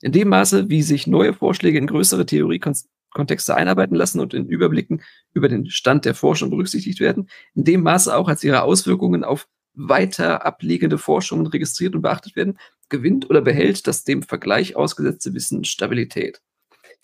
[0.00, 5.02] In dem Maße, wie sich neue Vorschläge in größere Theoriekontexte einarbeiten lassen und in Überblicken
[5.32, 9.48] über den Stand der Forschung berücksichtigt werden, in dem Maße auch als ihre Auswirkungen auf
[9.74, 12.58] weiter abliegende Forschungen registriert und beachtet werden,
[12.88, 16.40] gewinnt oder behält das dem Vergleich ausgesetzte Wissen Stabilität.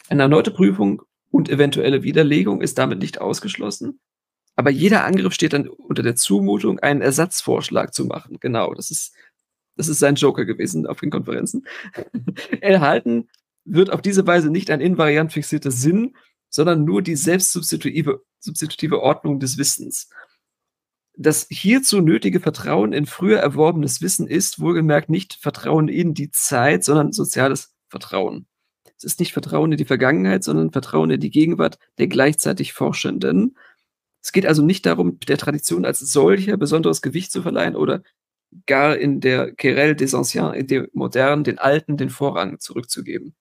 [0.09, 4.01] Eine erneute Prüfung und eventuelle Widerlegung ist damit nicht ausgeschlossen.
[4.57, 8.39] Aber jeder Angriff steht dann unter der Zumutung, einen Ersatzvorschlag zu machen.
[8.41, 9.15] Genau, das ist,
[9.76, 11.66] das ist sein Joker gewesen auf den Konferenzen.
[12.60, 13.28] Erhalten
[13.64, 16.16] wird auf diese Weise nicht ein invariant fixierter Sinn,
[16.48, 20.09] sondern nur die selbstsubstitutive substitutive Ordnung des Wissens.
[21.16, 26.82] Das hierzu nötige Vertrauen in früher erworbenes Wissen ist wohlgemerkt nicht Vertrauen in die Zeit,
[26.82, 28.47] sondern soziales Vertrauen.
[28.97, 33.56] Es ist nicht Vertrauen in die Vergangenheit, sondern Vertrauen in die Gegenwart der gleichzeitig Forschenden.
[34.22, 38.02] Es geht also nicht darum, der Tradition als solcher besonderes Gewicht zu verleihen oder
[38.66, 43.35] gar in der Querelle des Anciens et des Modernes den Alten den Vorrang zurückzugeben.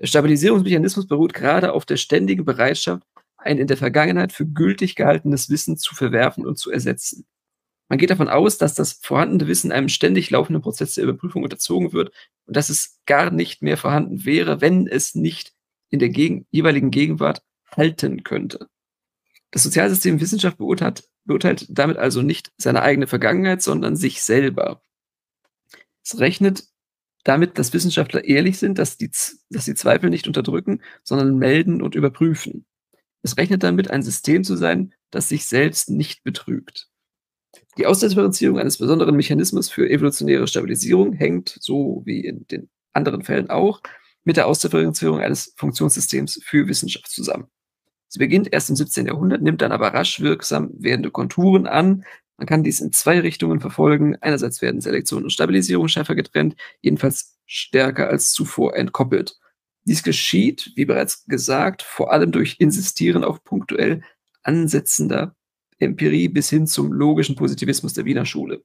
[0.00, 3.02] Der Stabilisierungsmechanismus beruht gerade auf der ständigen Bereitschaft,
[3.36, 7.26] ein in der Vergangenheit für gültig gehaltenes Wissen zu verwerfen und zu ersetzen.
[7.88, 11.92] Man geht davon aus, dass das vorhandene Wissen einem ständig laufenden Prozess der Überprüfung unterzogen
[11.92, 12.12] wird
[12.46, 15.52] und dass es gar nicht mehr vorhanden wäre, wenn es nicht
[15.90, 17.42] in der gegen jeweiligen Gegenwart
[17.76, 18.68] halten könnte.
[19.50, 24.82] Das Sozialsystem Wissenschaft beurteilt, beurteilt damit also nicht seine eigene Vergangenheit, sondern sich selber.
[26.04, 26.64] Es rechnet
[27.24, 29.10] damit, dass Wissenschaftler ehrlich sind, dass, die,
[29.50, 32.66] dass sie Zweifel nicht unterdrücken, sondern melden und überprüfen.
[33.22, 36.88] Es rechnet damit, ein System zu sein, das sich selbst nicht betrügt.
[37.76, 43.50] Die Ausdifferenzierung eines besonderen Mechanismus für evolutionäre Stabilisierung hängt, so wie in den anderen Fällen
[43.50, 43.80] auch,
[44.24, 47.48] mit der Ausdifferenzierung eines Funktionssystems für Wissenschaft zusammen.
[48.12, 49.06] Sie beginnt erst im 17.
[49.06, 52.04] Jahrhundert, nimmt dann aber rasch wirksam werdende Konturen an.
[52.38, 54.16] Man kann dies in zwei Richtungen verfolgen.
[54.20, 59.38] Einerseits werden Selektion und Stabilisierung schärfer getrennt, jedenfalls stärker als zuvor entkoppelt.
[59.84, 64.02] Dies geschieht, wie bereits gesagt, vor allem durch Insistieren auf punktuell
[64.42, 65.36] ansetzender
[65.78, 68.64] Empirie bis hin zum logischen Positivismus der Wiener Schule.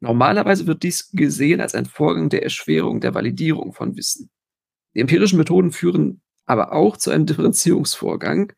[0.00, 4.30] Normalerweise wird dies gesehen als ein Vorgang der Erschwerung der Validierung von Wissen.
[4.94, 8.52] Die empirischen Methoden führen aber auch zu einem Differenzierungsvorgang.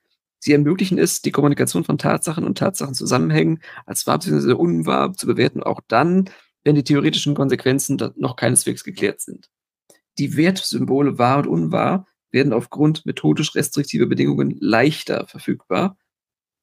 [0.47, 4.53] Sie ermöglichen es, die Kommunikation von Tatsachen und Tatsachenzusammenhängen als wahr bzw.
[4.53, 6.31] unwahr zu bewerten, auch dann,
[6.63, 9.51] wenn die theoretischen Konsequenzen noch keineswegs geklärt sind.
[10.19, 15.99] Die Wertsymbole wahr und unwahr werden aufgrund methodisch restriktiver Bedingungen leichter verfügbar.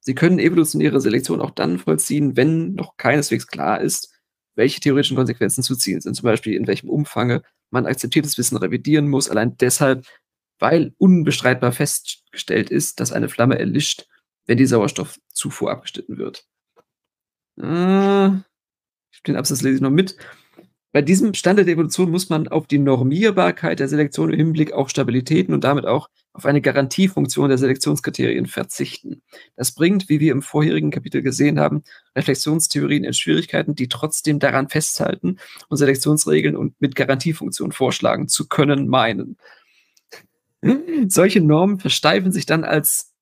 [0.00, 4.14] Sie können evolutionäre Selektion auch dann vollziehen, wenn noch keineswegs klar ist,
[4.54, 6.14] welche theoretischen Konsequenzen zu ziehen sind.
[6.14, 10.06] Zum Beispiel in welchem Umfang man akzeptiertes Wissen revidieren muss, allein deshalb,
[10.58, 14.06] weil unbestreitbar festgestellt ist, dass eine Flamme erlischt,
[14.46, 16.44] wenn die Sauerstoffzufuhr abgeschnitten wird.
[17.56, 18.30] Äh,
[19.26, 20.16] den Absatz lese ich noch mit.
[20.94, 24.90] Bei diesem Stande der Evolution muss man auf die Normierbarkeit der Selektion im Hinblick auf
[24.90, 29.20] Stabilitäten und damit auch auf eine Garantiefunktion der Selektionskriterien verzichten.
[29.56, 31.82] Das bringt, wie wir im vorherigen Kapitel gesehen haben,
[32.14, 38.86] Reflexionstheorien in Schwierigkeiten, die trotzdem daran festhalten und Selektionsregeln und mit Garantiefunktion vorschlagen zu können
[38.86, 39.36] meinen.
[41.08, 43.14] Solche Normen versteifen sich dann als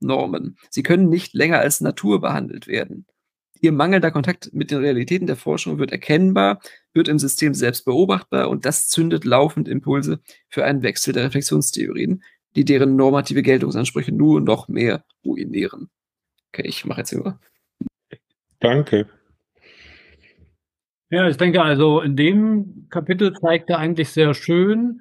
[0.00, 0.56] Normen.
[0.70, 3.06] Sie können nicht länger als Natur behandelt werden.
[3.60, 6.60] Ihr mangelnder Kontakt mit den Realitäten der Forschung wird erkennbar,
[6.92, 12.22] wird im System selbst beobachtbar und das zündet laufend Impulse für einen Wechsel der Reflexionstheorien,
[12.54, 15.88] die deren normative Geltungsansprüche nur noch mehr ruinieren.
[16.52, 17.40] Okay, ich mache jetzt über.
[18.60, 19.08] Danke.
[21.08, 25.00] Ja, ich denke also, in dem Kapitel zeigt er eigentlich sehr schön,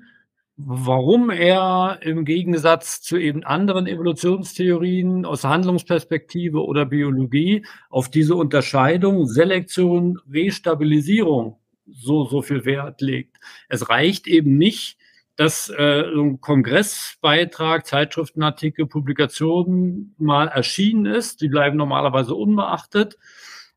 [0.57, 9.27] warum er im Gegensatz zu eben anderen Evolutionstheorien aus Handlungsperspektive oder Biologie auf diese Unterscheidung
[9.27, 13.37] Selektion, Restabilisierung so, so viel Wert legt.
[13.69, 14.97] Es reicht eben nicht,
[15.35, 21.41] dass äh, ein Kongressbeitrag, Zeitschriftenartikel, Publikationen mal erschienen ist.
[21.41, 23.17] Die bleiben normalerweise unbeachtet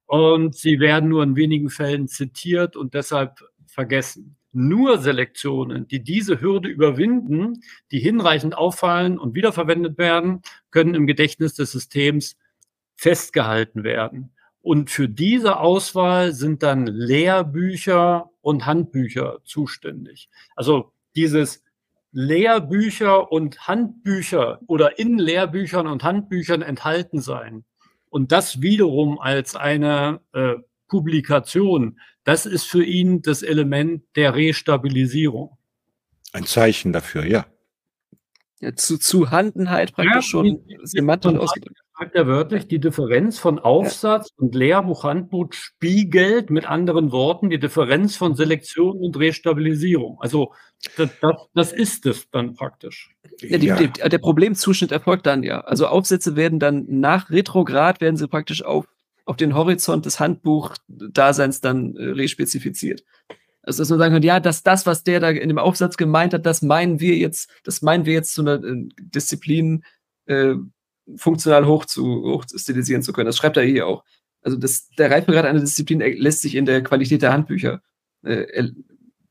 [0.06, 6.40] und sie werden nur in wenigen Fällen zitiert und deshalb vergessen nur Selektionen, die diese
[6.40, 12.36] Hürde überwinden, die hinreichend auffallen und wiederverwendet werden, können im Gedächtnis des Systems
[12.96, 14.32] festgehalten werden.
[14.60, 20.28] Und für diese Auswahl sind dann Lehrbücher und Handbücher zuständig.
[20.56, 21.62] Also dieses
[22.12, 27.64] Lehrbücher und Handbücher oder in Lehrbüchern und Handbüchern enthalten sein
[28.08, 30.54] und das wiederum als eine äh,
[30.88, 35.56] Publikation, das ist für ihn das Element der Restabilisierung.
[36.32, 37.46] Ein Zeichen dafür, ja.
[38.60, 41.78] ja zu Zuhandenheit praktisch ja, schon semantisch ausgedrückt.
[41.98, 44.44] Sagt er wörtlich, die Differenz von Aufsatz ja.
[44.44, 50.20] und Lehrbuch, Handbuch spiegelt mit anderen Worten die Differenz von Selektion und Restabilisierung.
[50.20, 50.52] Also
[50.96, 53.16] das, das, das ist es dann praktisch.
[53.40, 53.76] Ja, die, ja.
[53.76, 55.62] Die, der Problemzuschnitt erfolgt dann ja.
[55.62, 58.86] Also Aufsätze werden dann nach Retrograd werden sie praktisch auf
[59.28, 63.04] auf den Horizont des Handbuchdaseins dann äh, respezifiziert.
[63.62, 66.32] Also dass man sagen kann, ja, dass das, was der da in dem Aufsatz gemeint
[66.32, 69.84] hat, das meinen wir jetzt, das meinen wir jetzt zu einer äh, Disziplin
[70.24, 70.54] äh,
[71.16, 73.26] funktional hoch zu, hoch stilisieren zu können.
[73.26, 74.02] Das schreibt er hier auch.
[74.40, 77.82] Also das, der Reifegrad einer Disziplin lässt sich in der Qualität der Handbücher
[78.22, 78.64] äh,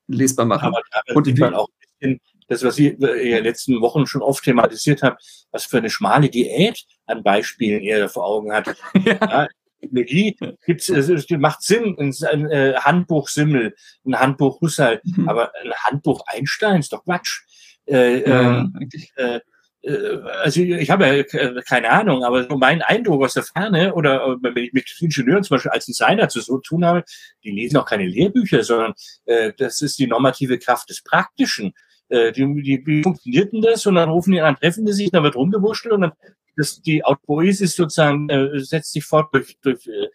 [0.06, 0.68] lesbar machen.
[0.68, 4.06] Aber da und sieht man auch ein bisschen das, was ich in den letzten Wochen
[4.06, 5.18] schon oft thematisiert habe,
[5.49, 8.76] was für eine schmale Diät an Beispielen er vor Augen hat.
[9.03, 9.18] Ja.
[9.19, 9.48] ja
[9.81, 13.75] Energie gibt's, es macht Sinn, ein, äh, Handbuch Simmel,
[14.05, 15.29] ein Handbuch Husserl, mhm.
[15.29, 17.43] aber ein Handbuch Einstein ist doch Quatsch.
[17.85, 19.39] Äh, ja, ähm, äh,
[19.87, 24.25] äh, also ich habe ja äh, keine Ahnung, aber mein Eindruck aus der Ferne oder
[24.25, 27.03] äh, wenn ich mit Ingenieuren zum Beispiel als Designer zu so tun habe,
[27.43, 28.93] die lesen auch keine Lehrbücher, sondern
[29.25, 31.73] äh, das ist die normative Kraft des Praktischen.
[32.09, 33.85] Äh, die, die, wie funktioniert denn das?
[33.85, 36.13] Und dann rufen die an, treffen die sich, dann wird rumgewurschtelt und dann
[36.57, 40.07] das, die Autopoiesis sozusagen äh, setzt sich fort durch, durch äh,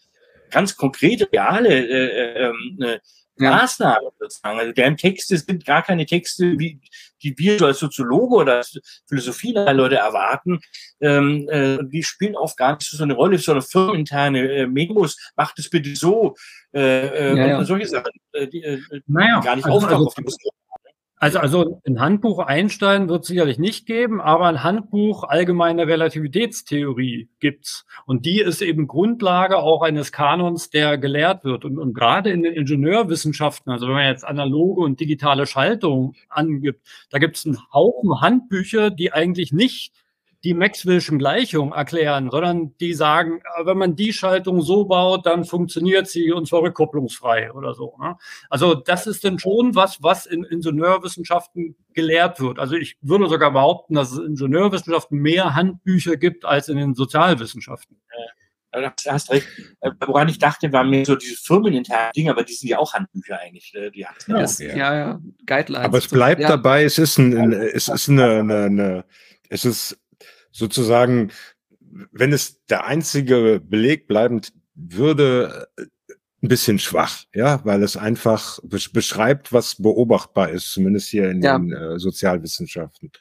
[0.50, 2.98] ganz konkrete, reale äh, ähm, äh,
[3.38, 3.50] ja.
[3.50, 4.58] Maßnahmen sozusagen.
[4.58, 6.80] Also deren Texte sind gar keine Texte, wie,
[7.22, 8.78] die wir als Soziologe oder als
[9.08, 10.60] Philosophie-Leute erwarten.
[11.00, 15.16] Ähm, äh, die spielen oft gar nicht so eine Rolle, sondern firmeninterne äh, Memos.
[15.36, 16.36] Macht es bitte so.
[16.74, 17.64] Äh, äh, ja, ja.
[17.64, 20.24] solche Sachen, äh, die äh, naja, gar nicht also, auftauchen also, auf dem
[21.22, 27.28] also, also ein Handbuch Einstein wird es sicherlich nicht geben, aber ein Handbuch allgemeine Relativitätstheorie
[27.38, 27.86] gibt's.
[28.06, 31.64] Und die ist eben Grundlage auch eines Kanons, der gelehrt wird.
[31.64, 36.84] Und, und gerade in den Ingenieurwissenschaften, also wenn man jetzt analoge und digitale Schaltung angibt,
[37.10, 39.92] da gibt's einen Haufen Handbücher, die eigentlich nicht
[40.44, 45.44] die Maxwell'schen Gleichungen erklären, sondern die sagen, äh, wenn man die Schaltung so baut, dann
[45.44, 47.96] funktioniert sie und zwar rückkopplungsfrei oder so.
[48.00, 48.16] Ne?
[48.50, 52.58] Also das ist dann schon was, was in Ingenieurwissenschaften gelehrt wird.
[52.58, 56.94] Also ich würde sogar behaupten, dass es in Ingenieurwissenschaften mehr Handbücher gibt als in den
[56.94, 57.98] Sozialwissenschaften.
[58.72, 59.46] Du hast recht.
[59.80, 62.94] Äh, woran ich dachte, waren mir so diese firmeninternen Dinge, aber die sind ja auch
[62.94, 63.70] Handbücher eigentlich.
[63.74, 63.90] Ne?
[63.90, 64.46] Die ja, ja.
[64.58, 65.84] ja, ja, Guidelines.
[65.84, 66.48] Aber es bleibt ja.
[66.48, 69.04] dabei, es ist, ein, es ist eine, eine, eine
[69.50, 69.98] es ist
[70.52, 71.32] sozusagen,
[71.80, 75.68] wenn es der einzige Beleg bleibend würde,
[76.42, 81.56] ein bisschen schwach, ja, weil es einfach beschreibt, was beobachtbar ist, zumindest hier in ja.
[81.56, 83.12] den äh, Sozialwissenschaften.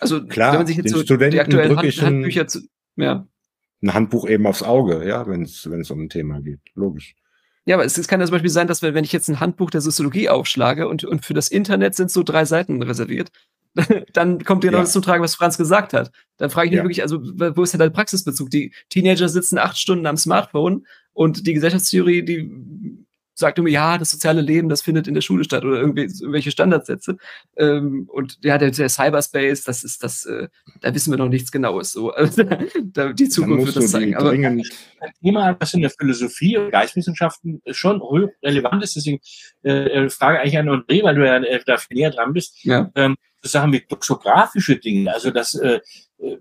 [0.00, 2.60] Also klar, wenn man sich jetzt den so Studenten die aktuellen Hand, Handbücher zu,
[2.96, 3.26] ja.
[3.82, 7.14] ein Handbuch eben aufs Auge, ja, wenn es wenn es um ein Thema geht, logisch.
[7.66, 9.70] Ja, aber es, es kann ja zum Beispiel sein, dass wenn ich jetzt ein Handbuch
[9.70, 13.30] der Soziologie aufschlage und, und für das Internet sind so drei Seiten reserviert,
[14.12, 14.82] dann kommt genau ja.
[14.82, 16.10] das zum Tragen, was Franz gesagt hat.
[16.36, 16.84] Dann frage ich mich ja.
[16.84, 18.50] wirklich, also wo ist denn dein Praxisbezug?
[18.50, 24.10] Die Teenager sitzen acht Stunden am Smartphone und die Gesellschaftstheorie, die sagt immer, ja, das
[24.10, 27.16] soziale Leben, das findet in der Schule statt oder irgendwie irgendwelche Standardsätze.
[27.56, 30.48] Ähm, und ja, der, der, Cyberspace, das ist das, äh,
[30.80, 31.92] da wissen wir noch nichts Genaues.
[31.92, 34.14] So, also, da, die Zukunft wird das zeigen.
[34.14, 34.62] Aber ein
[35.22, 38.00] Thema, was in der Philosophie und Geistwissenschaften schon
[38.42, 39.18] relevant ist, deswegen
[39.62, 42.62] äh, frage eigentlich an André, weil du ja äh, da viel näher dran bist.
[42.62, 42.90] Ja.
[42.94, 43.16] Ähm,
[43.48, 45.80] Sachen wie toxografische Dinge, also das, äh,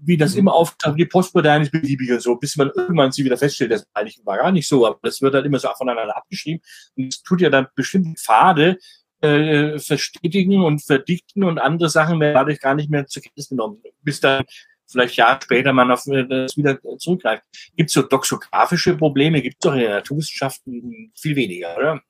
[0.02, 3.38] wie das immer auftaucht, die Postmoderne ist beliebig und so, bis man irgendwann sie wieder
[3.38, 6.62] feststellt, das eigentlich war gar nicht so, aber das wird dann immer so voneinander abgeschrieben
[6.96, 8.78] und es tut ja dann bestimmte Pfade
[9.22, 13.82] äh, verstetigen und verdichten und andere Sachen werden dadurch gar nicht mehr zur Kenntnis genommen,
[14.02, 14.44] bis dann
[14.86, 17.44] vielleicht Jahre später man auf äh, das wieder zurückgreift.
[17.76, 19.42] Gibt es so doxografische Probleme?
[19.42, 22.02] Gibt es doch in den Naturwissenschaften viel weniger, oder?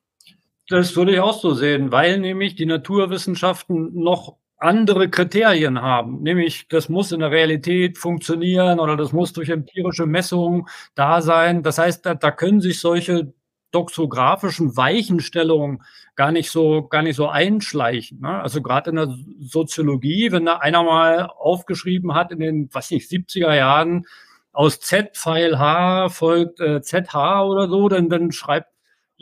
[0.70, 6.68] Das würde ich auch so sehen, weil nämlich die Naturwissenschaften noch andere Kriterien haben, nämlich
[6.70, 10.66] das muss in der Realität funktionieren oder das muss durch empirische Messungen
[10.96, 11.64] da sein.
[11.64, 13.34] Das heißt, da, da können sich solche
[13.72, 15.84] doxografischen Weichenstellungen
[16.16, 18.22] gar nicht so gar nicht so einschleichen.
[18.22, 18.42] Ne?
[18.42, 23.10] Also gerade in der Soziologie, wenn da einer mal aufgeschrieben hat in den, was nicht,
[23.12, 24.06] 70er Jahren,
[24.54, 28.73] aus Z-Pfeil H folgt äh, ZH oder so, dann, dann schreibt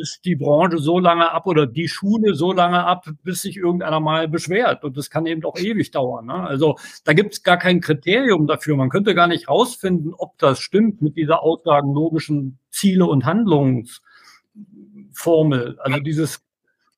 [0.01, 3.99] ist die Branche so lange ab oder die Schule so lange ab, bis sich irgendeiner
[3.99, 4.83] mal beschwert.
[4.83, 6.25] Und das kann eben auch ewig dauern.
[6.25, 6.33] Ne?
[6.33, 8.75] Also da gibt es gar kein Kriterium dafür.
[8.75, 15.77] Man könnte gar nicht rausfinden, ob das stimmt mit dieser aussagenlogischen Ziele- und Handlungsformel.
[15.79, 16.41] Also dieses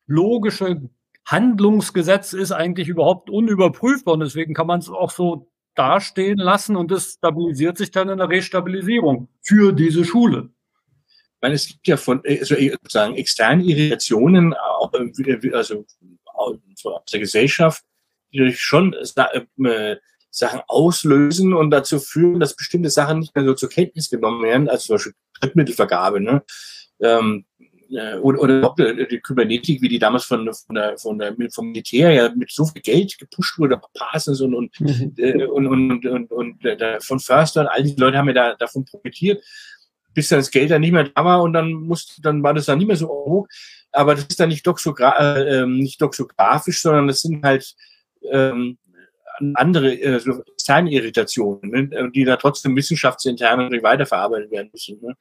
[0.08, 0.90] logische
[1.26, 6.92] Handlungsgesetz ist eigentlich überhaupt unüberprüfbar und deswegen kann man es auch so dastehen lassen und
[6.92, 10.50] es stabilisiert sich dann in der Restabilisierung für diese Schule
[11.44, 14.92] meine, es gibt ja von also sozusagen externen Irritationen, auch,
[15.54, 15.86] also
[16.34, 17.84] aus der Gesellschaft,
[18.34, 19.96] die schon äh,
[20.32, 24.70] Sachen auslösen und dazu führen, dass bestimmte Sachen nicht mehr so zur Kenntnis genommen werden,
[24.70, 26.22] als zum Beispiel Drittmittelvergabe.
[26.22, 26.44] Ne?
[27.02, 27.46] Ähm,
[28.22, 28.74] oder, oder
[29.06, 32.66] die Kybernetik, wie die damals von, von der, von der, vom Militär ja mit so
[32.66, 35.14] viel Geld gepusht wurde, Parsons und, und, mhm.
[35.18, 38.56] äh, und, und, und, und, und von Förster und all diese Leute haben ja da,
[38.56, 39.44] davon profitiert
[40.14, 42.66] bis dann das Geld dann nicht mehr da war und dann musste, dann war das
[42.66, 43.48] dann nicht mehr so hoch.
[43.92, 47.76] Aber das ist dann nicht, doxogra äh, ähm, nicht doxografisch, sondern das sind halt
[48.32, 48.78] ähm,
[49.56, 50.20] andere äh,
[50.58, 55.00] Designirritationen, ne, die da trotzdem wissenschaftsintern weiterverarbeitet werden müssen.
[55.02, 55.16] Ne?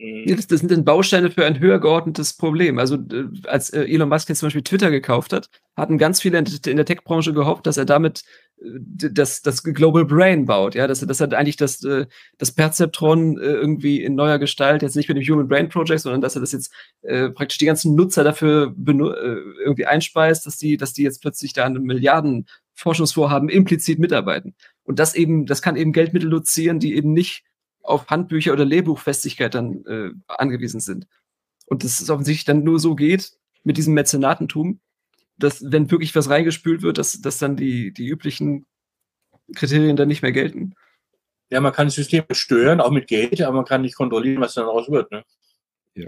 [0.00, 2.78] Ja, das, das, sind dann Bausteine für ein höher geordnetes Problem.
[2.78, 6.38] Also äh, als äh, Elon Musk jetzt zum Beispiel Twitter gekauft hat, hatten ganz viele
[6.38, 8.22] in, der Tech-Branche gehofft, dass er damit äh,
[8.60, 12.06] das, das Global Brain baut, ja, dass er, dass er eigentlich das, äh,
[12.38, 16.20] das Perzeptron äh, irgendwie in neuer Gestalt, jetzt nicht mit dem Human Brain Project, sondern
[16.20, 16.72] dass er das jetzt
[17.02, 21.52] äh, praktisch die ganzen Nutzer dafür äh, irgendwie einspeist, dass die, dass die jetzt plötzlich
[21.52, 24.54] da an Milliarden Forschungsvorhaben implizit mitarbeiten.
[24.84, 27.44] Und das eben, das kann eben Geldmittel dozieren, die eben nicht
[27.82, 31.06] auf Handbücher oder Lehrbuchfestigkeit dann äh, angewiesen sind.
[31.66, 33.32] Und dass es offensichtlich dann nur so geht
[33.62, 34.80] mit diesem Mäzenatentum,
[35.38, 38.66] dass, wenn wirklich was reingespült wird, dass, dass dann die, die üblichen
[39.54, 40.74] Kriterien dann nicht mehr gelten.
[41.50, 44.54] Ja, man kann das System stören, auch mit Geld, aber man kann nicht kontrollieren, was
[44.54, 45.10] dann daraus wird.
[45.10, 45.24] Ne?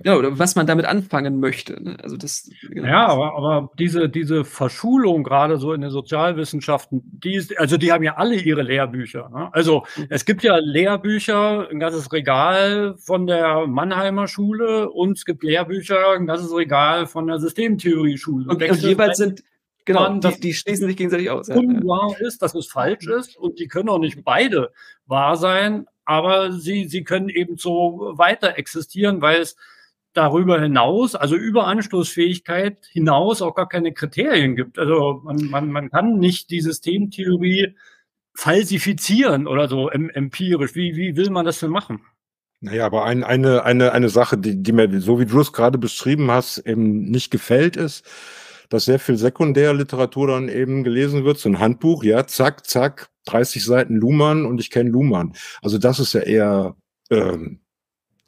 [0.05, 0.17] Ja.
[0.17, 1.83] oder was man damit anfangen möchte.
[1.83, 1.97] Ne?
[2.03, 2.89] Also das, genau.
[2.89, 7.93] Ja, aber, aber diese, diese Verschulung gerade so in den Sozialwissenschaften, die ist, also die
[7.93, 9.31] haben ja alle ihre Lehrbücher.
[9.31, 9.49] Ne?
[9.53, 10.07] Also mhm.
[10.11, 16.13] es gibt ja Lehrbücher, ein ganzes Regal von der Mannheimer Schule und es gibt Lehrbücher,
[16.13, 18.49] ein ganzes Regal von der Systemtheorie-Schule.
[18.49, 19.43] Und, und jeweils sind
[19.87, 21.49] Genau, man, die, die, schließen sich gegenseitig aus.
[21.49, 22.27] Unwahr ja.
[22.27, 24.73] ist, dass es falsch ist und die können auch nicht beide
[25.07, 29.57] wahr sein, aber sie, sie können eben so weiter existieren, weil es
[30.13, 34.79] darüber hinaus, also über Anschlussfähigkeit hinaus auch gar keine Kriterien gibt.
[34.79, 37.77] Also man, man, man kann nicht die Systemtheorie
[38.35, 40.75] falsifizieren oder so empirisch.
[40.75, 42.01] Wie, wie will man das denn machen?
[42.61, 45.79] Naja, aber ein, eine, eine, eine Sache, die, die mir, so wie du es gerade
[45.79, 48.05] beschrieben hast, eben nicht gefällt, ist,
[48.69, 53.65] dass sehr viel Sekundärliteratur dann eben gelesen wird, so ein Handbuch, ja, zack, zack, 30
[53.65, 55.35] Seiten Luhmann und ich kenne Luhmann.
[55.63, 56.77] Also das ist ja eher
[57.11, 57.61] ähm,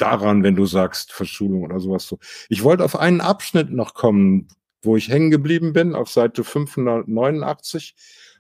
[0.03, 2.19] daran, wenn du sagst Verschulung oder sowas so.
[2.49, 4.49] Ich wollte auf einen Abschnitt noch kommen,
[4.83, 7.95] wo ich hängen geblieben bin, auf Seite 589,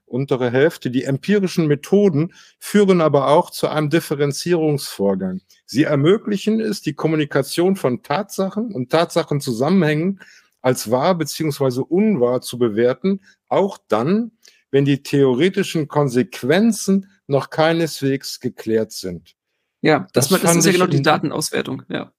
[0.04, 0.90] untere Hälfte.
[0.90, 5.40] Die empirischen Methoden führen aber auch zu einem Differenzierungsvorgang.
[5.64, 10.20] Sie ermöglichen es, die Kommunikation von Tatsachen und Tatsachenzusammenhängen
[10.60, 14.32] als wahr beziehungsweise unwahr zu bewerten, auch dann,
[14.70, 19.34] wenn die theoretischen Konsequenzen noch keineswegs geklärt sind.
[19.82, 22.12] Ja, das, das, das ist ja genau die Datenauswertung, ja.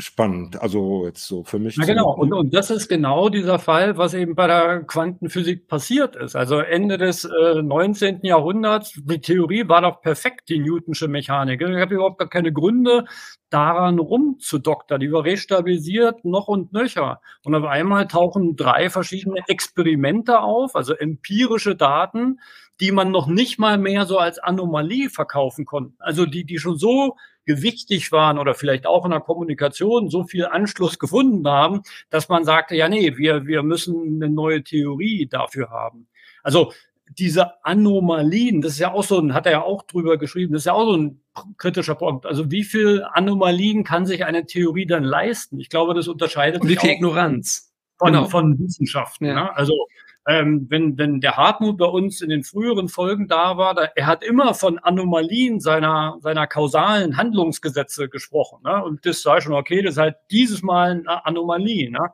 [0.00, 1.76] Spannend, also jetzt so für mich.
[1.76, 2.14] Ja, genau.
[2.14, 6.36] Und, und das ist genau dieser Fall, was eben bei der Quantenphysik passiert ist.
[6.36, 8.20] Also Ende des äh, 19.
[8.22, 11.60] Jahrhunderts, die Theorie war doch perfekt, die Newtonsche Mechanik.
[11.60, 13.04] Ich habe überhaupt gar keine Gründe,
[13.50, 15.00] daran rumzudoktern.
[15.00, 17.20] Die war restabilisiert noch und nöcher.
[17.44, 22.38] Und auf einmal tauchen drei verschiedene Experimente auf, also empirische Daten,
[22.80, 25.94] die man noch nicht mal mehr so als Anomalie verkaufen konnte.
[25.98, 30.46] Also die, die schon so gewichtig waren oder vielleicht auch in der Kommunikation so viel
[30.46, 35.70] Anschluss gefunden haben, dass man sagte, ja, nee, wir, wir müssen eine neue Theorie dafür
[35.70, 36.06] haben.
[36.42, 36.72] Also
[37.18, 40.62] diese Anomalien, das ist ja auch so ein, hat er ja auch drüber geschrieben, das
[40.62, 41.20] ist ja auch so ein
[41.56, 42.24] kritischer Punkt.
[42.24, 45.58] Also wie viel Anomalien kann sich eine Theorie dann leisten?
[45.58, 48.26] Ich glaube, das unterscheidet Und sich wie viel Ignoranz von, genau.
[48.26, 49.26] von Wissenschaften.
[49.26, 49.34] Ja.
[49.34, 49.56] Ne?
[49.56, 49.74] Also
[50.26, 54.06] ähm, wenn, wenn der Hartmut bei uns in den früheren Folgen da war, da, er
[54.06, 58.60] hat immer von Anomalien seiner, seiner kausalen Handlungsgesetze gesprochen.
[58.64, 58.84] Ne?
[58.84, 61.90] Und das sei schon okay, das ist halt dieses Mal eine Anomalie.
[61.90, 62.10] Ne?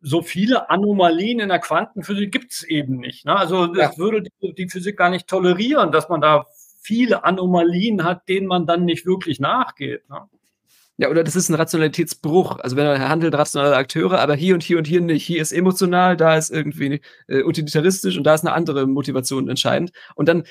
[0.00, 3.26] So viele Anomalien in der Quantenphysik gibt es eben nicht.
[3.26, 3.36] Ne?
[3.36, 3.98] Also das ja.
[3.98, 6.46] würde die, die Physik gar nicht tolerieren, dass man da
[6.80, 10.08] viele Anomalien hat, denen man dann nicht wirklich nachgeht.
[10.08, 10.20] Ne?
[10.98, 12.58] Ja, oder das ist ein Rationalitätsbruch.
[12.60, 15.26] Also wenn er handelt rationale Akteure, aber hier und hier und hier nicht.
[15.26, 19.92] Hier ist emotional, da ist irgendwie äh, utilitaristisch und da ist eine andere Motivation entscheidend.
[20.14, 20.44] Und dann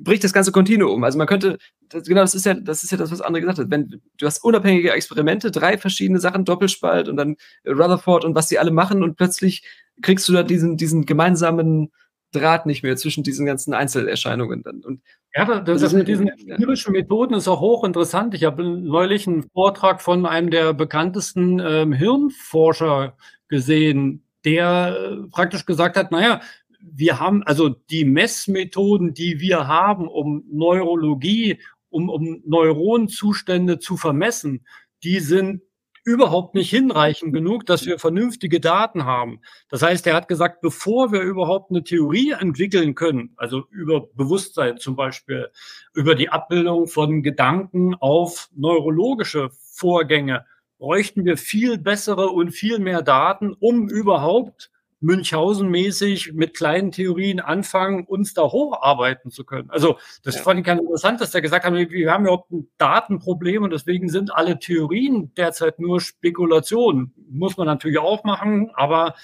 [0.00, 1.04] bricht das ganze Kontinuum.
[1.04, 1.58] Also man könnte,
[1.90, 3.70] das, genau, das ist ja, das ist ja das, was andere gesagt hat.
[3.70, 8.58] Wenn du hast unabhängige Experimente, drei verschiedene Sachen, Doppelspalt und dann Rutherford und was die
[8.58, 9.64] alle machen und plötzlich
[10.02, 11.92] kriegst du da diesen, diesen gemeinsamen
[12.32, 14.82] Draht nicht mehr zwischen diesen ganzen Einzelerscheinungen dann.
[14.84, 15.02] Und
[15.34, 18.34] ja, das, das mit diesen empirischen Methoden ist auch hochinteressant.
[18.34, 23.16] Ich habe neulich einen Vortrag von einem der bekanntesten ähm, Hirnforscher
[23.48, 26.40] gesehen, der äh, praktisch gesagt hat, naja,
[26.80, 31.60] wir haben also die Messmethoden, die wir haben, um Neurologie,
[31.90, 34.66] um, um Neuronenzustände zu vermessen,
[35.02, 35.62] die sind
[36.08, 39.40] überhaupt nicht hinreichend genug, dass wir vernünftige Daten haben.
[39.68, 44.78] Das heißt, er hat gesagt, bevor wir überhaupt eine Theorie entwickeln können, also über Bewusstsein
[44.78, 45.50] zum Beispiel,
[45.92, 50.46] über die Abbildung von Gedanken auf neurologische Vorgänge,
[50.78, 58.04] bräuchten wir viel bessere und viel mehr Daten, um überhaupt Münchhausen-mäßig mit kleinen Theorien anfangen,
[58.04, 59.70] uns da hocharbeiten zu können.
[59.70, 60.42] Also das ja.
[60.42, 64.08] fand ich ganz interessant, dass der gesagt hat, wir haben überhaupt ein Datenproblem und deswegen
[64.08, 67.14] sind alle Theorien derzeit nur Spekulationen.
[67.30, 69.14] Muss man natürlich auch machen, aber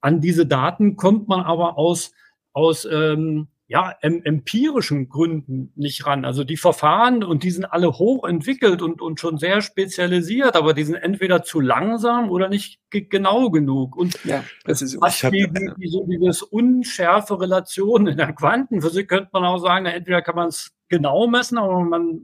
[0.00, 2.12] an diese Daten kommt man aber aus,
[2.52, 6.24] aus ähm, ja, em empirischen Gründen nicht ran.
[6.24, 10.82] Also die Verfahren und die sind alle hochentwickelt und, und schon sehr spezialisiert, aber die
[10.82, 13.94] sind entweder zu langsam oder nicht genau genug.
[13.94, 14.98] Und ja, das ist
[15.30, 20.20] die, die, die, so dieses unschärfe Relation in der Quantenphysik könnte man auch sagen, entweder
[20.20, 22.22] kann man es genau messen, aber man,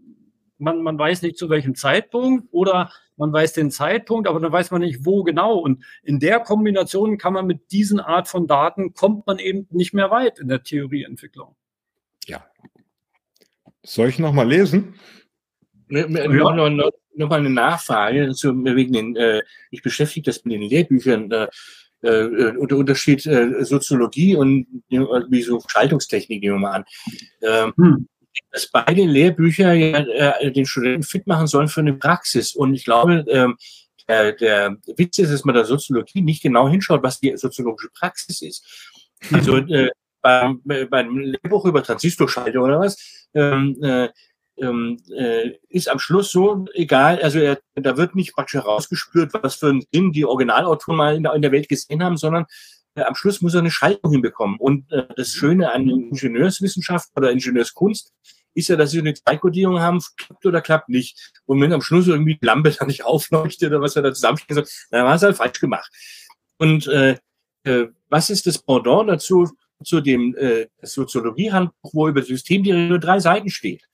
[0.58, 4.70] man, man weiß nicht zu welchem Zeitpunkt oder man weiß den Zeitpunkt, aber dann weiß
[4.70, 5.58] man nicht, wo genau.
[5.58, 9.94] Und in der Kombination kann man mit diesen Art von Daten, kommt man eben nicht
[9.94, 11.56] mehr weit in der Theorieentwicklung.
[12.26, 12.44] Ja.
[13.82, 14.94] Soll ich nochmal lesen?
[15.88, 16.06] Ja.
[16.08, 20.54] Noch, noch, noch, noch mal eine Nachfrage zu, wegen den, äh, ich beschäftige das mit
[20.54, 21.46] den Lehrbüchern, äh,
[22.02, 26.84] äh, der Unterschied äh, Soziologie und wie so Schaltungstechnik nehmen wir mal an.
[27.42, 28.08] Ähm, hm
[28.50, 29.98] dass beide Lehrbücher ja,
[30.38, 32.54] äh, den Studenten fit machen sollen für eine Praxis.
[32.54, 33.56] Und ich glaube, ähm,
[34.08, 38.42] der, der Witz ist, dass man der Soziologie nicht genau hinschaut, was die soziologische Praxis
[38.42, 38.64] ist.
[39.32, 39.90] Also äh,
[40.22, 44.08] beim, beim Lehrbuch über Transistorschalter oder was, ähm, äh,
[44.58, 49.56] ähm, äh, ist am Schluss so egal, also er, da wird nicht praktisch herausgespürt, was
[49.56, 52.46] für ein Ding die Originalautoren mal in der, in der Welt gesehen haben, sondern äh,
[53.04, 54.58] am Schluss muss er eine Schaltung hinbekommen.
[54.58, 58.12] Und äh, das Schöne an Ingenieurswissenschaft oder Ingenieurskunst
[58.54, 61.32] ist ja, dass sie eine Zweikodierung haben, klappt oder klappt nicht.
[61.44, 64.56] Und wenn am Schluss irgendwie die Lampe da nicht aufleuchtet oder was er da zusammensteht,
[64.90, 65.90] dann war es halt falsch gemacht.
[66.58, 67.18] Und äh,
[67.64, 69.50] äh, was ist das Pendant dazu,
[69.84, 73.84] zu dem äh, Soziologiehandbuch, wo über Systemtheorie nur drei Seiten steht?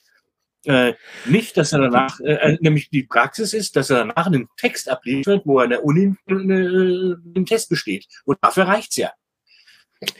[0.65, 0.95] Äh,
[1.25, 4.89] nicht, dass er danach, äh, äh, nämlich die Praxis ist, dass er danach einen Text
[4.89, 8.07] abliefert, wo er an der Uni äh, einen Test besteht.
[8.25, 9.11] Und dafür reicht's ja.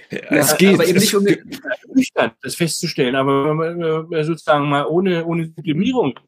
[0.09, 0.75] Es geht.
[0.75, 1.25] Aber eben nicht um
[1.95, 6.19] nüchtern das festzustellen, aber äh, sozusagen mal ohne, ohne Sublimierung.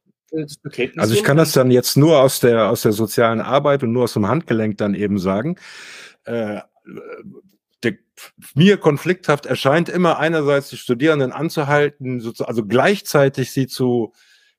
[0.96, 4.04] Also ich kann das dann jetzt nur aus der, aus der sozialen Arbeit und nur
[4.04, 5.56] aus dem Handgelenk dann eben sagen.
[6.24, 6.60] Äh,
[8.54, 14.12] mir konflikthaft erscheint immer einerseits die Studierenden anzuhalten, also gleichzeitig sie zu,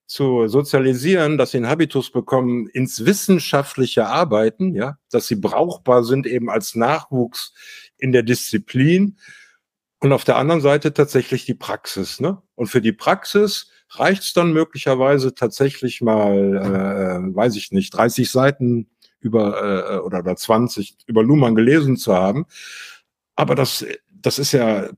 [0.05, 6.27] zu sozialisieren, dass sie einen Habitus bekommen ins wissenschaftliche Arbeiten, ja, dass sie brauchbar sind
[6.27, 7.53] eben als Nachwuchs
[7.97, 9.17] in der Disziplin
[9.99, 12.19] und auf der anderen Seite tatsächlich die Praxis.
[12.19, 12.41] Ne?
[12.55, 18.29] Und für die Praxis reicht es dann möglicherweise tatsächlich mal, äh, weiß ich nicht, 30
[18.29, 22.45] Seiten über äh, oder, oder 20 über Luhmann gelesen zu haben.
[23.35, 24.89] Aber das, das ist ja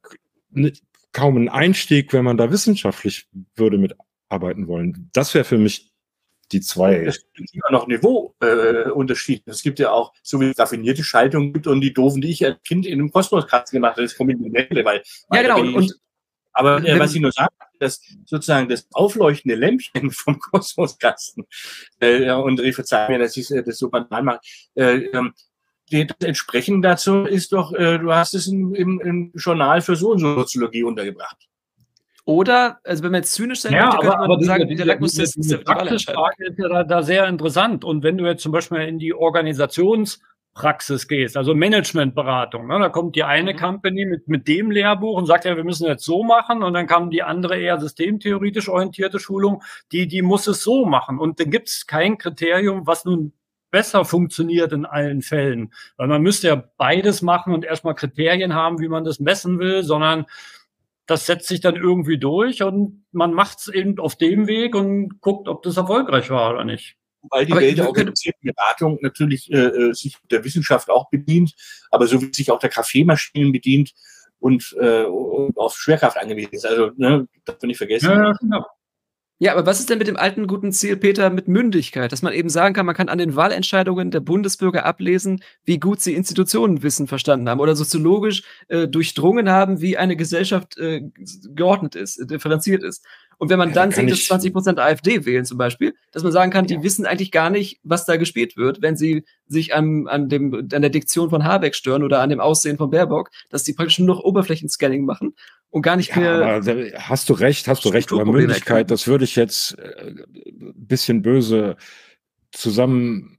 [1.11, 5.09] kaum ein Einstieg, wenn man da wissenschaftlich würde mitarbeiten wollen.
[5.13, 5.91] Das wäre für mich
[6.51, 6.95] die zwei.
[6.97, 9.43] Es gibt immer noch Niveauunterschiede.
[9.47, 12.29] Äh, es gibt ja auch, so wie es raffinierte Schaltungen gibt und die doofen, die
[12.29, 15.03] ich als Kind in einem Kosmoskasten gemacht habe, das kommt in die Welle, weil.
[15.33, 15.59] Ja, genau.
[15.59, 15.93] Und, und,
[16.53, 21.45] aber äh, was ich nur sage, dass sozusagen das aufleuchtende Lämpchen vom Kosmoskasten,
[21.99, 24.39] äh, und ich verzeihe mir, dass ich äh, das so banal mache,
[24.75, 25.33] äh, ähm,
[25.89, 30.11] das entsprechend dazu ist doch, äh, du hast es im, im, im Journal für so
[30.11, 31.47] und so Soziologie untergebracht.
[32.27, 35.63] Oder, also wenn man jetzt zynisch sein ja, möchte, man aber sagen, diese, Lackmustest ist
[35.63, 37.85] Praxisfrage ist ja da, da, sehr interessant.
[37.85, 43.15] Und wenn du jetzt zum Beispiel in die Organisationspraxis gehst, also Managementberatung, ne, da kommt
[43.15, 43.57] die eine mhm.
[43.57, 46.63] Company mit, mit dem Lehrbuch und sagt ja, wir müssen jetzt so machen.
[46.63, 51.19] Und dann kam die andere eher systemtheoretisch orientierte Schulung, die, die muss es so machen.
[51.19, 53.31] Und dann gibt es kein Kriterium, was nun
[53.77, 55.71] besser funktioniert in allen Fällen.
[55.97, 59.83] Weil man müsste ja beides machen und erstmal Kriterien haben, wie man das messen will,
[59.83, 60.25] sondern
[61.05, 65.21] das setzt sich dann irgendwie durch und man macht es eben auf dem Weg und
[65.21, 66.95] guckt, ob das erfolgreich war oder nicht.
[67.29, 71.53] Weil die Welt der organisierten Beratung natürlich äh, äh, sich der Wissenschaft auch bedient,
[71.91, 73.93] aber so wie sich auch der Kaffeemaschinen bedient
[74.39, 76.65] und, äh, und auf Schwerkraft angewiesen ist.
[76.65, 78.09] Also, ne, das will ich vergessen.
[78.09, 78.65] Ja, genau.
[79.39, 82.11] Ja, aber was ist denn mit dem alten guten Ziel, Peter, mit Mündigkeit?
[82.11, 86.01] Dass man eben sagen kann, man kann an den Wahlentscheidungen der Bundesbürger ablesen, wie gut
[86.01, 91.03] sie Institutionenwissen verstanden haben oder soziologisch äh, durchdrungen haben, wie eine Gesellschaft äh,
[91.53, 93.05] geordnet ist, differenziert ist.
[93.37, 96.31] Und wenn man ja, dann sieht, dass 20 Prozent AfD wählen zum Beispiel, dass man
[96.31, 96.83] sagen kann, die ja.
[96.83, 100.81] wissen eigentlich gar nicht, was da gespielt wird, wenn sie sich an, an, dem, an
[100.81, 104.07] der Diktion von Habeck stören oder an dem Aussehen von Baerbock, dass die praktisch nur
[104.07, 105.35] noch Oberflächenscanning machen
[105.77, 107.07] und gar nicht ja, mehr.
[107.07, 108.89] hast du recht, hast du recht über Mündigkeit.
[108.89, 110.13] Das würde ich jetzt äh,
[110.75, 111.77] bisschen böse
[112.51, 113.37] zusammen.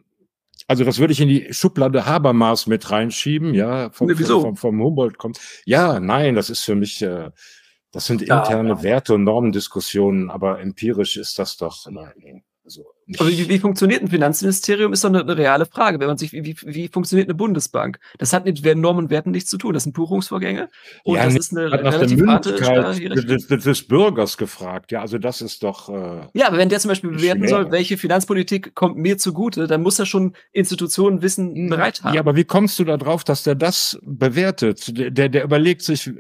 [0.69, 4.40] Also das würde ich in die Schublade Habermas mit reinschieben, ja, vom, nee, wieso?
[4.40, 5.40] vom, vom Humboldt kommt.
[5.65, 7.31] Ja, nein, das ist für mich, äh,
[7.90, 11.86] das sind interne ja, Werte und Normendiskussionen, aber empirisch ist das doch.
[11.90, 12.44] Nein.
[12.65, 12.85] Also
[13.18, 15.98] Aber wie, wie funktioniert ein Finanzministerium, ist doch eine, eine reale Frage.
[16.01, 17.98] Wenn man sich, wie, wie funktioniert eine Bundesbank?
[18.18, 19.72] Das hat mit Normen und Werten nichts zu tun.
[19.72, 20.68] Das sind Buchungsvorgänge.
[21.05, 24.93] Und ja, das ist eine relativ harte des, des, des, Bürgers gefragt.
[24.93, 25.89] Ja, also das ist doch.
[25.89, 27.48] Äh, ja, aber wenn der zum Beispiel bewerten schwer.
[27.48, 32.14] soll, welche Finanzpolitik kommt mir zugute, dann muss er schon Institutionen Wissen bereit haben.
[32.14, 34.93] Ja, aber wie kommst du da drauf, dass der das bewertet?
[34.98, 36.10] Der, der, überlegt sich,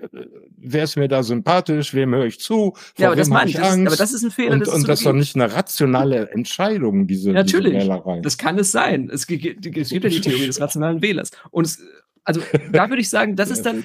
[0.56, 3.56] wer ist mir da sympathisch, wem höre ich zu, vor Ja, aber das meine ich.
[3.56, 5.52] Das ist, aber das ist ein Fehler und, des und das ist doch nicht eine
[5.52, 7.74] rationale Entscheidung, diese, Ja, diese natürlich.
[7.74, 8.20] Wählerei.
[8.20, 9.10] Das kann es sein.
[9.12, 11.30] Es gibt, es gibt ja die Theorie des rationalen Wählers.
[11.50, 11.82] Und es,
[12.24, 12.40] also
[12.72, 13.84] da würde ich sagen, das ist dann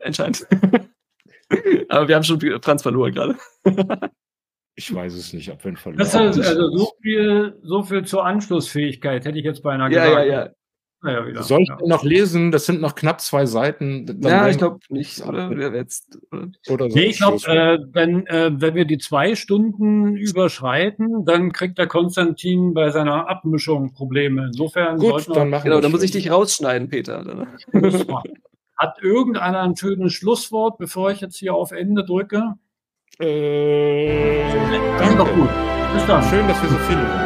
[0.00, 0.46] entscheidend.
[1.88, 3.36] Aber wir haben schon Franz verloren gerade.
[4.76, 6.26] Ich weiß es nicht, ob wir ihn verloren Das haben.
[6.26, 10.56] also so viel, so viel zur Anschlussfähigkeit, hätte ich jetzt beinahe Ja, ja, gesagt.
[11.04, 11.12] Ja.
[11.12, 11.42] Naja, wieder.
[11.42, 11.78] Soll ich ja.
[11.86, 12.50] noch lesen?
[12.50, 14.06] Das sind noch knapp zwei Seiten.
[14.06, 15.24] Dann Ja, ich glaube nicht.
[15.26, 15.50] Oder?
[15.74, 16.48] Jetzt, oder?
[16.70, 21.52] Oder so Nee, ich glaube, äh, wenn, äh, wenn wir die zwei Stunden überschreiten, dann
[21.52, 24.46] kriegt der Konstantin bei seiner Abmischung Probleme.
[24.46, 27.46] Insofern Gut, sollten wir- dann machen Genau, dann muss ich dich rausschneiden, Peter.
[28.76, 32.54] Hat irgendeiner ein schönes Schlusswort, bevor ich jetzt hier auf Ende drücke?
[33.20, 34.42] Äh,
[34.98, 35.40] Das ist doch danke.
[35.40, 35.48] gut.
[35.94, 36.22] Bis dann.
[36.24, 37.23] Schön, dass wir so viele.